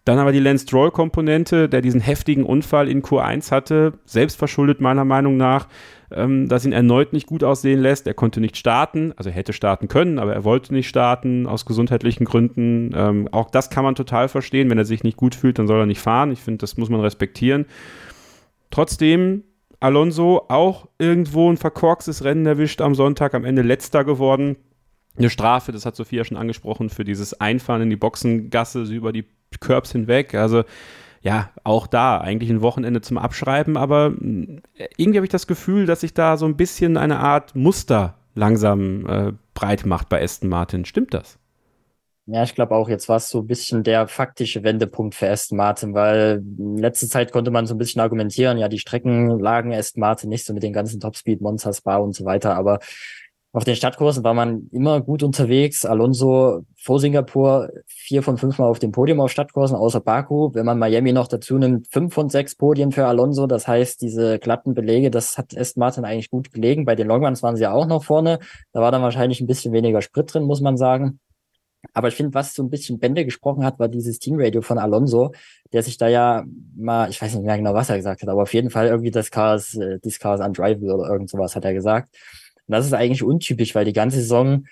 [0.04, 5.06] Dann aber die Lance Stroll-Komponente, der diesen heftigen Unfall in Q1 hatte, selbst verschuldet meiner
[5.06, 5.68] Meinung nach.
[6.14, 8.06] ähm, das ihn erneut nicht gut aussehen lässt.
[8.06, 11.64] Er konnte nicht starten, also er hätte starten können, aber er wollte nicht starten aus
[11.64, 12.90] gesundheitlichen Gründen.
[12.94, 14.68] Ähm, auch das kann man total verstehen.
[14.68, 16.30] Wenn er sich nicht gut fühlt, dann soll er nicht fahren.
[16.30, 17.64] Ich finde, das muss man respektieren.
[18.72, 19.44] Trotzdem
[19.78, 24.56] Alonso auch irgendwo ein verkorkstes Rennen erwischt am Sonntag, am Ende letzter geworden.
[25.16, 29.26] Eine Strafe, das hat Sophia schon angesprochen, für dieses Einfahren in die Boxengasse über die
[29.60, 30.34] Curbs hinweg.
[30.34, 30.64] Also
[31.20, 34.62] ja, auch da eigentlich ein Wochenende zum Abschreiben, aber hm,
[34.96, 39.06] irgendwie habe ich das Gefühl, dass sich da so ein bisschen eine Art Muster langsam
[39.06, 40.84] äh, breit macht bei Aston Martin.
[40.84, 41.38] Stimmt das?
[42.26, 45.58] Ja, ich glaube auch, jetzt war es so ein bisschen der faktische Wendepunkt für Aston
[45.58, 49.74] Martin, weil in letzter Zeit konnte man so ein bisschen argumentieren, ja, die Strecken lagen
[49.74, 52.78] Aston Martin nicht so mit den ganzen Topspeed, Monster Spa und so weiter, aber
[53.54, 55.84] auf den Stadtkursen war man immer gut unterwegs.
[55.84, 60.54] Alonso vor Singapur vier von fünf Mal auf dem Podium auf Stadtkursen, außer Baku.
[60.54, 63.46] Wenn man Miami noch dazu nimmt, fünf von sechs Podien für Alonso.
[63.46, 66.86] Das heißt, diese glatten Belege, das hat Aston Martin eigentlich gut gelegen.
[66.86, 68.38] Bei den Longruns waren sie ja auch noch vorne.
[68.72, 71.20] Da war dann wahrscheinlich ein bisschen weniger Sprit drin, muss man sagen.
[71.92, 75.32] Aber ich finde, was so ein bisschen Bände gesprochen hat, war dieses Teamradio von Alonso,
[75.72, 76.44] der sich da ja
[76.76, 79.10] mal, ich weiß nicht mehr genau, was er gesagt hat, aber auf jeden Fall irgendwie
[79.10, 82.14] das Chaos, äh, das Chaos undrivable oder irgend sowas hat er gesagt.
[82.66, 84.66] Und das ist eigentlich untypisch, weil die ganze Saison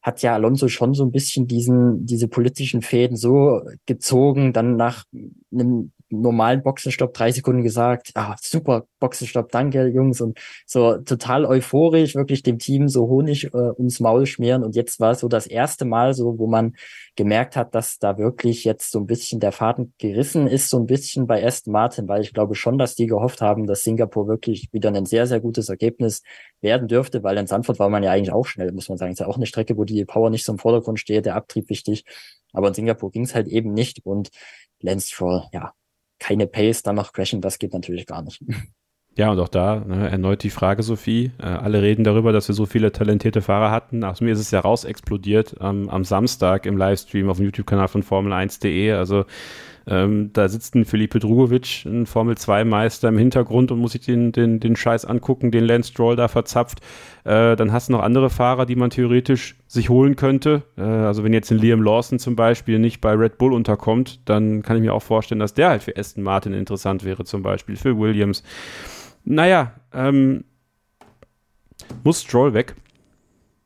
[0.00, 5.04] hat ja Alonso schon so ein bisschen diesen, diese politischen Fäden so gezogen, dann nach
[5.50, 12.14] einem normalen Boxenstopp drei Sekunden gesagt, ah, super Boxenstopp, danke Jungs und so total euphorisch,
[12.14, 15.84] wirklich dem Team so Honig äh, ums Maul schmieren und jetzt war so das erste
[15.84, 16.74] Mal so, wo man
[17.16, 20.86] gemerkt hat, dass da wirklich jetzt so ein bisschen der Faden gerissen ist, so ein
[20.86, 24.68] bisschen bei Aston Martin, weil ich glaube schon, dass die gehofft haben, dass Singapur wirklich
[24.72, 26.22] wieder ein sehr, sehr gutes Ergebnis
[26.60, 29.12] werden dürfte, weil in Sanford war man ja eigentlich auch schnell, muss man sagen.
[29.12, 31.36] Es ist ja auch eine Strecke, wo die Power nicht so im Vordergrund steht, der
[31.36, 32.04] Abtrieb wichtig.
[32.52, 34.30] Aber in Singapur ging es halt eben nicht und
[34.80, 35.72] Lance Stroll, ja,
[36.24, 38.42] keine Pace, dann noch crashen, das geht natürlich gar nicht.
[39.16, 41.30] Ja, und auch da ne, erneut die Frage, Sophie.
[41.38, 44.02] Äh, alle reden darüber, dass wir so viele talentierte Fahrer hatten.
[44.02, 47.86] Aus mir ist es ja raus explodiert ähm, am Samstag im Livestream auf dem YouTube-Kanal
[47.86, 48.90] von Formel1.de.
[48.90, 49.24] Also
[49.86, 54.60] ähm, da sitzt ein Felipe Drugovic, ein Formel-2-Meister im Hintergrund und muss sich den, den,
[54.60, 56.80] den Scheiß angucken, den Lance Stroll da verzapft.
[57.24, 60.62] Äh, dann hast du noch andere Fahrer, die man theoretisch sich holen könnte.
[60.78, 64.62] Äh, also wenn jetzt ein Liam Lawson zum Beispiel nicht bei Red Bull unterkommt, dann
[64.62, 67.76] kann ich mir auch vorstellen, dass der halt für Aston Martin interessant wäre, zum Beispiel
[67.76, 68.42] für Williams.
[69.24, 70.44] Naja, ähm,
[72.02, 72.74] muss Stroll weg.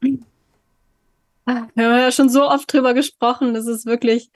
[0.00, 4.30] Wir haben ja schon so oft drüber gesprochen, das ist wirklich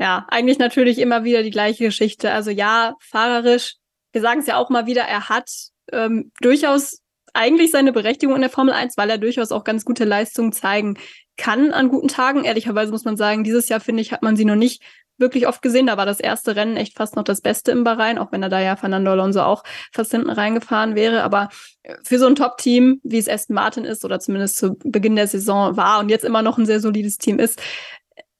[0.00, 2.32] ja, eigentlich natürlich immer wieder die gleiche Geschichte.
[2.32, 3.74] Also ja, fahrerisch,
[4.12, 5.50] wir sagen es ja auch mal wieder, er hat
[5.92, 7.02] ähm, durchaus
[7.34, 10.98] eigentlich seine Berechtigung in der Formel 1, weil er durchaus auch ganz gute Leistungen zeigen
[11.36, 12.44] kann an guten Tagen.
[12.44, 14.82] Ehrlicherweise muss man sagen, dieses Jahr, finde ich, hat man sie noch nicht
[15.18, 15.86] wirklich oft gesehen.
[15.86, 18.48] Da war das erste Rennen echt fast noch das Beste im Bahrain, auch wenn er
[18.48, 21.22] da ja Fernando Alonso auch fast hinten reingefahren wäre.
[21.22, 21.50] Aber
[22.02, 25.76] für so ein Top-Team, wie es Aston Martin ist oder zumindest zu Beginn der Saison
[25.76, 27.60] war und jetzt immer noch ein sehr solides Team ist,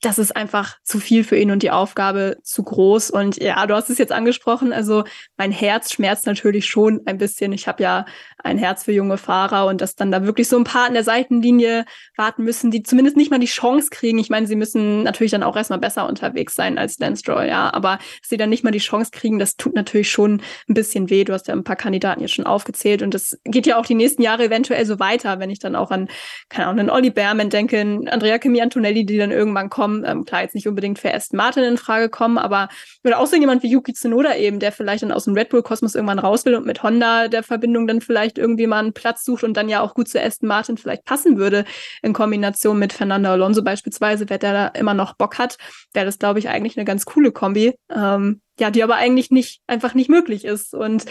[0.00, 3.10] das ist einfach zu viel für ihn und die Aufgabe zu groß.
[3.10, 4.72] Und ja, du hast es jetzt angesprochen.
[4.72, 5.04] Also
[5.36, 7.52] mein Herz schmerzt natürlich schon ein bisschen.
[7.52, 8.06] Ich habe ja
[8.42, 11.04] ein Herz für junge Fahrer und dass dann da wirklich so ein paar an der
[11.04, 11.84] Seitenlinie
[12.16, 14.18] warten müssen, die zumindest nicht mal die Chance kriegen.
[14.18, 17.72] Ich meine, sie müssen natürlich dann auch erstmal besser unterwegs sein als Lance Stroll, ja.
[17.72, 21.10] Aber dass sie dann nicht mal die Chance kriegen, das tut natürlich schon ein bisschen
[21.10, 21.24] weh.
[21.24, 23.94] Du hast ja ein paar Kandidaten jetzt schon aufgezählt und das geht ja auch die
[23.94, 26.08] nächsten Jahre eventuell so weiter, wenn ich dann auch an,
[26.48, 30.04] keine Ahnung, an Olli Behrman denke, Andrea Kimi Antonelli, die dann irgendwann kommen kommen.
[30.06, 32.68] Ähm, klar, jetzt nicht unbedingt für Aston Martin in Frage kommen, aber
[33.04, 35.94] oder auch so jemand wie Yuki Tsunoda eben, der vielleicht dann aus dem Red Bull-Kosmos
[35.94, 39.44] irgendwann raus will und mit Honda der Verbindung dann vielleicht irgendwie mal einen Platz sucht
[39.44, 41.64] und dann ja auch gut zu Aston Martin vielleicht passen würde
[42.02, 45.56] in Kombination mit Fernando Alonso beispielsweise, wer da immer noch Bock hat,
[45.92, 47.74] wäre das, glaube ich, eigentlich eine ganz coole Kombi.
[47.94, 50.74] Ähm, ja, die aber eigentlich nicht, einfach nicht möglich ist.
[50.74, 51.06] Und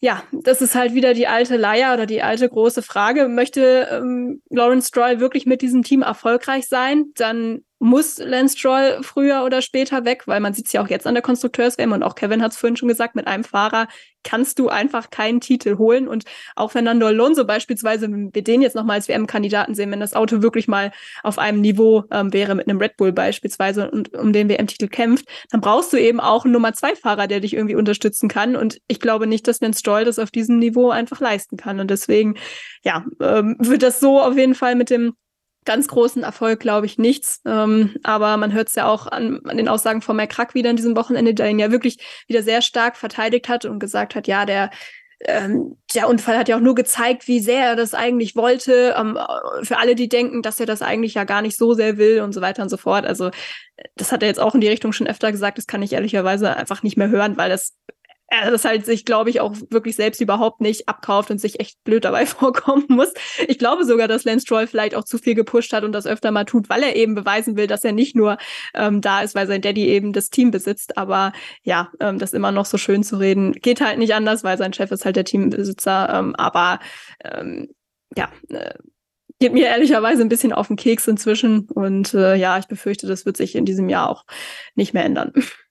[0.00, 3.28] ja, das ist halt wieder die alte Leier oder die alte große Frage.
[3.28, 7.12] Möchte ähm, Lawrence Stroll wirklich mit diesem Team erfolgreich sein?
[7.16, 11.06] Dann muss Lance Stroll früher oder später weg, weil man sieht es ja auch jetzt
[11.06, 13.88] an der Konstrukteurs-WM und auch Kevin hat es vorhin schon gesagt, mit einem Fahrer
[14.22, 16.08] kannst du einfach keinen Titel holen.
[16.08, 16.24] Und
[16.56, 20.42] auch Fernando Alonso beispielsweise, wenn wir den jetzt nochmal als WM-Kandidaten sehen, wenn das Auto
[20.42, 24.48] wirklich mal auf einem Niveau ähm, wäre mit einem Red Bull beispielsweise und um den
[24.48, 28.56] WM-Titel kämpft, dann brauchst du eben auch einen Nummer-zwei-Fahrer, der dich irgendwie unterstützen kann.
[28.56, 31.80] Und ich glaube nicht, dass Lance Stroll das auf diesem Niveau einfach leisten kann.
[31.80, 32.36] Und deswegen,
[32.84, 35.14] ja, ähm, wird das so auf jeden Fall mit dem
[35.64, 37.40] ganz großen Erfolg glaube ich nichts.
[37.46, 40.76] Ähm, aber man hört es ja auch an, an den Aussagen von McCrack wieder an
[40.76, 44.46] diesem Wochenende, der ihn ja wirklich wieder sehr stark verteidigt hat und gesagt hat, ja,
[44.46, 44.70] der
[45.26, 48.94] ähm, der Unfall hat ja auch nur gezeigt, wie sehr er das eigentlich wollte.
[48.98, 49.18] Ähm,
[49.62, 52.32] für alle, die denken, dass er das eigentlich ja gar nicht so sehr will und
[52.32, 53.04] so weiter und so fort.
[53.04, 53.30] Also
[53.96, 55.58] das hat er jetzt auch in die Richtung schon öfter gesagt.
[55.58, 57.76] Das kann ich ehrlicherweise einfach nicht mehr hören, weil das
[58.30, 61.82] er das halt sich, glaube ich, auch wirklich selbst überhaupt nicht abkauft und sich echt
[61.84, 63.12] blöd dabei vorkommen muss.
[63.48, 66.30] Ich glaube sogar, dass Lance Stroll vielleicht auch zu viel gepusht hat und das öfter
[66.30, 68.38] mal tut, weil er eben beweisen will, dass er nicht nur
[68.74, 70.96] ähm, da ist, weil sein Daddy eben das Team besitzt.
[70.96, 71.32] Aber
[71.64, 74.72] ja, ähm, das immer noch so schön zu reden, geht halt nicht anders, weil sein
[74.72, 76.08] Chef ist halt der Teambesitzer.
[76.14, 76.78] Ähm, aber
[77.24, 77.68] ähm,
[78.16, 78.74] ja, äh,
[79.40, 81.68] geht mir ehrlicherweise ein bisschen auf den Keks inzwischen.
[81.68, 84.24] Und äh, ja, ich befürchte, das wird sich in diesem Jahr auch
[84.76, 85.32] nicht mehr ändern.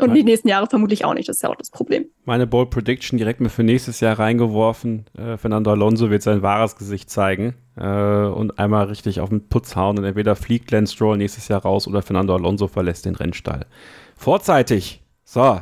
[0.00, 2.06] Und die nächsten Jahre vermutlich auch nicht, das ist ja auch das Problem.
[2.24, 5.06] Meine Bold Prediction direkt mir für nächstes Jahr reingeworfen.
[5.16, 9.74] Äh, Fernando Alonso wird sein wahres Gesicht zeigen äh, und einmal richtig auf den Putz
[9.74, 13.66] hauen und entweder fliegt Lance Stroll nächstes Jahr raus oder Fernando Alonso verlässt den Rennstall.
[14.14, 15.02] Vorzeitig.
[15.24, 15.60] So,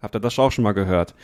[0.00, 1.14] habt ihr das auch schon mal gehört?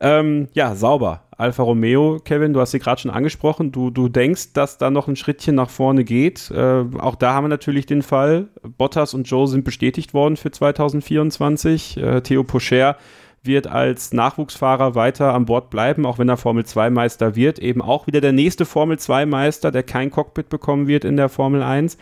[0.00, 1.24] Ähm, ja, sauber.
[1.40, 3.72] Alfa Romeo, Kevin, du hast sie gerade schon angesprochen.
[3.72, 6.50] Du, du denkst, dass da noch ein Schrittchen nach vorne geht.
[6.50, 8.48] Äh, auch da haben wir natürlich den Fall.
[8.76, 11.96] Bottas und Joe sind bestätigt worden für 2024.
[11.96, 12.96] Äh, Theo Pocher
[13.42, 17.58] wird als Nachwuchsfahrer weiter an Bord bleiben, auch wenn er Formel 2 Meister wird.
[17.58, 21.30] Eben auch wieder der nächste Formel 2 Meister, der kein Cockpit bekommen wird in der
[21.30, 21.96] Formel 1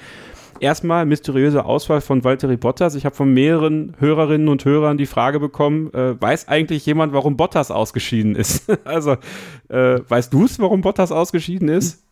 [0.60, 2.94] erstmal mysteriöse Auswahl von Valtteri Bottas.
[2.94, 7.36] Ich habe von mehreren Hörerinnen und Hörern die Frage bekommen, äh, weiß eigentlich jemand, warum
[7.36, 8.70] Bottas ausgeschieden ist?
[8.85, 9.12] also,
[9.68, 12.05] äh, weißt du es, warum Bottas ausgeschieden ist?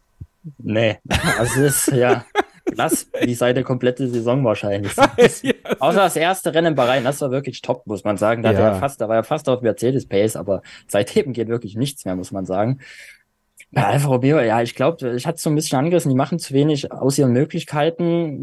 [0.59, 0.99] Nee,
[1.39, 2.25] also es ist ja
[2.75, 4.93] krass, wie seine komplette Saison wahrscheinlich.
[5.43, 8.43] ja, Außer das erste Rennen in Bahrain, das war wirklich top, muss man sagen.
[8.43, 8.61] Da, ja.
[8.61, 12.17] er fast, da war er fast auf Mercedes Pace, aber seitdem geht wirklich nichts mehr,
[12.17, 12.81] muss man sagen.
[13.73, 16.39] Ja, Alfa Romeo, ja, ich glaube, ich hatte es so ein bisschen angerissen, die machen
[16.39, 18.43] zu wenig aus ihren Möglichkeiten.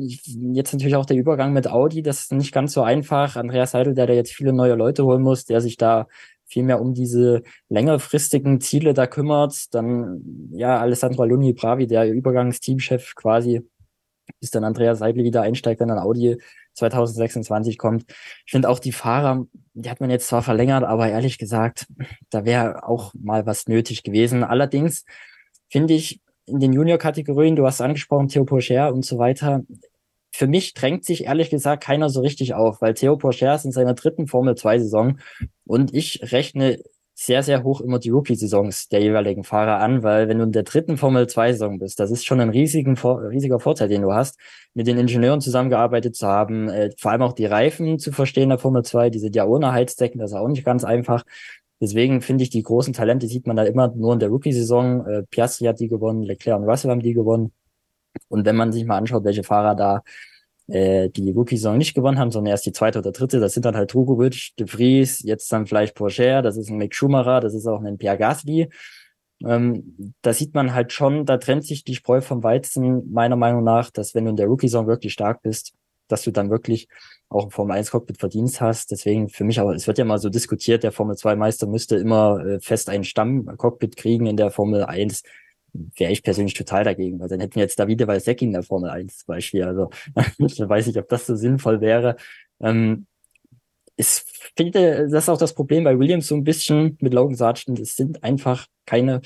[0.54, 3.36] Jetzt natürlich auch der Übergang mit Audi, das ist nicht ganz so einfach.
[3.36, 6.08] Andreas Seidel, der da jetzt viele neue Leute holen muss, der sich da
[6.46, 9.74] viel mehr um diese längerfristigen Ziele da kümmert.
[9.74, 13.62] Dann, ja, Alessandro Aluni Bravi, der Übergangsteamchef quasi,
[14.40, 16.38] bis dann Andreas Seidel wieder einsteigt, wenn dann Audi
[16.74, 18.06] 2026 kommt.
[18.46, 21.88] Ich finde auch die Fahrer, die hat man jetzt zwar verlängert, aber ehrlich gesagt,
[22.30, 24.44] da wäre auch mal was nötig gewesen.
[24.44, 25.06] Allerdings
[25.70, 29.64] finde ich in den Junior-Kategorien, du hast angesprochen, Theo Pocher und so weiter,
[30.36, 33.72] für mich drängt sich ehrlich gesagt keiner so richtig auf, weil Theo Pocher ist in
[33.72, 35.20] seiner dritten Formel 2 Saison
[35.66, 36.80] und ich rechne
[37.26, 40.64] sehr, sehr hoch immer die Rookie-Saisons der jeweiligen Fahrer an, weil wenn du in der
[40.64, 44.38] dritten Formel-2-Saison bist, das ist schon ein riesigen, riesiger Vorteil, den du hast,
[44.74, 48.58] mit den Ingenieuren zusammengearbeitet zu haben, äh, vor allem auch die Reifen zu verstehen der
[48.58, 51.24] Formel 2, die sind ja ohne Heizdecken, das ist auch nicht ganz einfach.
[51.80, 55.06] Deswegen finde ich, die großen Talente sieht man da immer nur in der Rookie-Saison.
[55.06, 57.52] Äh, Piastri hat die gewonnen, Leclerc und Russell haben die gewonnen.
[58.30, 60.04] Und wenn man sich mal anschaut, welche Fahrer da
[60.68, 63.40] äh, die Rookie-Saison nicht gewonnen haben, sondern erst die zweite oder dritte.
[63.40, 66.96] Das sind dann halt Drugovic, De Vries, jetzt dann vielleicht Porsche, das ist ein Mick
[66.96, 68.70] Schumacher, das ist auch ein Pierre Gasly.
[69.46, 73.64] Ähm, da sieht man halt schon, da trennt sich die Spreu vom Weizen, meiner Meinung
[73.64, 75.74] nach, dass wenn du in der Rookie-Saison wirklich stark bist,
[76.08, 76.88] dass du dann wirklich
[77.30, 78.92] auch ein Formel 1 Cockpit Verdienst hast.
[78.92, 81.96] Deswegen für mich aber, es wird ja mal so diskutiert, der Formel 2 Meister müsste
[81.98, 85.24] immer äh, fest einen Stamm-Cockpit kriegen in der Formel 1
[85.74, 88.90] wäre ich persönlich total dagegen, weil dann hätten wir jetzt Davide Valsecki in der Formel
[88.90, 89.64] 1 zum Beispiel.
[89.64, 89.90] Also
[90.38, 92.16] ich weiß nicht, ob das so sinnvoll wäre.
[92.62, 93.08] Ähm,
[93.96, 94.24] ich
[94.56, 97.80] finde, das ist auch das Problem bei Williams so ein bisschen mit Logan Sargent.
[97.80, 99.22] Es sind einfach keine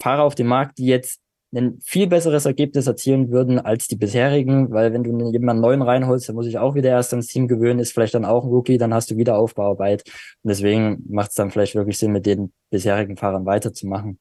[0.00, 1.20] Fahrer auf dem Markt, die jetzt
[1.54, 6.28] ein viel besseres Ergebnis erzielen würden als die bisherigen, weil wenn du jemanden neuen reinholst,
[6.28, 8.76] dann muss ich auch wieder erst ans Team gewöhnen, ist vielleicht dann auch ein Rookie,
[8.76, 10.04] dann hast du wieder Aufbauarbeit.
[10.42, 14.18] Und deswegen macht es dann vielleicht wirklich Sinn, mit den bisherigen Fahrern weiterzumachen.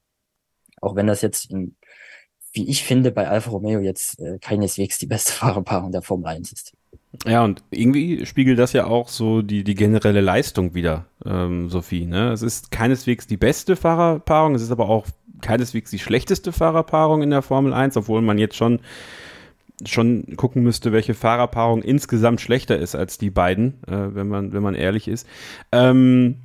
[0.82, 1.52] Auch wenn das jetzt,
[2.54, 6.52] wie ich finde, bei Alfa Romeo jetzt äh, keineswegs die beste Fahrerpaarung der Formel 1
[6.52, 6.74] ist.
[7.26, 12.06] Ja, und irgendwie spiegelt das ja auch so die, die generelle Leistung wieder, ähm, Sophie.
[12.06, 12.32] Ne?
[12.32, 15.08] Es ist keineswegs die beste Fahrerpaarung, es ist aber auch
[15.42, 18.80] keineswegs die schlechteste Fahrerpaarung in der Formel 1, obwohl man jetzt schon
[19.86, 24.64] schon gucken müsste, welche Fahrerpaarung insgesamt schlechter ist als die beiden, äh, wenn man wenn
[24.64, 25.28] man ehrlich ist.
[25.72, 26.38] Ähm,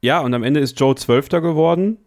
[0.00, 1.98] ja, und am Ende ist Joe Zwölfter geworden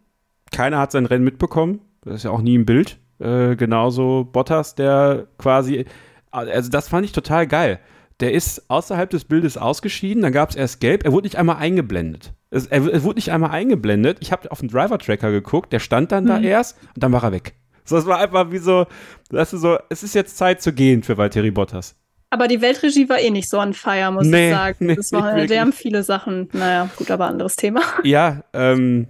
[0.52, 1.82] keiner hat sein Rennen mitbekommen.
[2.04, 2.98] Das ist ja auch nie im Bild.
[3.20, 5.86] Äh, genauso Bottas, der quasi,
[6.32, 7.80] also das fand ich total geil.
[8.20, 11.58] Der ist außerhalb des Bildes ausgeschieden, dann gab es erst gelb, er wurde nicht einmal
[11.58, 12.34] eingeblendet.
[12.50, 14.18] Es, er, er, wurde nicht einmal eingeblendet.
[14.22, 16.28] Ich habe auf den Driver-Tracker geguckt, der stand dann mhm.
[16.28, 17.54] da erst und dann war er weg.
[17.86, 18.86] So, es war einfach wie so,
[19.30, 21.96] das ist so, es ist jetzt Zeit zu gehen für Valtteri Bottas.
[22.30, 24.86] Aber die Weltregie war eh nicht so on fire, muss nee, ich sagen.
[24.86, 27.82] Nee, das war, die haben viele Sachen, naja, gut, aber anderes Thema.
[28.04, 29.08] Ja, ähm,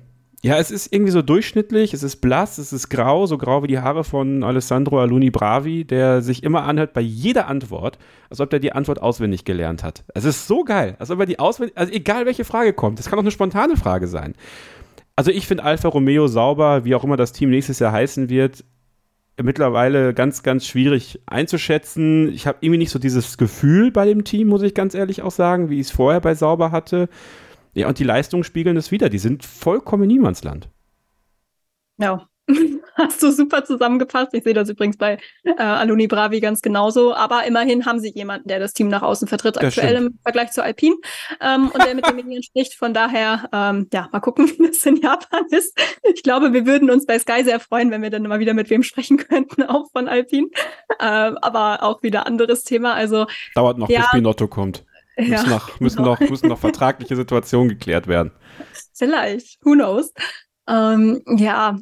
[0.47, 3.67] ja, es ist irgendwie so durchschnittlich, es ist blass, es ist grau, so grau wie
[3.67, 7.99] die Haare von Alessandro Aluni Bravi, der sich immer anhört bei jeder Antwort,
[8.29, 10.05] als ob er die Antwort auswendig gelernt hat.
[10.13, 13.09] Es ist so geil, als ob er die auswendig, also egal welche Frage kommt, das
[13.09, 14.35] kann auch eine spontane Frage sein.
[15.17, 18.63] Also ich finde Alfa Romeo sauber, wie auch immer das Team nächstes Jahr heißen wird,
[19.41, 22.31] mittlerweile ganz, ganz schwierig einzuschätzen.
[22.31, 25.31] Ich habe irgendwie nicht so dieses Gefühl bei dem Team, muss ich ganz ehrlich auch
[25.31, 27.09] sagen, wie ich es vorher bei Sauber hatte
[27.77, 29.07] Ja, und die Leistungen spiegeln das wieder.
[29.07, 30.67] Die sind vollkommen Niemandsland.
[31.99, 32.27] Ja,
[32.95, 34.33] Hast du super zusammengefasst.
[34.33, 37.13] Ich sehe das übrigens bei äh, Aluni Bravi ganz genauso.
[37.13, 40.63] Aber immerhin haben sie jemanden, der das Team nach außen vertritt, aktuell im Vergleich zu
[40.63, 40.95] Alpine
[41.41, 42.73] ähm, und der mit den Medien spricht.
[42.73, 45.77] Von daher, ähm, ja, mal gucken, wie das in Japan ist.
[46.15, 48.69] Ich glaube, wir würden uns bei Sky sehr freuen, wenn wir dann mal wieder mit
[48.69, 50.47] wem sprechen könnten, auch von Alpine.
[50.99, 52.93] Ähm, aber auch wieder anderes Thema.
[52.93, 54.83] Also dauert noch, ja, bis Binotto kommt.
[55.17, 56.09] Müssen, ja, noch, müssen, genau.
[56.11, 58.31] noch, müssen noch vertragliche Situationen geklärt werden.
[58.93, 60.13] Vielleicht, who knows.
[60.67, 61.77] Ähm, ja,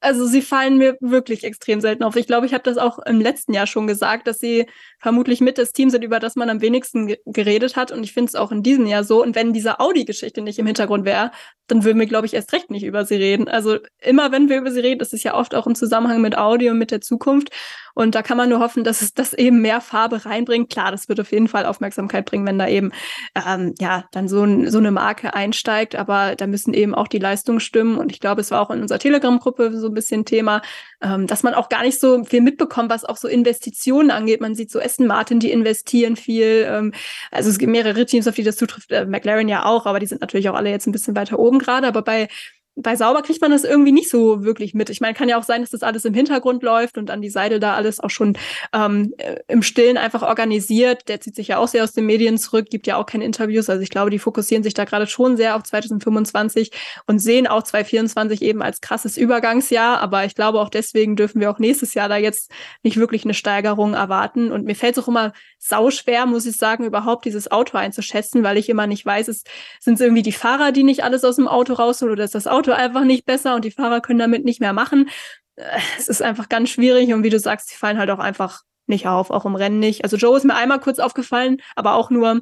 [0.00, 2.16] also sie fallen mir wirklich extrem selten auf.
[2.16, 4.66] Ich glaube, ich habe das auch im letzten Jahr schon gesagt, dass sie
[5.00, 7.90] vermutlich mit das Team sind, über das man am wenigsten ge geredet hat.
[7.90, 9.22] Und ich finde es auch in diesem Jahr so.
[9.22, 11.30] Und wenn diese Audi-Geschichte nicht im Hintergrund wäre,
[11.66, 13.48] dann würden wir, glaube ich, erst recht nicht über sie reden.
[13.48, 16.36] Also immer, wenn wir über sie reden, ist es ja oft auch im Zusammenhang mit
[16.36, 17.50] Audi und mit der Zukunft.
[17.94, 20.70] Und da kann man nur hoffen, dass es das eben mehr Farbe reinbringt.
[20.70, 22.92] Klar, das wird auf jeden Fall Aufmerksamkeit bringen, wenn da eben
[23.34, 25.96] ähm, ja dann so, ein, so eine Marke einsteigt.
[25.96, 27.98] Aber da müssen eben auch die Leistungen stimmen.
[27.98, 30.62] Und ich glaube, es war auch in unserer Telegram-Gruppe so ein bisschen Thema,
[31.02, 34.40] ähm, dass man auch gar nicht so viel mitbekommt, was auch so Investitionen angeht.
[34.40, 36.66] Man sieht so Aston Martin, die investieren viel.
[36.68, 36.92] Ähm,
[37.30, 38.90] also es gibt mehrere Teams, auf die das zutrifft.
[38.90, 41.58] Äh, McLaren ja auch, aber die sind natürlich auch alle jetzt ein bisschen weiter oben
[41.58, 41.86] gerade.
[41.86, 42.28] Aber bei
[42.76, 44.90] bei Sauber kriegt man das irgendwie nicht so wirklich mit.
[44.90, 47.28] Ich meine, kann ja auch sein, dass das alles im Hintergrund läuft und an die
[47.28, 48.36] Seite da alles auch schon
[48.72, 51.08] ähm, äh, im Stillen einfach organisiert.
[51.08, 53.68] Der zieht sich ja auch sehr aus den Medien zurück, gibt ja auch keine Interviews.
[53.68, 56.70] Also ich glaube, die fokussieren sich da gerade schon sehr auf 2025
[57.06, 60.00] und sehen auch 2024 eben als krasses Übergangsjahr.
[60.00, 62.50] Aber ich glaube, auch deswegen dürfen wir auch nächstes Jahr da jetzt
[62.82, 64.52] nicht wirklich eine Steigerung erwarten.
[64.52, 68.56] Und mir fällt es auch immer sauschwer, muss ich sagen, überhaupt dieses Auto einzuschätzen, weil
[68.56, 69.44] ich immer nicht weiß, es
[69.78, 72.72] sind irgendwie die Fahrer, die nicht alles aus dem Auto rausholen oder ist das Auto
[72.72, 75.10] einfach nicht besser und die Fahrer können damit nicht mehr machen.
[75.56, 78.62] Äh, es ist einfach ganz schwierig und wie du sagst, die fallen halt auch einfach
[78.86, 80.02] nicht auf, auch im Rennen nicht.
[80.02, 82.40] Also Joe ist mir einmal kurz aufgefallen, aber auch nur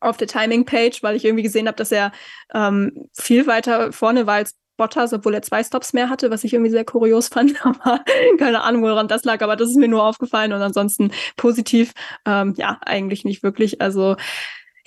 [0.00, 2.12] auf der Timing-Page, weil ich irgendwie gesehen habe, dass er
[2.52, 6.54] ähm, viel weiter vorne war als Bottas, obwohl er zwei Stops mehr hatte, was ich
[6.54, 7.66] irgendwie sehr kurios fand.
[7.66, 8.02] Aber
[8.38, 11.92] keine Ahnung, woran das lag, aber das ist mir nur aufgefallen und ansonsten positiv,
[12.24, 13.82] ähm, ja, eigentlich nicht wirklich.
[13.82, 14.16] Also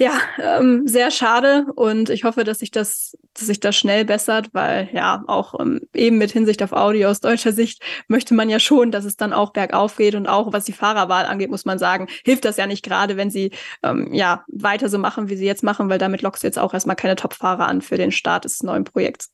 [0.02, 4.50] ja, ähm, sehr schade und ich hoffe, dass sich das, dass sich das schnell bessert,
[4.52, 8.60] weil ja auch ähm, eben mit Hinsicht auf Audio aus deutscher Sicht möchte man ja
[8.60, 11.78] schon, dass es dann auch bergauf geht und auch was die Fahrerwahl angeht, muss man
[11.78, 13.52] sagen, hilft das ja nicht gerade, wenn sie
[13.84, 16.74] ähm, ja weiter so machen, wie sie jetzt machen, weil damit lockst du jetzt auch
[16.74, 19.30] erstmal keine Top-Fahrer an für den Start des neuen Projekts.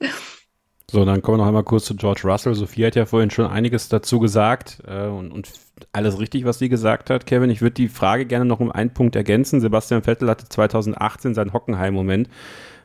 [0.89, 2.55] So, dann kommen wir noch einmal kurz zu George Russell.
[2.55, 5.51] Sophie hat ja vorhin schon einiges dazu gesagt äh, und, und,
[5.91, 7.49] alles richtig, was sie gesagt hat, Kevin.
[7.49, 9.59] Ich würde die Frage gerne noch um einen Punkt ergänzen.
[9.59, 12.29] Sebastian Vettel hatte 2018 seinen Hockenheim-Moment,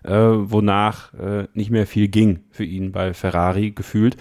[0.02, 4.16] äh, wonach äh, nicht mehr viel ging für ihn bei Ferrari gefühlt.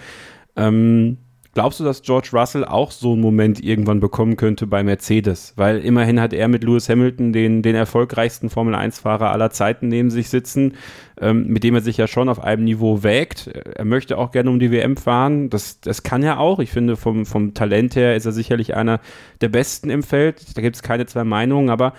[0.56, 1.18] Ähm,
[1.54, 5.52] Glaubst du, dass George Russell auch so einen Moment irgendwann bekommen könnte bei Mercedes?
[5.56, 10.30] Weil immerhin hat er mit Lewis Hamilton den, den erfolgreichsten Formel-1-Fahrer aller Zeiten neben sich
[10.30, 10.76] sitzen,
[11.20, 13.48] ähm, mit dem er sich ja schon auf einem Niveau wägt.
[13.48, 15.50] Er möchte auch gerne um die WM fahren.
[15.50, 16.58] Das, das kann er auch.
[16.58, 19.00] Ich finde, vom, vom Talent her ist er sicherlich einer
[19.42, 20.56] der Besten im Feld.
[20.56, 21.92] Da gibt es keine zwei Meinungen, aber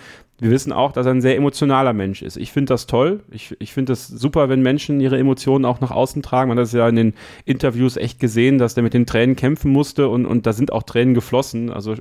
[0.43, 2.35] wir wissen auch, dass er ein sehr emotionaler Mensch ist.
[2.35, 3.21] Ich finde das toll.
[3.31, 6.49] Ich, ich finde das super, wenn Menschen ihre Emotionen auch nach außen tragen.
[6.49, 7.13] Man hat das ja in den
[7.45, 10.83] Interviews echt gesehen, dass der mit den Tränen kämpfen musste und, und da sind auch
[10.83, 11.71] Tränen geflossen.
[11.71, 11.95] Also,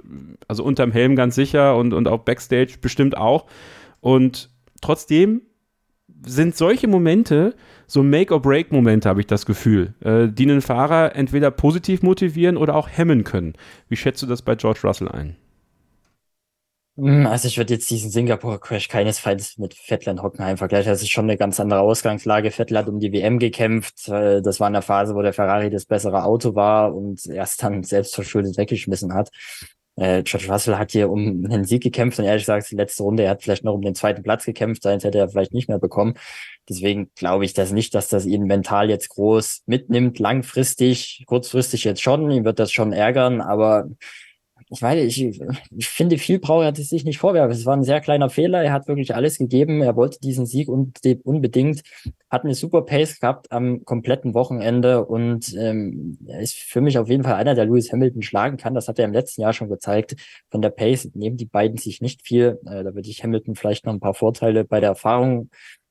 [0.49, 3.47] also unterm Helm ganz sicher und, und auch Backstage bestimmt auch.
[4.01, 4.51] Und
[4.81, 5.43] trotzdem
[6.27, 7.55] sind solche Momente
[7.87, 12.89] so Make-or-Break-Momente, habe ich das Gefühl, äh, die einen Fahrer entweder positiv motivieren oder auch
[12.89, 13.53] hemmen können.
[13.89, 15.37] Wie schätzt du das bei George Russell ein?
[16.97, 20.93] Hm, also ich würde jetzt diesen Singapur-Crash keinesfalls mit Vettel und Hockenheim vergleichen.
[20.93, 22.51] Das ist schon eine ganz andere Ausgangslage.
[22.51, 24.09] Vettel hat um die WM gekämpft.
[24.09, 27.83] Das war in der Phase, wo der Ferrari das bessere Auto war und erst dann
[27.83, 29.31] selbst verschuldet weggeschmissen hat.
[29.97, 33.25] Äh, George Russell hat hier um einen Sieg gekämpft und ehrlich gesagt, die letzte Runde,
[33.25, 35.79] er hat vielleicht noch um den zweiten Platz gekämpft, sonst hätte er vielleicht nicht mehr
[35.79, 36.15] bekommen.
[36.69, 42.03] Deswegen glaube ich das nicht, dass das ihn mental jetzt groß mitnimmt, langfristig, kurzfristig jetzt
[42.03, 42.31] schon.
[42.31, 43.89] Ihn wird das schon ärgern, aber
[44.73, 45.23] ich meine, ich,
[45.77, 47.53] ich finde, viel braucht er sich nicht vorwerfen.
[47.53, 48.63] Es war ein sehr kleiner Fehler.
[48.63, 49.83] Er hat wirklich alles gegeben.
[49.83, 51.83] Er wollte diesen Sieg unbedingt,
[52.31, 57.09] hat eine super Pace gehabt am kompletten Wochenende und ähm, er ist für mich auf
[57.09, 58.75] jeden Fall einer, der Lewis Hamilton schlagen kann.
[58.75, 60.17] Das hat er im letzten Jahr schon gezeigt.
[60.51, 62.59] Von der Pace nehmen die beiden sich nicht viel.
[62.65, 65.51] Äh, da würde ich Hamilton vielleicht noch ein paar Vorteile bei der Erfahrung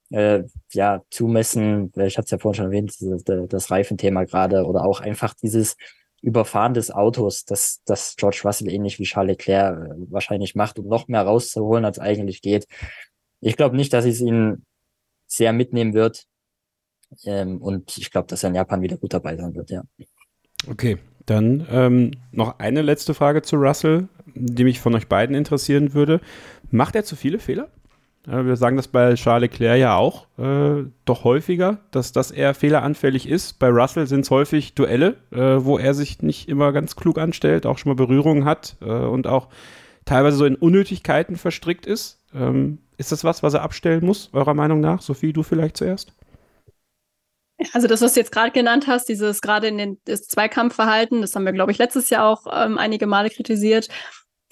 [0.10, 0.44] äh,
[0.74, 1.92] ja zumessen.
[1.98, 5.78] Ich hatte es ja vorhin schon erwähnt, das, das Reifenthema gerade oder auch einfach dieses
[6.22, 10.88] Überfahren des Autos, das, das George Russell ähnlich wie Charles Leclerc äh, wahrscheinlich macht, um
[10.88, 12.68] noch mehr rauszuholen, als eigentlich geht.
[13.40, 14.66] Ich glaube nicht, dass es ihn
[15.26, 16.26] sehr mitnehmen wird.
[17.26, 19.84] Ähm, und ich glaube, dass er in Japan wieder gut dabei sein wird, ja.
[20.68, 25.94] Okay, dann ähm, noch eine letzte Frage zu Russell, die mich von euch beiden interessieren
[25.94, 26.22] würde.
[26.70, 27.70] Macht er zu viele Fehler?
[28.26, 33.28] Wir sagen das bei Charles Leclerc ja auch äh, doch häufiger, dass, dass er fehleranfällig
[33.28, 33.58] ist.
[33.58, 37.66] Bei Russell sind es häufig Duelle, äh, wo er sich nicht immer ganz klug anstellt,
[37.66, 39.48] auch schon mal Berührungen hat äh, und auch
[40.06, 42.20] teilweise so in Unnötigkeiten verstrickt ist.
[42.34, 45.02] Ähm, ist das was, was er abstellen muss, eurer Meinung nach?
[45.02, 46.14] Sophie, du vielleicht zuerst?
[47.74, 51.36] Also das, was du jetzt gerade genannt hast, dieses gerade in den das Zweikampfverhalten, das
[51.36, 53.88] haben wir, glaube ich, letztes Jahr auch ähm, einige Male kritisiert.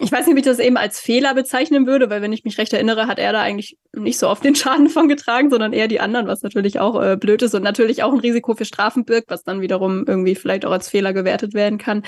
[0.01, 2.57] Ich weiß nicht, wie ich das eben als Fehler bezeichnen würde, weil wenn ich mich
[2.57, 5.89] recht erinnere, hat er da eigentlich nicht so oft den Schaden von getragen, sondern eher
[5.89, 9.03] die anderen, was natürlich auch äh, blöd ist und natürlich auch ein Risiko für Strafen
[9.03, 12.03] birgt, was dann wiederum irgendwie vielleicht auch als Fehler gewertet werden kann.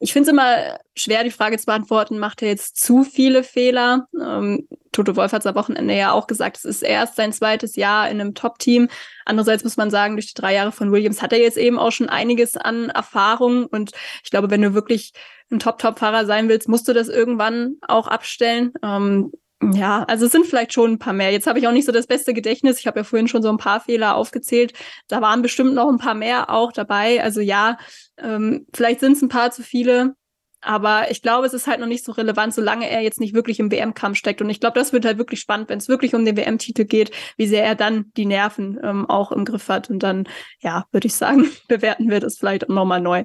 [0.00, 4.06] Ich finde es immer schwer, die Frage zu beantworten, macht er jetzt zu viele Fehler?
[4.20, 7.76] Ähm, Toto Wolf hat es am Wochenende ja auch gesagt, es ist erst sein zweites
[7.76, 8.88] Jahr in einem Top-Team.
[9.24, 11.92] Andererseits muss man sagen, durch die drei Jahre von Williams hat er jetzt eben auch
[11.92, 13.66] schon einiges an Erfahrung.
[13.66, 13.92] Und
[14.24, 15.12] ich glaube, wenn du wirklich
[15.50, 18.72] ein Top-Top-Fahrer sein willst, musst du das irgendwann auch abstellen.
[18.82, 21.32] Ähm, ja, also es sind vielleicht schon ein paar mehr.
[21.32, 22.78] Jetzt habe ich auch nicht so das beste Gedächtnis.
[22.78, 24.72] Ich habe ja vorhin schon so ein paar Fehler aufgezählt.
[25.08, 27.22] Da waren bestimmt noch ein paar mehr auch dabei.
[27.22, 27.76] Also ja,
[28.18, 30.14] ähm, vielleicht sind es ein paar zu viele.
[30.60, 33.60] Aber ich glaube, es ist halt noch nicht so relevant, solange er jetzt nicht wirklich
[33.60, 34.40] im WM-Kampf steckt.
[34.42, 37.12] Und ich glaube, das wird halt wirklich spannend, wenn es wirklich um den WM-Titel geht,
[37.36, 39.88] wie sehr er dann die Nerven ähm, auch im Griff hat.
[39.88, 40.28] Und dann,
[40.60, 43.24] ja, würde ich sagen, bewerten wir das vielleicht nochmal neu.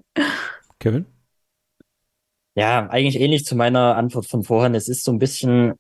[0.80, 1.06] Kevin?
[2.56, 4.76] Ja, eigentlich ähnlich zu meiner Antwort von vorhin.
[4.76, 5.74] Es ist so ein bisschen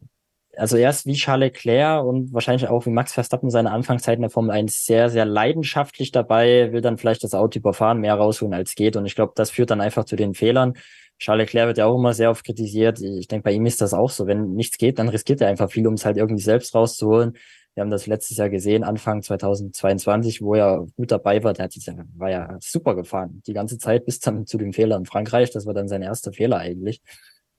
[0.55, 4.21] also er ist wie Charles Leclerc und wahrscheinlich auch wie Max Verstappen seine Anfangszeit in
[4.21, 8.53] der Formel 1 sehr, sehr leidenschaftlich dabei, will dann vielleicht das Auto überfahren, mehr rausholen
[8.53, 8.95] als geht.
[8.95, 10.73] Und ich glaube, das führt dann einfach zu den Fehlern.
[11.19, 13.01] Charles Leclerc wird ja auch immer sehr oft kritisiert.
[13.01, 14.27] Ich denke, bei ihm ist das auch so.
[14.27, 17.37] Wenn nichts geht, dann riskiert er einfach viel, um es halt irgendwie selbst rauszuholen.
[17.75, 21.53] Wir haben das letztes Jahr gesehen, Anfang 2022, wo er gut dabei war.
[21.53, 23.41] Der hat ja, war ja super gefahren.
[23.47, 25.51] Die ganze Zeit bis dann zu dem Fehler in Frankreich.
[25.51, 27.01] Das war dann sein erster Fehler eigentlich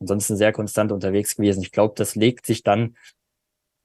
[0.00, 1.62] ansonsten sehr konstant unterwegs gewesen.
[1.62, 2.96] Ich glaube, das legt sich dann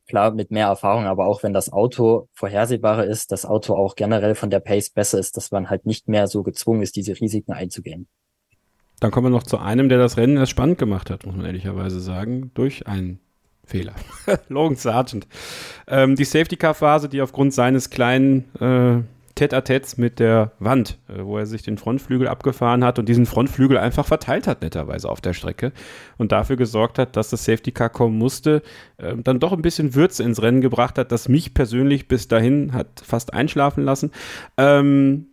[0.08, 4.36] klar mit mehr Erfahrung, aber auch wenn das Auto vorhersehbarer ist, das Auto auch generell
[4.36, 7.54] von der Pace besser ist, dass man halt nicht mehr so gezwungen ist, diese Risiken
[7.54, 8.08] einzugehen.
[9.00, 11.46] Dann kommen wir noch zu einem, der das Rennen erst spannend gemacht hat, muss man
[11.46, 13.20] ehrlicherweise sagen, durch einen
[13.70, 13.94] Fehler.
[14.50, 15.28] Logan Sargent.
[15.88, 19.04] Ähm, die Safety-Car-Phase, die aufgrund seines kleinen äh,
[19.36, 23.78] Tête-à-Têtes mit der Wand, äh, wo er sich den Frontflügel abgefahren hat und diesen Frontflügel
[23.78, 25.72] einfach verteilt hat, netterweise auf der Strecke
[26.18, 28.62] und dafür gesorgt hat, dass das Safety Car kommen musste,
[28.98, 32.74] äh, dann doch ein bisschen Würze ins Rennen gebracht hat, das mich persönlich bis dahin
[32.74, 34.12] hat fast einschlafen lassen.
[34.58, 35.28] Ähm,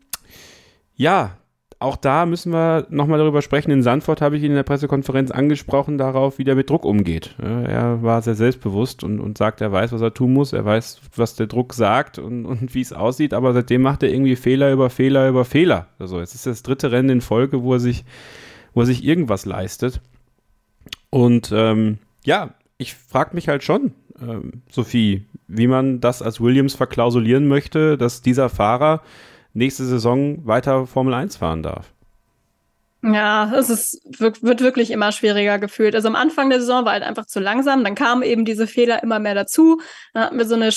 [0.94, 1.38] ja,
[1.78, 3.70] auch da müssen wir nochmal darüber sprechen.
[3.70, 7.34] In Sandford habe ich ihn in der Pressekonferenz angesprochen darauf, wie der mit Druck umgeht.
[7.38, 11.00] Er war sehr selbstbewusst und, und sagt, er weiß, was er tun muss, er weiß,
[11.16, 14.72] was der Druck sagt und, und wie es aussieht, aber seitdem macht er irgendwie Fehler
[14.72, 15.88] über Fehler über Fehler.
[15.98, 18.04] Also es ist das dritte Rennen in Folge, wo er sich,
[18.72, 20.00] wo er sich irgendwas leistet.
[21.10, 26.74] Und ähm, ja, ich frage mich halt schon, ähm, Sophie, wie man das als Williams
[26.74, 29.02] verklausulieren möchte, dass dieser Fahrer
[29.56, 31.92] nächste Saison weiter Formel 1 fahren darf.
[33.02, 35.94] Ja, es ist, wird wirklich immer schwieriger gefühlt.
[35.94, 39.02] Also am Anfang der Saison war halt einfach zu langsam, dann kamen eben diese Fehler
[39.02, 39.80] immer mehr dazu.
[40.12, 40.70] Dann hatten wir so eine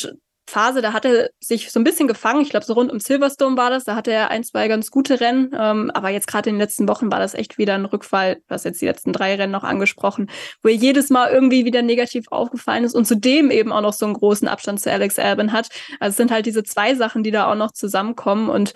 [0.50, 2.42] Phase, da hat er sich so ein bisschen gefangen.
[2.42, 3.84] Ich glaube, so rund um Silverstone war das.
[3.84, 5.56] Da hatte er ein, zwei ganz gute Rennen.
[5.58, 8.42] Ähm, aber jetzt gerade in den letzten Wochen war das echt wieder ein Rückfall.
[8.48, 10.30] Du jetzt die letzten drei Rennen noch angesprochen,
[10.62, 14.06] wo er jedes Mal irgendwie wieder negativ aufgefallen ist und zudem eben auch noch so
[14.06, 15.70] einen großen Abstand zu Alex Albin hat.
[16.00, 18.74] Also es sind halt diese zwei Sachen, die da auch noch zusammenkommen und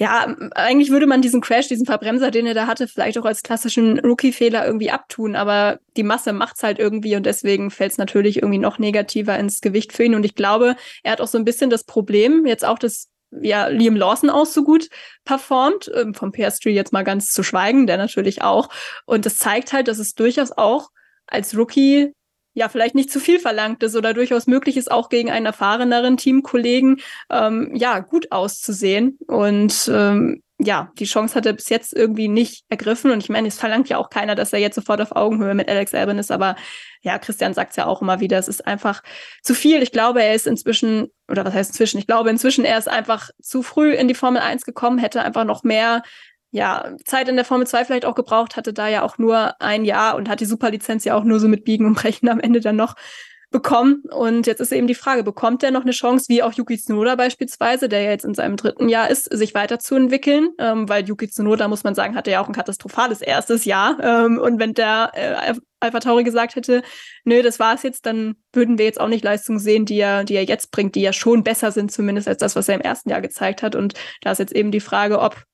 [0.00, 3.42] ja, eigentlich würde man diesen Crash, diesen Verbremser, den er da hatte, vielleicht auch als
[3.42, 8.36] klassischen Rookie-Fehler irgendwie abtun, aber die Masse macht's halt irgendwie und deswegen fällt es natürlich
[8.36, 10.14] irgendwie noch negativer ins Gewicht für ihn.
[10.14, 13.08] Und ich glaube, er hat auch so ein bisschen das Problem, jetzt auch das
[13.42, 14.88] ja, Liam Lawson auch so gut
[15.24, 18.68] performt, ähm, vom PS3 jetzt mal ganz zu schweigen, der natürlich auch.
[19.04, 20.90] Und das zeigt halt, dass es durchaus auch
[21.26, 22.14] als Rookie
[22.58, 26.16] ja vielleicht nicht zu viel verlangt ist oder durchaus möglich ist, auch gegen einen erfahreneren
[26.16, 29.18] Teamkollegen ähm, ja gut auszusehen.
[29.26, 33.12] Und ähm, ja, die Chance hat er bis jetzt irgendwie nicht ergriffen.
[33.12, 35.68] Und ich meine, es verlangt ja auch keiner, dass er jetzt sofort auf Augenhöhe mit
[35.68, 36.32] Alex Albon ist.
[36.32, 36.56] Aber
[37.00, 39.04] ja, Christian sagt es ja auch immer wieder, es ist einfach
[39.42, 39.82] zu viel.
[39.82, 41.98] Ich glaube, er ist inzwischen, oder was heißt inzwischen?
[41.98, 45.44] Ich glaube inzwischen, er ist einfach zu früh in die Formel 1 gekommen, hätte einfach
[45.44, 46.02] noch mehr
[46.50, 49.84] ja, Zeit in der Formel 2 vielleicht auch gebraucht, hatte da ja auch nur ein
[49.84, 52.60] Jahr und hat die Superlizenz ja auch nur so mit Biegen und Brechen am Ende
[52.60, 52.94] dann noch
[53.50, 54.02] bekommen.
[54.10, 57.14] Und jetzt ist eben die Frage, bekommt er noch eine Chance, wie auch Yuki Tsunoda
[57.14, 60.50] beispielsweise, der ja jetzt in seinem dritten Jahr ist, sich weiterzuentwickeln?
[60.58, 63.98] Ähm, weil Yuki Tsunoda, muss man sagen, hatte ja auch ein katastrophales erstes Jahr.
[64.02, 66.82] Ähm, und wenn der äh, Alpha Tauri gesagt hätte,
[67.24, 70.34] nö, das war's jetzt, dann würden wir jetzt auch nicht Leistungen sehen, die er, die
[70.34, 73.10] er jetzt bringt, die ja schon besser sind, zumindest als das, was er im ersten
[73.10, 73.74] Jahr gezeigt hat.
[73.74, 75.44] Und da ist jetzt eben die Frage, ob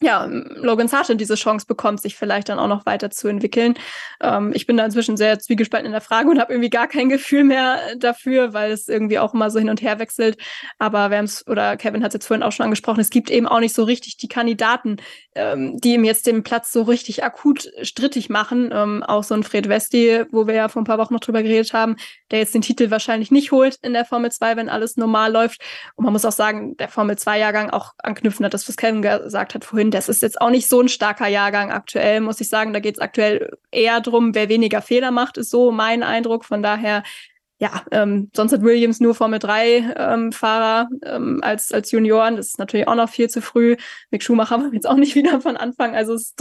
[0.00, 3.74] ja, Logan Sargent diese Chance bekommt, sich vielleicht dann auch noch weiterzuentwickeln.
[4.20, 7.08] Ähm, ich bin da inzwischen sehr zwiegespalten in der Frage und habe irgendwie gar kein
[7.08, 10.38] Gefühl mehr dafür, weil es irgendwie auch immer so hin und her wechselt.
[10.78, 13.28] Aber wir haben es, oder Kevin hat es jetzt vorhin auch schon angesprochen, es gibt
[13.28, 14.98] eben auch nicht so richtig die Kandidaten,
[15.34, 18.70] ähm, die ihm jetzt den Platz so richtig akut strittig machen.
[18.72, 21.42] Ähm, auch so ein Fred Westi, wo wir ja vor ein paar Wochen noch drüber
[21.42, 21.96] geredet haben,
[22.30, 25.60] der jetzt den Titel wahrscheinlich nicht holt in der Formel 2, wenn alles normal läuft.
[25.96, 29.54] Und man muss auch sagen, der Formel 2-Jahrgang auch anknüpfen hat, das, was Kevin gesagt
[29.54, 32.72] hat vorhin, das ist jetzt auch nicht so ein starker Jahrgang aktuell, muss ich sagen.
[32.72, 36.44] Da geht es aktuell eher drum, wer weniger Fehler macht, ist so mein Eindruck.
[36.44, 37.02] Von daher
[37.60, 42.36] ja, ähm, sonst hat Williams nur Formel 3 ähm, Fahrer ähm, als, als Junioren.
[42.36, 43.76] Das ist natürlich auch noch viel zu früh.
[44.12, 45.96] Mick Schumacher war jetzt auch nicht wieder von Anfang.
[45.96, 46.34] Also es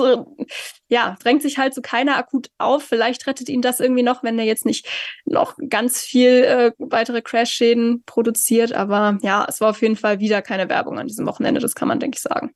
[0.90, 2.84] ja, drängt sich halt so keiner akut auf.
[2.84, 4.88] Vielleicht rettet ihn das irgendwie noch, wenn er jetzt nicht
[5.26, 8.74] noch ganz viel äh, weitere Crash-Schäden produziert.
[8.74, 11.60] Aber ja, es war auf jeden Fall wieder keine Werbung an diesem Wochenende.
[11.60, 12.53] Das kann man, denke ich, sagen.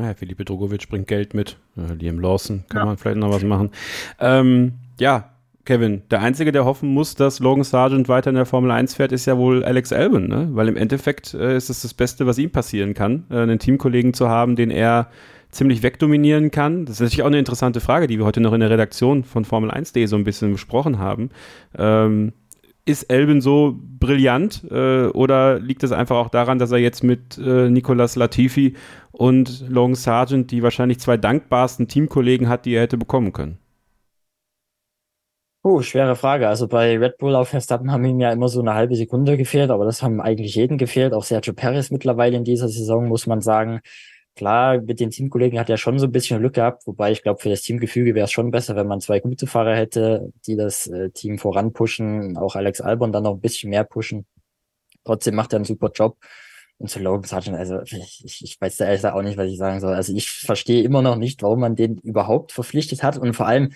[0.00, 1.58] Naja, Philippe Drogovic bringt Geld mit.
[1.76, 2.86] Äh, Liam Lawson kann ja.
[2.86, 3.70] man vielleicht noch was machen.
[4.18, 5.30] Ähm, ja,
[5.66, 9.12] Kevin, der Einzige, der hoffen muss, dass Logan Sargent weiter in der Formel 1 fährt,
[9.12, 10.48] ist ja wohl Alex Albon, ne?
[10.52, 14.14] Weil im Endeffekt äh, ist es das Beste, was ihm passieren kann, äh, einen Teamkollegen
[14.14, 15.10] zu haben, den er
[15.50, 16.86] ziemlich wegdominieren kann.
[16.86, 19.44] Das ist natürlich auch eine interessante Frage, die wir heute noch in der Redaktion von
[19.44, 21.30] Formel 1.de so ein bisschen besprochen haben.
[21.76, 22.32] Ähm,
[22.84, 27.38] ist Albon so brillant äh, oder liegt es einfach auch daran, dass er jetzt mit
[27.38, 28.74] äh, Nicolas Latifi
[29.12, 33.58] und Logan Sargent die wahrscheinlich zwei dankbarsten Teamkollegen hat, die er hätte bekommen können?
[35.62, 36.48] Oh, schwere Frage.
[36.48, 39.70] Also bei Red Bull auf Verstappen haben ihm ja immer so eine halbe Sekunde gefehlt,
[39.70, 41.12] aber das haben eigentlich jeden gefehlt.
[41.12, 43.80] Auch Sergio Perez mittlerweile in dieser Saison, muss man sagen.
[44.36, 47.40] Klar, mit den Teamkollegen hat er schon so ein bisschen Glück gehabt, wobei ich glaube,
[47.40, 50.86] für das Teamgefüge wäre es schon besser, wenn man zwei gute Fahrer hätte, die das
[50.86, 54.26] äh, Team voranpushen, auch Alex Albon dann noch ein bisschen mehr pushen.
[55.04, 56.16] Trotzdem macht er einen super Job.
[56.78, 59.80] Und zu Logan Sargent, also ich, ich weiß da ehrlich auch nicht, was ich sagen
[59.80, 59.92] soll.
[59.92, 63.18] Also ich verstehe immer noch nicht, warum man den überhaupt verpflichtet hat.
[63.18, 63.74] Und vor allem,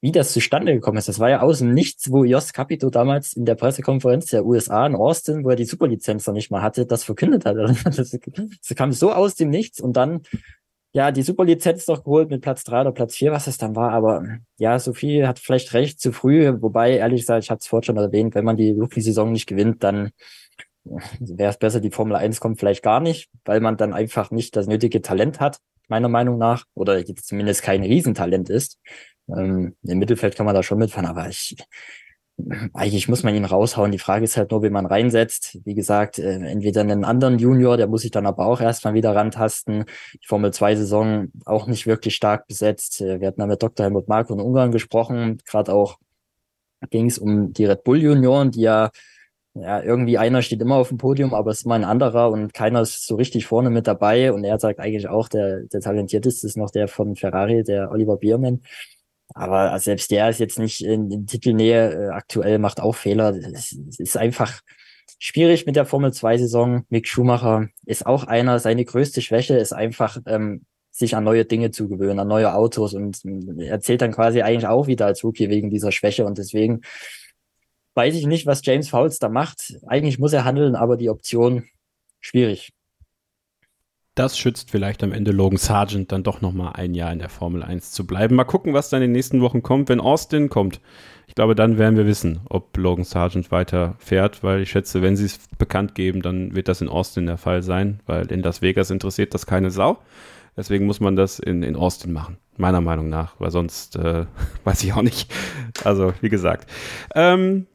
[0.00, 1.08] wie das zustande gekommen ist.
[1.08, 4.86] Das war ja aus dem Nichts, wo Jos Capito damals in der Pressekonferenz der USA
[4.86, 7.56] in Austin, wo er die Superlizenz noch nicht mal hatte, das verkündet hat.
[7.84, 10.22] Das, das kam so aus dem Nichts und dann
[10.96, 13.92] ja, die Superlizenz noch geholt mit Platz drei oder Platz vier, was es dann war.
[13.92, 14.24] Aber
[14.56, 16.50] ja, Sophie hat vielleicht recht zu früh.
[16.62, 19.84] Wobei, ehrlich gesagt, ich hatte es vorhin schon erwähnt, wenn man die Rookie-Saison nicht gewinnt,
[19.84, 20.10] dann
[20.84, 24.56] wäre es besser, die Formel 1 kommt vielleicht gar nicht, weil man dann einfach nicht
[24.56, 25.58] das nötige Talent hat,
[25.88, 28.78] meiner Meinung nach, oder zumindest kein Riesentalent ist.
[29.28, 31.56] Ähm, Im Mittelfeld kann man da schon mitfahren, aber ich,
[32.74, 33.92] eigentlich muss man ihn raushauen.
[33.92, 35.58] Die Frage ist halt nur, wie man reinsetzt.
[35.64, 39.14] Wie gesagt, äh, entweder einen anderen Junior, der muss sich dann aber auch erstmal wieder
[39.14, 39.84] rantasten.
[40.14, 43.00] Die Formel 2 Saison auch nicht wirklich stark besetzt.
[43.00, 43.84] Äh, wir hatten da mit Dr.
[43.84, 45.38] Helmut Marko in Ungarn gesprochen.
[45.46, 45.98] Gerade auch
[46.90, 48.90] ging es um die Red Bull Junioren, die ja
[49.58, 52.52] ja, irgendwie einer steht immer auf dem Podium, aber es ist mal ein anderer und
[52.52, 54.32] keiner ist so richtig vorne mit dabei.
[54.32, 58.18] Und er sagt eigentlich auch, der, der talentierteste ist noch der von Ferrari, der Oliver
[58.18, 58.62] Biermann.
[59.34, 63.34] Aber selbst der ist jetzt nicht in, in Titelnähe äh, aktuell, macht auch Fehler.
[63.34, 64.60] Es, es ist einfach
[65.18, 66.84] schwierig mit der Formel 2 Saison.
[66.88, 68.58] Mick Schumacher ist auch einer.
[68.58, 72.94] Seine größte Schwäche ist einfach, ähm, sich an neue Dinge zu gewöhnen, an neue Autos
[72.94, 76.80] und äh, erzählt dann quasi eigentlich auch wieder als Rookie wegen dieser Schwäche und deswegen
[77.94, 79.74] weiß ich nicht, was James Fowles da macht.
[79.86, 81.64] Eigentlich muss er handeln, aber die Option
[82.20, 82.72] schwierig.
[84.16, 87.62] Das schützt vielleicht am Ende Logan Sargent dann doch nochmal ein Jahr in der Formel
[87.62, 88.34] 1 zu bleiben.
[88.34, 89.90] Mal gucken, was dann in den nächsten Wochen kommt.
[89.90, 90.80] Wenn Austin kommt,
[91.26, 95.16] ich glaube, dann werden wir wissen, ob Logan Sargent weiter fährt, weil ich schätze, wenn
[95.16, 98.62] sie es bekannt geben, dann wird das in Austin der Fall sein, weil in Las
[98.62, 99.98] Vegas interessiert das keine Sau.
[100.56, 104.24] Deswegen muss man das in, in Austin machen, meiner Meinung nach, weil sonst äh,
[104.64, 105.30] weiß ich auch nicht.
[105.84, 106.70] Also, wie gesagt.
[107.14, 107.66] Ähm,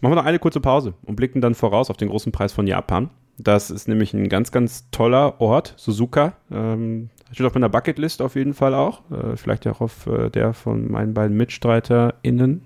[0.00, 2.66] machen wir noch eine kurze Pause und blicken dann voraus auf den großen Preis von
[2.66, 3.10] Japan.
[3.42, 6.34] Das ist nämlich ein ganz, ganz toller Ort, Suzuka.
[6.50, 9.00] Ähm, steht auf meiner Bucketlist auf jeden Fall auch.
[9.10, 12.62] Äh, vielleicht auch auf äh, der von meinen beiden MitstreiterInnen.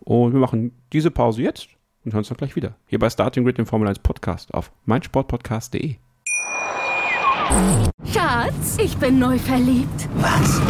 [0.00, 1.68] Und wir machen diese Pause jetzt
[2.04, 2.74] und hören uns dann gleich wieder.
[2.86, 5.96] Hier bei Starting Grid, dem Formel 1 Podcast auf meinsportpodcast.de.
[8.04, 10.08] Schatz, ich bin neu verliebt.
[10.16, 10.60] Was?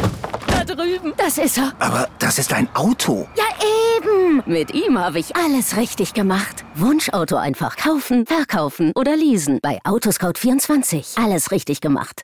[0.76, 1.12] Drüben.
[1.16, 1.72] Das ist er.
[1.78, 3.26] Aber das ist ein Auto.
[3.36, 3.44] Ja,
[3.96, 4.42] eben.
[4.46, 6.64] Mit ihm habe ich alles richtig gemacht.
[6.74, 9.58] Wunschauto einfach kaufen, verkaufen oder leasen.
[9.62, 11.22] Bei Autoscout24.
[11.22, 12.22] Alles richtig gemacht.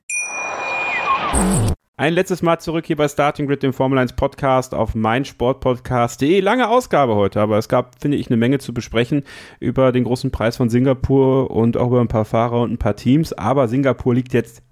[1.98, 6.40] Ein letztes Mal zurück hier bei Starting Grid, dem Formel 1 Podcast auf meinsportpodcast.de.
[6.40, 9.22] Lange Ausgabe heute, aber es gab, finde ich, eine Menge zu besprechen
[9.60, 12.96] über den großen Preis von Singapur und auch über ein paar Fahrer und ein paar
[12.96, 13.32] Teams.
[13.32, 14.62] Aber Singapur liegt jetzt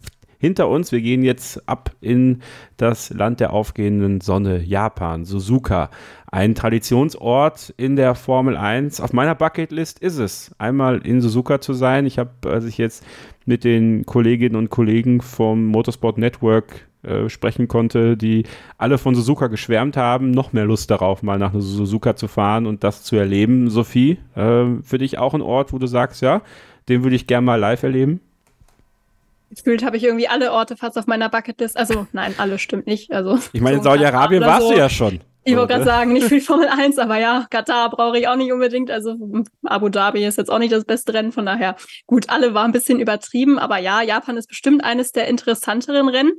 [0.44, 0.92] hinter uns.
[0.92, 2.40] Wir gehen jetzt ab in
[2.76, 5.88] das Land der aufgehenden Sonne, Japan, Suzuka.
[6.30, 9.00] Ein Traditionsort in der Formel 1.
[9.00, 12.04] Auf meiner Bucketlist ist es, einmal in Suzuka zu sein.
[12.04, 13.06] Ich habe, als ich jetzt
[13.46, 18.44] mit den Kolleginnen und Kollegen vom Motorsport Network äh, sprechen konnte, die
[18.76, 22.84] alle von Suzuka geschwärmt haben, noch mehr Lust darauf, mal nach Suzuka zu fahren und
[22.84, 23.70] das zu erleben.
[23.70, 26.42] Sophie, äh, für dich auch ein Ort, wo du sagst, ja,
[26.90, 28.20] den würde ich gerne mal live erleben?
[29.54, 31.76] Gefühlt habe ich irgendwie alle Orte fast auf meiner Bucketlist.
[31.76, 33.12] Also nein, alle stimmt nicht.
[33.12, 34.72] Also ich meine, in Saudi-Arabien warst so.
[34.72, 35.20] du ja schon.
[35.44, 38.52] Ich wollte gerade sagen, nicht viel Formel 1, aber ja, Katar brauche ich auch nicht
[38.52, 38.90] unbedingt.
[38.90, 39.16] Also
[39.64, 41.76] Abu Dhabi ist jetzt auch nicht das beste Rennen, von daher
[42.06, 46.32] gut, alle war ein bisschen übertrieben, aber ja, Japan ist bestimmt eines der interessanteren Rennen.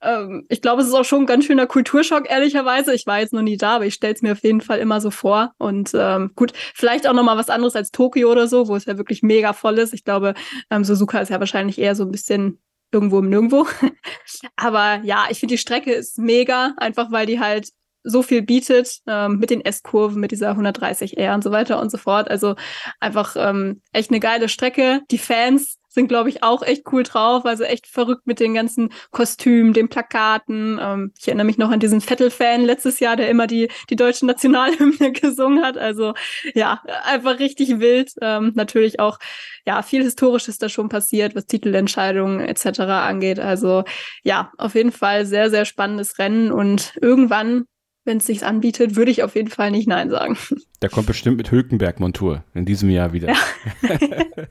[0.00, 2.94] Ähm, ich glaube, es ist auch schon ein ganz schöner Kulturschock, ehrlicherweise.
[2.94, 5.00] Ich war jetzt noch nie da, aber ich stelle es mir auf jeden Fall immer
[5.00, 5.52] so vor.
[5.58, 8.96] Und ähm, gut, vielleicht auch nochmal was anderes als Tokio oder so, wo es ja
[8.96, 9.92] wirklich mega voll ist.
[9.92, 10.34] Ich glaube,
[10.70, 12.60] ähm, Suzuka ist ja wahrscheinlich eher so ein bisschen
[12.92, 13.66] irgendwo im Nirgendwo.
[14.56, 17.70] Aber ja, ich finde die Strecke ist mega, einfach weil die halt
[18.04, 21.98] so viel bietet ähm, mit den S-Kurven, mit dieser 130R und so weiter und so
[21.98, 22.30] fort.
[22.30, 22.54] Also
[23.00, 25.00] einfach ähm, echt eine geile Strecke.
[25.10, 27.44] Die Fans sind, glaube ich, auch echt cool drauf.
[27.44, 30.78] Also echt verrückt mit den ganzen Kostümen, den Plakaten.
[30.80, 34.26] Ähm, ich erinnere mich noch an diesen Vettel-Fan letztes Jahr, der immer die, die deutsche
[34.26, 35.76] Nationalhymne gesungen hat.
[35.76, 36.14] Also
[36.54, 38.12] ja, einfach richtig wild.
[38.22, 39.18] Ähm, natürlich auch,
[39.66, 42.80] ja, viel Historisches da schon passiert, was Titelentscheidungen etc.
[42.80, 43.38] angeht.
[43.38, 43.84] Also
[44.22, 46.52] ja, auf jeden Fall sehr, sehr spannendes Rennen.
[46.52, 47.66] Und irgendwann
[48.04, 50.36] wenn es sich anbietet, würde ich auf jeden Fall nicht Nein sagen.
[50.82, 53.28] Der kommt bestimmt mit Hülkenberg-Montur in diesem Jahr wieder.
[53.28, 53.36] Ja.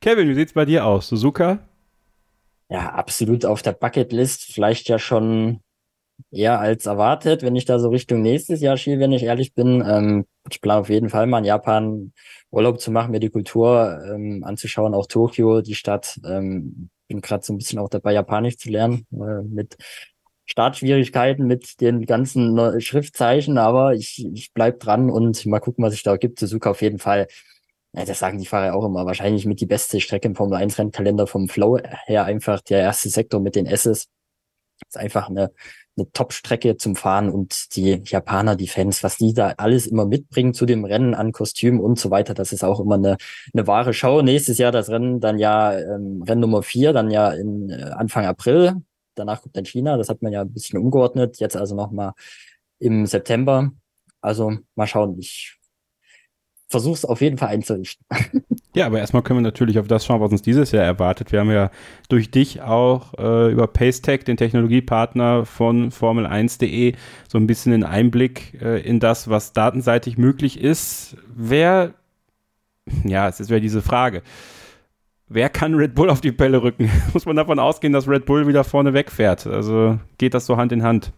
[0.00, 1.08] Kevin, wie sieht es bei dir aus?
[1.08, 1.60] Suzuka?
[2.68, 4.52] Ja, absolut auf der Bucketlist.
[4.52, 5.60] Vielleicht ja schon
[6.30, 9.84] eher als erwartet, wenn ich da so Richtung nächstes Jahr schiele, wenn ich ehrlich bin.
[9.86, 12.12] Ähm, ich plane auf jeden Fall mal in Japan
[12.50, 16.18] Urlaub zu machen, mir die Kultur ähm, anzuschauen, auch Tokio, die Stadt.
[16.24, 19.76] Ähm, bin gerade so ein bisschen auch dabei, Japanisch zu lernen, äh, mit
[20.52, 26.02] Startschwierigkeiten mit den ganzen Schriftzeichen, aber ich, ich bleib dran und mal gucken, was sich
[26.02, 26.38] da gibt.
[26.38, 27.26] Suzuka auf jeden Fall.
[27.94, 29.06] Ja, das sagen die Fahrer auch immer.
[29.06, 33.08] Wahrscheinlich mit die beste Strecke im Formel 1 Rennkalender vom Flow her einfach der erste
[33.08, 34.08] Sektor mit den S's.
[34.86, 35.52] Ist einfach eine,
[35.96, 40.52] eine Top-Strecke zum Fahren und die Japaner, die Fans, was die da alles immer mitbringen
[40.52, 43.16] zu dem Rennen an Kostümen und so weiter, das ist auch immer eine,
[43.54, 44.20] eine wahre Show.
[44.20, 48.26] Nächstes Jahr das Rennen dann ja ähm, Rennen Nummer vier, dann ja in äh, Anfang
[48.26, 48.82] April
[49.14, 49.96] Danach kommt dann China.
[49.96, 51.38] Das hat man ja ein bisschen umgeordnet.
[51.38, 52.12] Jetzt also nochmal
[52.78, 53.70] im September.
[54.20, 55.18] Also mal schauen.
[55.18, 55.58] Ich
[56.68, 58.04] versuche es auf jeden Fall einzurichten.
[58.74, 61.30] Ja, aber erstmal können wir natürlich auf das schauen, was uns dieses Jahr erwartet.
[61.30, 61.70] Wir haben ja
[62.08, 66.94] durch dich auch äh, über Pacetech, den Technologiepartner von Formel1.de,
[67.28, 71.18] so ein bisschen einen Einblick äh, in das, was datenseitig möglich ist.
[71.28, 71.92] Wer,
[73.04, 74.22] ja, es ist ja diese Frage
[75.34, 76.90] wer kann Red Bull auf die Pelle rücken?
[77.12, 79.46] Muss man davon ausgehen, dass Red Bull wieder vorne wegfährt?
[79.46, 81.12] Also geht das so Hand in Hand?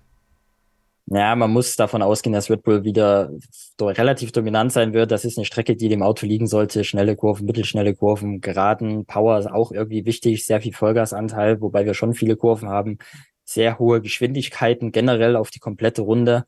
[1.06, 3.30] Ja, man muss davon ausgehen, dass Red Bull wieder
[3.78, 5.10] relativ dominant sein wird.
[5.10, 6.82] Das ist eine Strecke, die dem Auto liegen sollte.
[6.82, 11.92] Schnelle Kurven, mittelschnelle Kurven, geraden, Power ist auch irgendwie wichtig, sehr viel Vollgasanteil, wobei wir
[11.92, 12.96] schon viele Kurven haben,
[13.44, 16.46] sehr hohe Geschwindigkeiten generell auf die komplette Runde.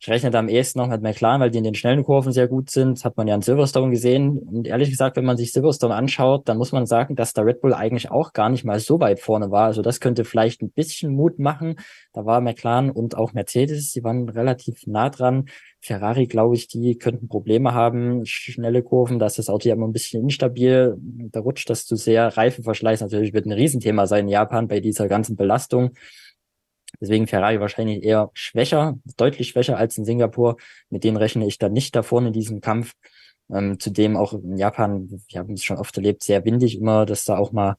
[0.00, 2.46] Ich rechne da am ehesten noch mit McLaren, weil die in den schnellen Kurven sehr
[2.46, 2.98] gut sind.
[2.98, 4.38] Das hat man ja in Silverstone gesehen.
[4.38, 7.62] Und ehrlich gesagt, wenn man sich Silverstone anschaut, dann muss man sagen, dass der Red
[7.62, 9.64] Bull eigentlich auch gar nicht mal so weit vorne war.
[9.64, 11.76] Also das könnte vielleicht ein bisschen Mut machen.
[12.12, 15.46] Da war McLaren und auch Mercedes, die waren relativ nah dran.
[15.80, 18.26] Ferrari, glaube ich, die könnten Probleme haben.
[18.26, 20.96] Schnelle Kurven, da ist das Auto ja immer ein bisschen instabil.
[20.98, 22.36] Da rutscht das zu sehr.
[22.36, 25.92] Reifenverschleiß natürlich wird ein Riesenthema sein in Japan bei dieser ganzen Belastung.
[27.00, 30.56] Deswegen Ferrari wahrscheinlich eher schwächer, deutlich schwächer als in Singapur.
[30.90, 32.92] Mit denen rechne ich dann nicht davon in diesem Kampf.
[33.52, 37.24] Ähm, zudem auch in Japan, wir haben es schon oft erlebt, sehr windig immer, dass
[37.24, 37.76] da auch mal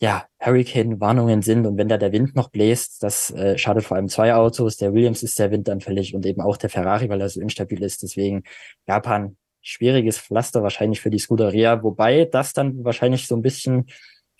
[0.00, 4.08] ja, Hurricane-Warnungen sind und wenn da der Wind noch bläst, das äh, schadet vor allem
[4.08, 4.76] zwei Autos.
[4.76, 8.02] Der Williams ist sehr windanfällig und eben auch der Ferrari, weil er so instabil ist.
[8.02, 8.42] Deswegen
[8.86, 13.86] Japan schwieriges Pflaster wahrscheinlich für die Scuderia, wobei das dann wahrscheinlich so ein bisschen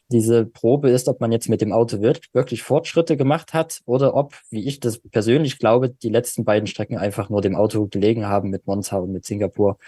[0.09, 4.35] diese Probe ist, ob man jetzt mit dem Auto wirklich Fortschritte gemacht hat oder ob,
[4.51, 8.51] wie ich das persönlich glaube, die letzten beiden Strecken einfach nur dem Auto gelegen haben
[8.51, 9.79] mit Monza und mit Singapur.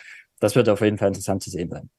[0.40, 1.90] Das wird auf jeden Fall interessant zu sehen sein.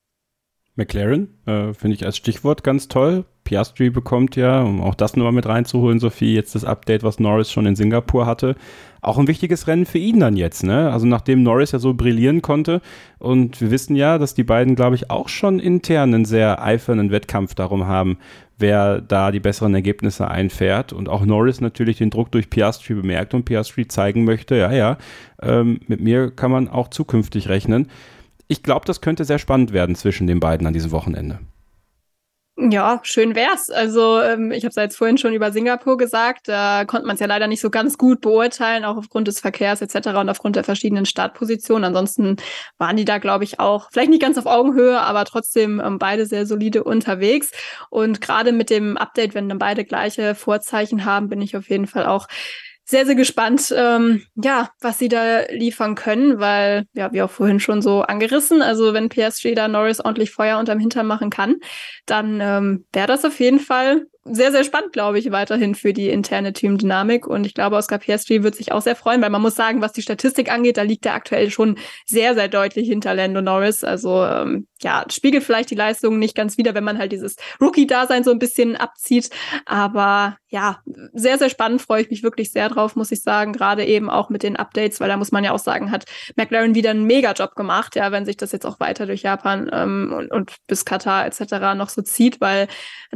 [0.79, 3.25] McLaren äh, finde ich als Stichwort ganz toll.
[3.43, 7.51] Piastri bekommt ja, um auch das nochmal mit reinzuholen, Sophie, jetzt das Update, was Norris
[7.51, 8.55] schon in Singapur hatte.
[9.01, 10.91] Auch ein wichtiges Rennen für ihn dann jetzt, ne?
[10.91, 12.81] Also nachdem Norris ja so brillieren konnte
[13.17, 17.11] und wir wissen ja, dass die beiden, glaube ich, auch schon intern einen sehr eifernden
[17.11, 18.17] Wettkampf darum haben,
[18.57, 23.33] wer da die besseren Ergebnisse einfährt und auch Norris natürlich den Druck durch Piastri bemerkt
[23.33, 24.97] und Piastri zeigen möchte, ja, ja,
[25.41, 27.87] ähm, mit mir kann man auch zukünftig rechnen.
[28.51, 31.39] Ich glaube, das könnte sehr spannend werden zwischen den beiden an diesem Wochenende.
[32.57, 33.69] Ja, schön wär's.
[33.69, 36.49] Also ähm, ich habe es ja jetzt vorhin schon über Singapur gesagt.
[36.49, 39.81] Da konnte man es ja leider nicht so ganz gut beurteilen, auch aufgrund des Verkehrs
[39.81, 40.09] etc.
[40.19, 41.85] und aufgrund der verschiedenen Startpositionen.
[41.85, 42.35] Ansonsten
[42.77, 46.25] waren die da, glaube ich, auch vielleicht nicht ganz auf Augenhöhe, aber trotzdem ähm, beide
[46.25, 47.51] sehr solide unterwegs.
[47.91, 51.87] Und gerade mit dem Update, wenn dann beide gleiche Vorzeichen haben, bin ich auf jeden
[51.87, 52.27] Fall auch
[52.89, 57.59] sehr, sehr gespannt, ähm, ja, was sie da liefern können, weil, ja, wie auch vorhin
[57.59, 61.57] schon so angerissen, also wenn PSG da Norris ordentlich Feuer unterm Hintern machen kann,
[62.07, 66.09] dann ähm, wäre das auf jeden Fall sehr, sehr spannend, glaube ich, weiterhin für die
[66.09, 67.25] interne Teamdynamik.
[67.25, 69.93] Und ich glaube, Oscar Piastri wird sich auch sehr freuen, weil man muss sagen, was
[69.93, 73.83] die Statistik angeht, da liegt er aktuell schon sehr, sehr deutlich hinter Lando Norris.
[73.83, 78.23] Also ähm, ja, spiegelt vielleicht die Leistung nicht ganz wieder, wenn man halt dieses Rookie-Dasein
[78.23, 79.29] so ein bisschen abzieht.
[79.65, 80.79] Aber ja,
[81.13, 83.53] sehr, sehr spannend, freue ich mich wirklich sehr drauf, muss ich sagen.
[83.53, 86.05] Gerade eben auch mit den Updates, weil da muss man ja auch sagen, hat
[86.35, 90.13] McLaren wieder einen Mega-Job gemacht, ja, wenn sich das jetzt auch weiter durch Japan ähm,
[90.15, 91.75] und, und bis Katar etc.
[91.75, 92.67] noch so zieht, weil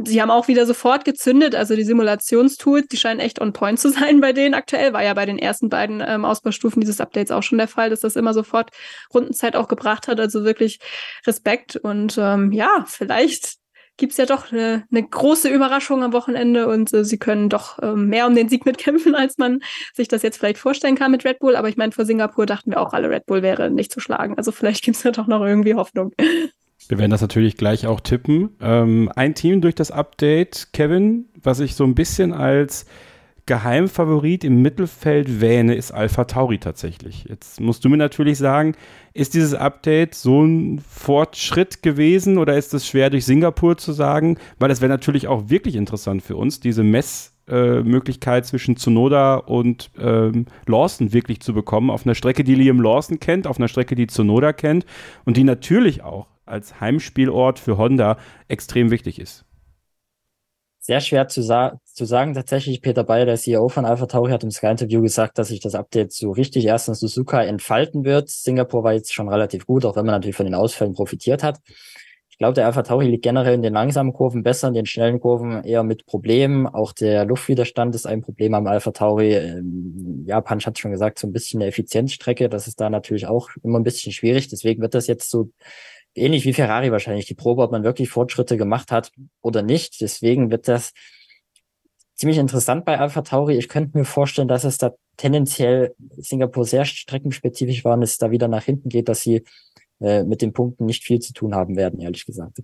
[0.02, 1.54] sie haben auch wieder sofort gezündet.
[1.54, 4.92] Also die Simulationstools, die scheinen echt on point zu sein bei denen aktuell.
[4.92, 8.00] War ja bei den ersten beiden ähm, Ausbaustufen dieses Updates auch schon der Fall, dass
[8.00, 8.70] das immer sofort
[9.12, 10.20] Rundenzeit auch gebracht hat.
[10.20, 10.78] Also wirklich
[11.26, 11.76] Respekt.
[11.76, 13.58] Und ähm, ja, vielleicht
[13.96, 18.08] gibt's ja doch eine, eine große Überraschung am Wochenende und äh, sie können doch ähm,
[18.08, 19.60] mehr um den Sieg mitkämpfen, als man
[19.94, 21.56] sich das jetzt vielleicht vorstellen kann mit Red Bull.
[21.56, 24.36] Aber ich meine, vor Singapur dachten wir auch alle, Red Bull wäre nicht zu schlagen.
[24.36, 26.12] Also vielleicht gibt's ja doch noch irgendwie Hoffnung.
[26.88, 28.50] Wir werden das natürlich gleich auch tippen.
[28.60, 32.86] Ähm, ein Team durch das Update, Kevin, was ich so ein bisschen als
[33.46, 37.26] Geheimfavorit im Mittelfeld wähne, ist Alpha Tauri tatsächlich.
[37.28, 38.74] Jetzt musst du mir natürlich sagen,
[39.12, 44.38] ist dieses Update so ein Fortschritt gewesen oder ist es schwer durch Singapur zu sagen?
[44.58, 49.90] Weil das wäre natürlich auch wirklich interessant für uns, diese Messmöglichkeit äh, zwischen Tsunoda und
[49.98, 51.90] ähm, Lawson wirklich zu bekommen.
[51.90, 54.86] Auf einer Strecke, die Liam Lawson kennt, auf einer Strecke, die Tsunoda kennt
[55.26, 58.18] und die natürlich auch als Heimspielort für Honda
[58.48, 59.44] extrem wichtig ist.
[60.86, 62.34] Sehr schwer zu, sa zu sagen.
[62.34, 65.74] Tatsächlich, Peter Bayer, der CEO von Alpha Tauri, hat im Sky-Interview gesagt, dass sich das
[65.74, 68.28] Update so richtig erst in Suzuka entfalten wird.
[68.28, 71.60] Singapur war jetzt schon relativ gut, auch wenn man natürlich von den Ausfällen profitiert hat.
[72.34, 75.20] Ich glaube, der Alpha Tauri liegt generell in den langsamen Kurven besser, in den schnellen
[75.20, 76.66] Kurven eher mit Problemen.
[76.66, 79.34] Auch der Luftwiderstand ist ein Problem am Alpha Tauri.
[79.34, 82.48] Ähm, Japan hat schon gesagt, so ein bisschen eine Effizienzstrecke.
[82.48, 84.48] Das ist da natürlich auch immer ein bisschen schwierig.
[84.48, 85.50] Deswegen wird das jetzt so
[86.14, 89.12] ähnlich wie Ferrari wahrscheinlich die Probe, ob man wirklich Fortschritte gemacht hat
[89.42, 90.00] oder nicht.
[90.00, 90.92] Deswegen wird das
[92.14, 93.56] ziemlich interessant bei Alpha Tauri.
[93.56, 98.30] Ich könnte mir vorstellen, dass es da tendenziell Singapur sehr streckenspezifisch war und es da
[98.30, 99.44] wieder nach hinten geht, dass sie
[100.00, 102.62] äh, mit den Punkten nicht viel zu tun haben werden, ehrlich gesagt.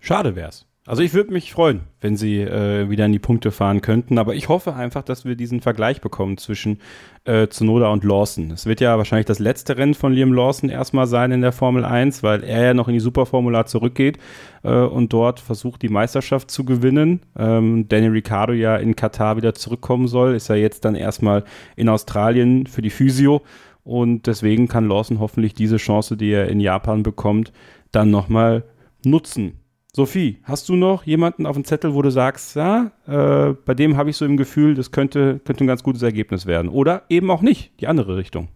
[0.00, 0.66] Schade wär's.
[0.84, 4.34] Also ich würde mich freuen, wenn sie äh, wieder in die Punkte fahren könnten, aber
[4.34, 6.80] ich hoffe einfach, dass wir diesen Vergleich bekommen zwischen
[7.24, 8.50] äh, Tsunoda und Lawson.
[8.50, 11.84] Es wird ja wahrscheinlich das letzte Rennen von Liam Lawson erstmal sein in der Formel
[11.84, 14.18] 1, weil er ja noch in die Superformula zurückgeht
[14.64, 17.20] äh, und dort versucht, die Meisterschaft zu gewinnen.
[17.38, 21.44] Ähm, Daniel Ricciardo ja in Katar wieder zurückkommen soll, ist ja jetzt dann erstmal
[21.76, 23.42] in Australien für die Physio
[23.84, 27.52] und deswegen kann Lawson hoffentlich diese Chance, die er in Japan bekommt,
[27.92, 28.64] dann nochmal
[29.04, 29.61] nutzen.
[29.94, 33.98] Sophie, hast du noch jemanden auf dem Zettel, wo du sagst, ja, äh, bei dem
[33.98, 36.70] habe ich so im Gefühl, das könnte, könnte ein ganz gutes Ergebnis werden?
[36.70, 38.48] Oder eben auch nicht, die andere Richtung?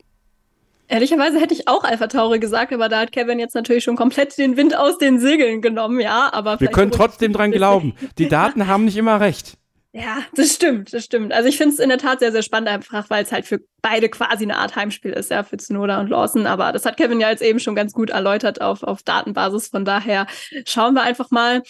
[0.88, 4.38] Ehrlicherweise hätte ich auch Alpha Tauri gesagt, aber da hat Kevin jetzt natürlich schon komplett
[4.38, 6.30] den Wind aus den Segeln genommen, ja.
[6.32, 7.92] Aber wir können trotzdem dran glauben.
[8.16, 9.58] Die Daten haben nicht immer recht.
[9.98, 11.32] Ja, das stimmt, das stimmt.
[11.32, 13.60] Also ich finde es in der Tat sehr, sehr spannend, einfach weil es halt für
[13.80, 16.46] beide quasi eine Art Heimspiel ist, ja, für Tsunoda und Lawson.
[16.46, 19.68] Aber das hat Kevin ja jetzt eben schon ganz gut erläutert auf, auf Datenbasis.
[19.68, 20.26] Von daher
[20.66, 21.62] schauen wir einfach mal.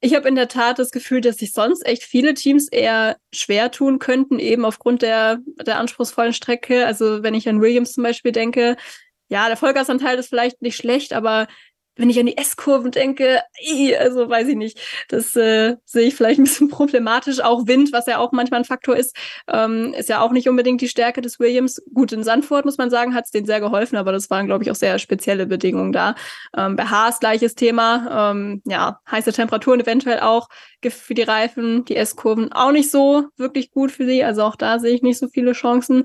[0.00, 3.70] Ich habe in der Tat das Gefühl, dass sich sonst echt viele Teams eher schwer
[3.70, 6.86] tun könnten, eben aufgrund der, der anspruchsvollen Strecke.
[6.86, 8.76] Also wenn ich an Williams zum Beispiel denke,
[9.28, 11.48] ja, der Vollgasanteil ist vielleicht nicht schlecht, aber
[11.96, 13.40] wenn ich an die S-Kurven denke,
[13.98, 17.40] also weiß ich nicht, das äh, sehe ich vielleicht ein bisschen problematisch.
[17.40, 19.16] Auch Wind, was ja auch manchmal ein Faktor ist,
[19.48, 21.82] ähm, ist ja auch nicht unbedingt die Stärke des Williams.
[21.92, 24.64] Gut, in Sandford muss man sagen, hat es denen sehr geholfen, aber das waren, glaube
[24.64, 26.14] ich, auch sehr spezielle Bedingungen da.
[26.56, 30.48] Ähm, bei Haas gleiches Thema, ähm, ja, heiße Temperaturen eventuell auch
[30.86, 34.78] für die Reifen, die S-Kurven auch nicht so wirklich gut für sie, also auch da
[34.78, 36.04] sehe ich nicht so viele Chancen.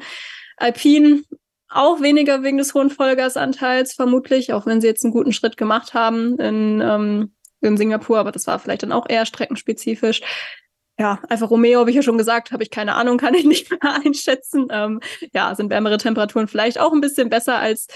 [0.56, 1.24] Alpine
[1.70, 5.94] auch weniger wegen des hohen Vollgasanteils, vermutlich, auch wenn sie jetzt einen guten Schritt gemacht
[5.94, 10.22] haben in, ähm, in Singapur, aber das war vielleicht dann auch eher streckenspezifisch.
[10.98, 13.70] Ja, einfach Romeo, habe ich ja schon gesagt, habe ich keine Ahnung, kann ich nicht
[13.70, 14.68] mehr einschätzen.
[14.72, 15.00] Ähm,
[15.34, 17.88] ja, sind wärmere Temperaturen vielleicht auch ein bisschen besser als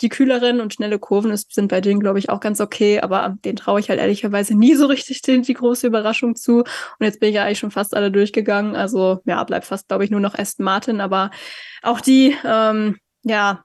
[0.00, 3.36] die kühleren und schnelle Kurven ist, sind bei denen, glaube ich, auch ganz okay, aber
[3.44, 6.60] den traue ich halt ehrlicherweise nie so richtig den, die große Überraschung zu.
[6.60, 6.66] Und
[7.00, 8.76] jetzt bin ich ja eigentlich schon fast alle durchgegangen.
[8.76, 11.30] Also ja, bleibt fast, glaube ich, nur noch Aston Martin, aber
[11.82, 13.64] auch die, ähm, ja,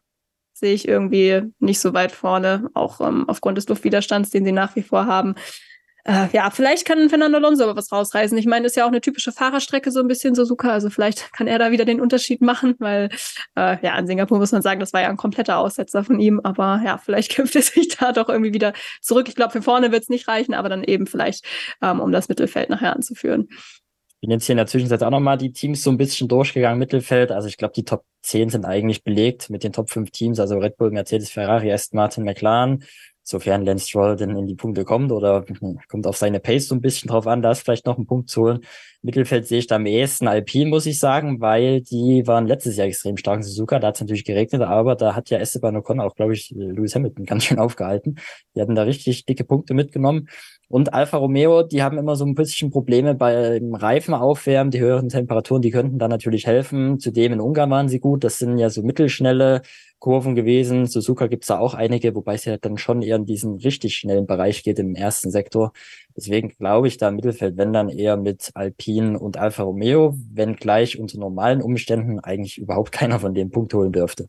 [0.54, 4.76] sehe ich irgendwie nicht so weit vorne, auch ähm, aufgrund des Luftwiderstands, den sie nach
[4.76, 5.36] wie vor haben.
[6.06, 8.38] äh, ja, vielleicht kann Fernando Alonso aber was rausreißen.
[8.38, 10.70] Ich meine, das ist ja auch eine typische Fahrerstrecke, so ein bisschen Suzuka.
[10.70, 13.10] Also vielleicht kann er da wieder den Unterschied machen, weil
[13.58, 16.40] äh, ja, in Singapur muss man sagen, das war ja ein kompletter Aussetzer von ihm.
[16.44, 19.28] Aber ja, vielleicht kämpft er sich da doch irgendwie wieder zurück.
[19.28, 21.46] Ich glaube, für vorne wird es nicht reichen, aber dann eben vielleicht,
[21.82, 23.50] ähm, um das Mittelfeld nachher anzuführen.
[24.26, 27.32] Bin jetzt hier in der Zwischenzeit auch nochmal die Teams so ein bisschen durchgegangen, Mittelfeld.
[27.32, 30.58] Also ich glaube, die Top 10 sind eigentlich belegt mit den Top 5 Teams, also
[30.58, 32.84] Red Bull, Mercedes, Ferrari, Aston Martin, McLaren
[33.26, 35.44] sofern Lance Stroll denn in die Punkte kommt oder
[35.90, 38.30] kommt auf seine Pace so ein bisschen drauf an, da ist vielleicht noch ein Punkt
[38.30, 38.60] zu holen.
[39.02, 42.88] Mittelfeld sehe ich da am ehesten Alpine, muss ich sagen, weil die waren letztes Jahr
[42.88, 46.00] extrem stark in Suzuka, da hat es natürlich geregnet, aber da hat ja Esteban Ocon
[46.00, 48.16] auch, glaube ich, Lewis Hamilton ganz schön aufgehalten.
[48.56, 50.30] Die hatten da richtig dicke Punkte mitgenommen.
[50.68, 55.10] Und Alfa Romeo, die haben immer so ein bisschen Probleme beim Reifen aufwärmen, die höheren
[55.10, 57.00] Temperaturen, die könnten da natürlich helfen.
[57.00, 59.62] Zudem in Ungarn waren sie gut, das sind ja so mittelschnelle
[60.00, 60.86] Kurven gewesen.
[60.86, 64.28] Suzuka gibt's da auch einige, wobei es ja dann schon eher in diesen richtig schnellen
[64.28, 65.74] Bereich geht im ersten Sektor.
[66.16, 70.56] Deswegen glaube ich da im Mittelfeld, wenn dann eher mit Alpine und Alfa Romeo, wenn
[70.56, 74.28] gleich unter normalen Umständen eigentlich überhaupt keiner von denen Punkt holen dürfte.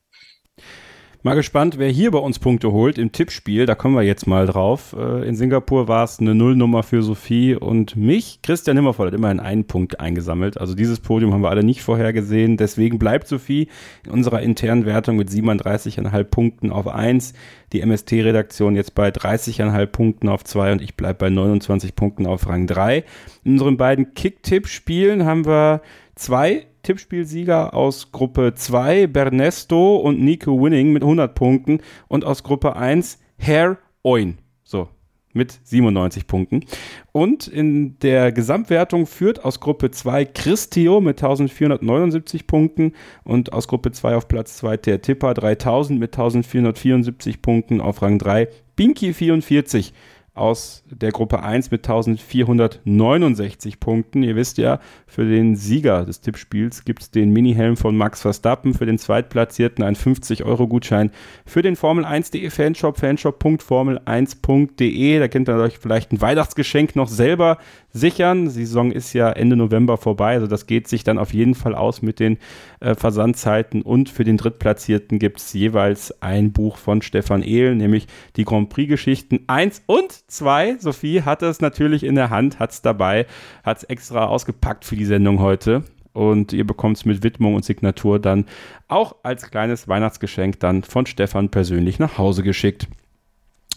[1.26, 3.66] Mal gespannt, wer hier bei uns Punkte holt im Tippspiel.
[3.66, 4.94] Da kommen wir jetzt mal drauf.
[4.96, 8.38] Äh, in Singapur war es eine Nullnummer für Sophie und mich.
[8.44, 10.56] Christian Himmervoll hat immerhin einen Punkt eingesammelt.
[10.56, 12.56] Also dieses Podium haben wir alle nicht vorher gesehen.
[12.56, 13.66] Deswegen bleibt Sophie
[14.04, 17.32] in unserer internen Wertung mit 37,5 Punkten auf 1.
[17.72, 22.48] Die MST-Redaktion jetzt bei 30,5 Punkten auf 2 und ich bleibe bei 29 Punkten auf
[22.48, 23.02] Rang 3.
[23.42, 25.82] In unseren beiden Kick-Tipp-Spielen haben wir
[26.14, 32.76] zwei Tippspielsieger aus Gruppe 2, Bernesto und Nico Winning mit 100 Punkten und aus Gruppe
[32.76, 34.38] 1, Herr Oin.
[34.62, 34.88] So,
[35.32, 36.64] mit 97 Punkten.
[37.10, 42.92] Und in der Gesamtwertung führt aus Gruppe 2 Christio mit 1479 Punkten
[43.24, 48.20] und aus Gruppe 2 auf Platz 2 der Tipper 3000 mit 1474 Punkten auf Rang
[48.20, 48.46] 3
[48.76, 49.92] Binky 44
[50.36, 54.22] aus der Gruppe 1 mit 1469 Punkten.
[54.22, 58.74] Ihr wisst ja, für den Sieger des Tippspiels gibt es den Mini-Helm von Max Verstappen,
[58.74, 61.10] für den Zweitplatzierten ein 50-Euro-Gutschein
[61.44, 65.18] für den Formel1.de Fanshop, fanshop.formel1.de.
[65.18, 67.58] Da könnt ihr euch vielleicht ein Weihnachtsgeschenk noch selber
[67.92, 68.44] sichern.
[68.44, 71.74] Die Saison ist ja Ende November vorbei, also das geht sich dann auf jeden Fall
[71.74, 72.36] aus mit den
[72.80, 73.82] äh, Versandzeiten.
[73.82, 78.68] Und für den Drittplatzierten gibt es jeweils ein Buch von Stefan Ehl, nämlich die Grand
[78.68, 80.78] Prix-Geschichten 1 und 2.
[80.78, 83.26] Sophie hatte es natürlich in der Hand, hat es dabei,
[83.62, 85.84] hat es extra ausgepackt für die Sendung heute.
[86.12, 88.46] Und ihr bekommt es mit Widmung und Signatur dann
[88.88, 92.88] auch als kleines Weihnachtsgeschenk dann von Stefan persönlich nach Hause geschickt.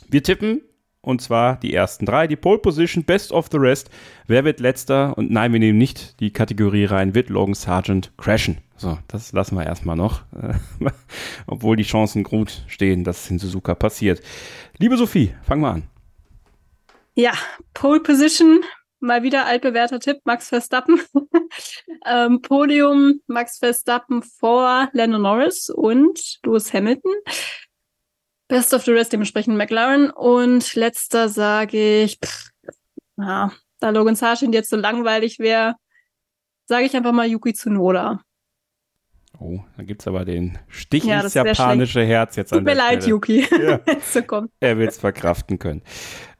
[0.07, 0.61] Wir tippen
[1.01, 2.27] und zwar die ersten drei.
[2.27, 3.89] Die Pole Position, Best of the Rest.
[4.27, 5.17] Wer wird letzter?
[5.17, 8.57] Und nein, wir nehmen nicht die Kategorie rein, wird Logan Sargent crashen.
[8.75, 10.21] So, das lassen wir erstmal noch.
[11.47, 14.21] Obwohl die Chancen gut stehen, dass es in Suzuka passiert.
[14.77, 15.83] Liebe Sophie, fangen wir an.
[17.15, 17.33] Ja,
[17.73, 18.61] Pole Position,
[18.99, 21.01] mal wieder altbewährter Tipp, Max Verstappen.
[22.05, 27.11] ähm, Podium, Max Verstappen vor Lennon Norris und Lewis Hamilton.
[28.49, 30.09] Best of the Rest dementsprechend McLaren.
[30.09, 32.49] Und letzter sage ich, pff,
[33.15, 35.75] na, da Logan Sargent jetzt so langweilig wäre,
[36.65, 38.21] sage ich einfach mal Yuki Tsunoda.
[39.39, 42.75] Oh, da gibt es aber den Stich ja, ins japanische Herz jetzt Tut an der
[42.75, 43.09] mir leid, Stelle.
[43.11, 43.47] Yuki.
[43.51, 43.79] Ja.
[44.01, 44.19] so
[44.59, 45.81] er will es verkraften können.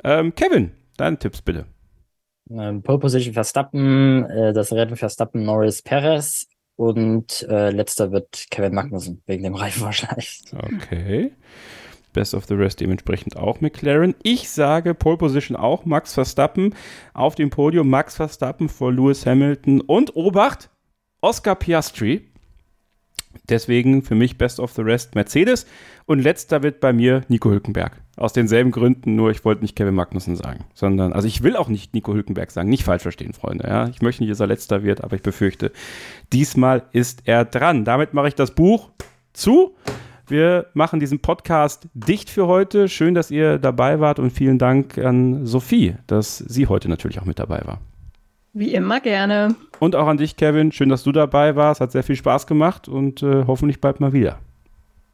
[0.04, 1.66] Ähm, Kevin, deine Tipps bitte.
[2.50, 8.74] Ähm, Pole Position Verstappen, äh, das Rennen Verstappen Norris Perez und äh, letzter wird Kevin
[8.74, 10.46] Magnussen wegen dem Reifenverschleiß.
[10.54, 11.32] Okay.
[12.14, 14.16] Best of the Rest dementsprechend auch McLaren.
[14.24, 16.76] Ich sage Pole Position auch Max Verstappen.
[17.14, 20.70] Auf dem Podium Max Verstappen vor Lewis Hamilton und Obacht,
[21.22, 22.30] Oscar Piastri.
[23.48, 25.66] Deswegen für mich Best of the Rest Mercedes.
[26.06, 28.02] Und letzter wird bei mir Nico Hülkenberg.
[28.16, 30.66] Aus denselben Gründen, nur ich wollte nicht Kevin Magnussen sagen.
[30.74, 32.70] Sondern, also ich will auch nicht Nico Hülkenberg sagen.
[32.70, 33.68] Nicht falsch verstehen, Freunde.
[33.68, 33.88] Ja?
[33.90, 35.72] Ich möchte nicht, dass er letzter wird, aber ich befürchte,
[36.34, 37.86] diesmal ist er dran.
[37.86, 38.90] Damit mache ich das Buch
[39.34, 39.76] zu.
[40.30, 42.88] Wir machen diesen Podcast dicht für heute.
[42.88, 47.26] Schön, dass ihr dabei wart und vielen Dank an Sophie, dass sie heute natürlich auch
[47.26, 47.82] mit dabei war.
[48.54, 49.56] Wie immer gerne.
[49.80, 50.72] Und auch an dich, Kevin.
[50.72, 51.82] Schön, dass du dabei warst.
[51.82, 54.40] Hat sehr viel Spaß gemacht und äh, hoffentlich bald mal wieder.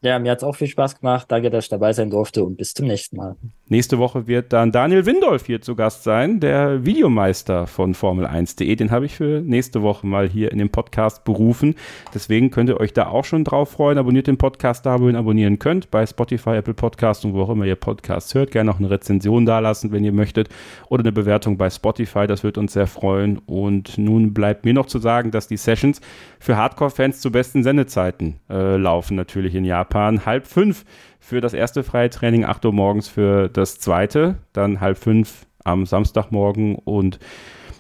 [0.02, 1.28] Ja, mir hat es auch viel Spaß gemacht.
[1.30, 3.38] Danke, dass ich dabei sein durfte und bis zum nächsten Mal.
[3.68, 8.76] Nächste Woche wird dann Daniel Windolf hier zu Gast sein, der Videomeister von Formel1.de.
[8.76, 11.74] Den habe ich für nächste Woche mal hier in dem Podcast berufen.
[12.14, 13.98] Deswegen könnt ihr euch da auch schon drauf freuen.
[13.98, 17.42] Abonniert den Podcast da, wo ihr ihn abonnieren könnt, bei Spotify, Apple Podcast und wo
[17.42, 18.52] auch immer ihr Podcasts hört.
[18.52, 20.50] Gerne auch eine Rezension dalassen, wenn ihr möchtet,
[20.90, 22.28] oder eine Bewertung bei Spotify.
[22.28, 23.40] Das wird uns sehr freuen.
[23.48, 26.02] Und nun bleibt mir noch zu sagen, dass die Sessions
[26.38, 30.24] für Hardcore-Fans zu besten Sendezeiten äh, laufen, natürlich in Japan.
[30.24, 30.86] Halb fünf
[31.26, 35.88] für das erste freie Training, 8 Uhr morgens für das zweite, dann halb fünf am
[35.88, 37.18] Samstagmorgen und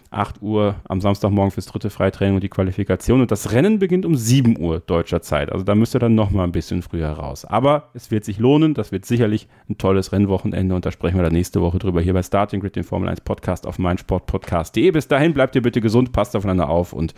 [0.09, 3.21] 8 Uhr am Samstagmorgen fürs dritte Freitraining und die Qualifikation.
[3.21, 5.51] Und das Rennen beginnt um 7 Uhr deutscher Zeit.
[5.51, 7.45] Also da müsst ihr dann nochmal ein bisschen früher raus.
[7.45, 8.73] Aber es wird sich lohnen.
[8.73, 10.73] Das wird sicherlich ein tolles Rennwochenende.
[10.73, 13.21] Und da sprechen wir dann nächste Woche drüber hier bei Starting Grid, dem Formel 1
[13.21, 14.89] Podcast auf meinsportpodcast.de.
[14.89, 17.13] Bis dahin bleibt ihr bitte gesund, passt aufeinander auf und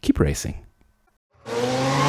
[0.00, 0.54] keep racing.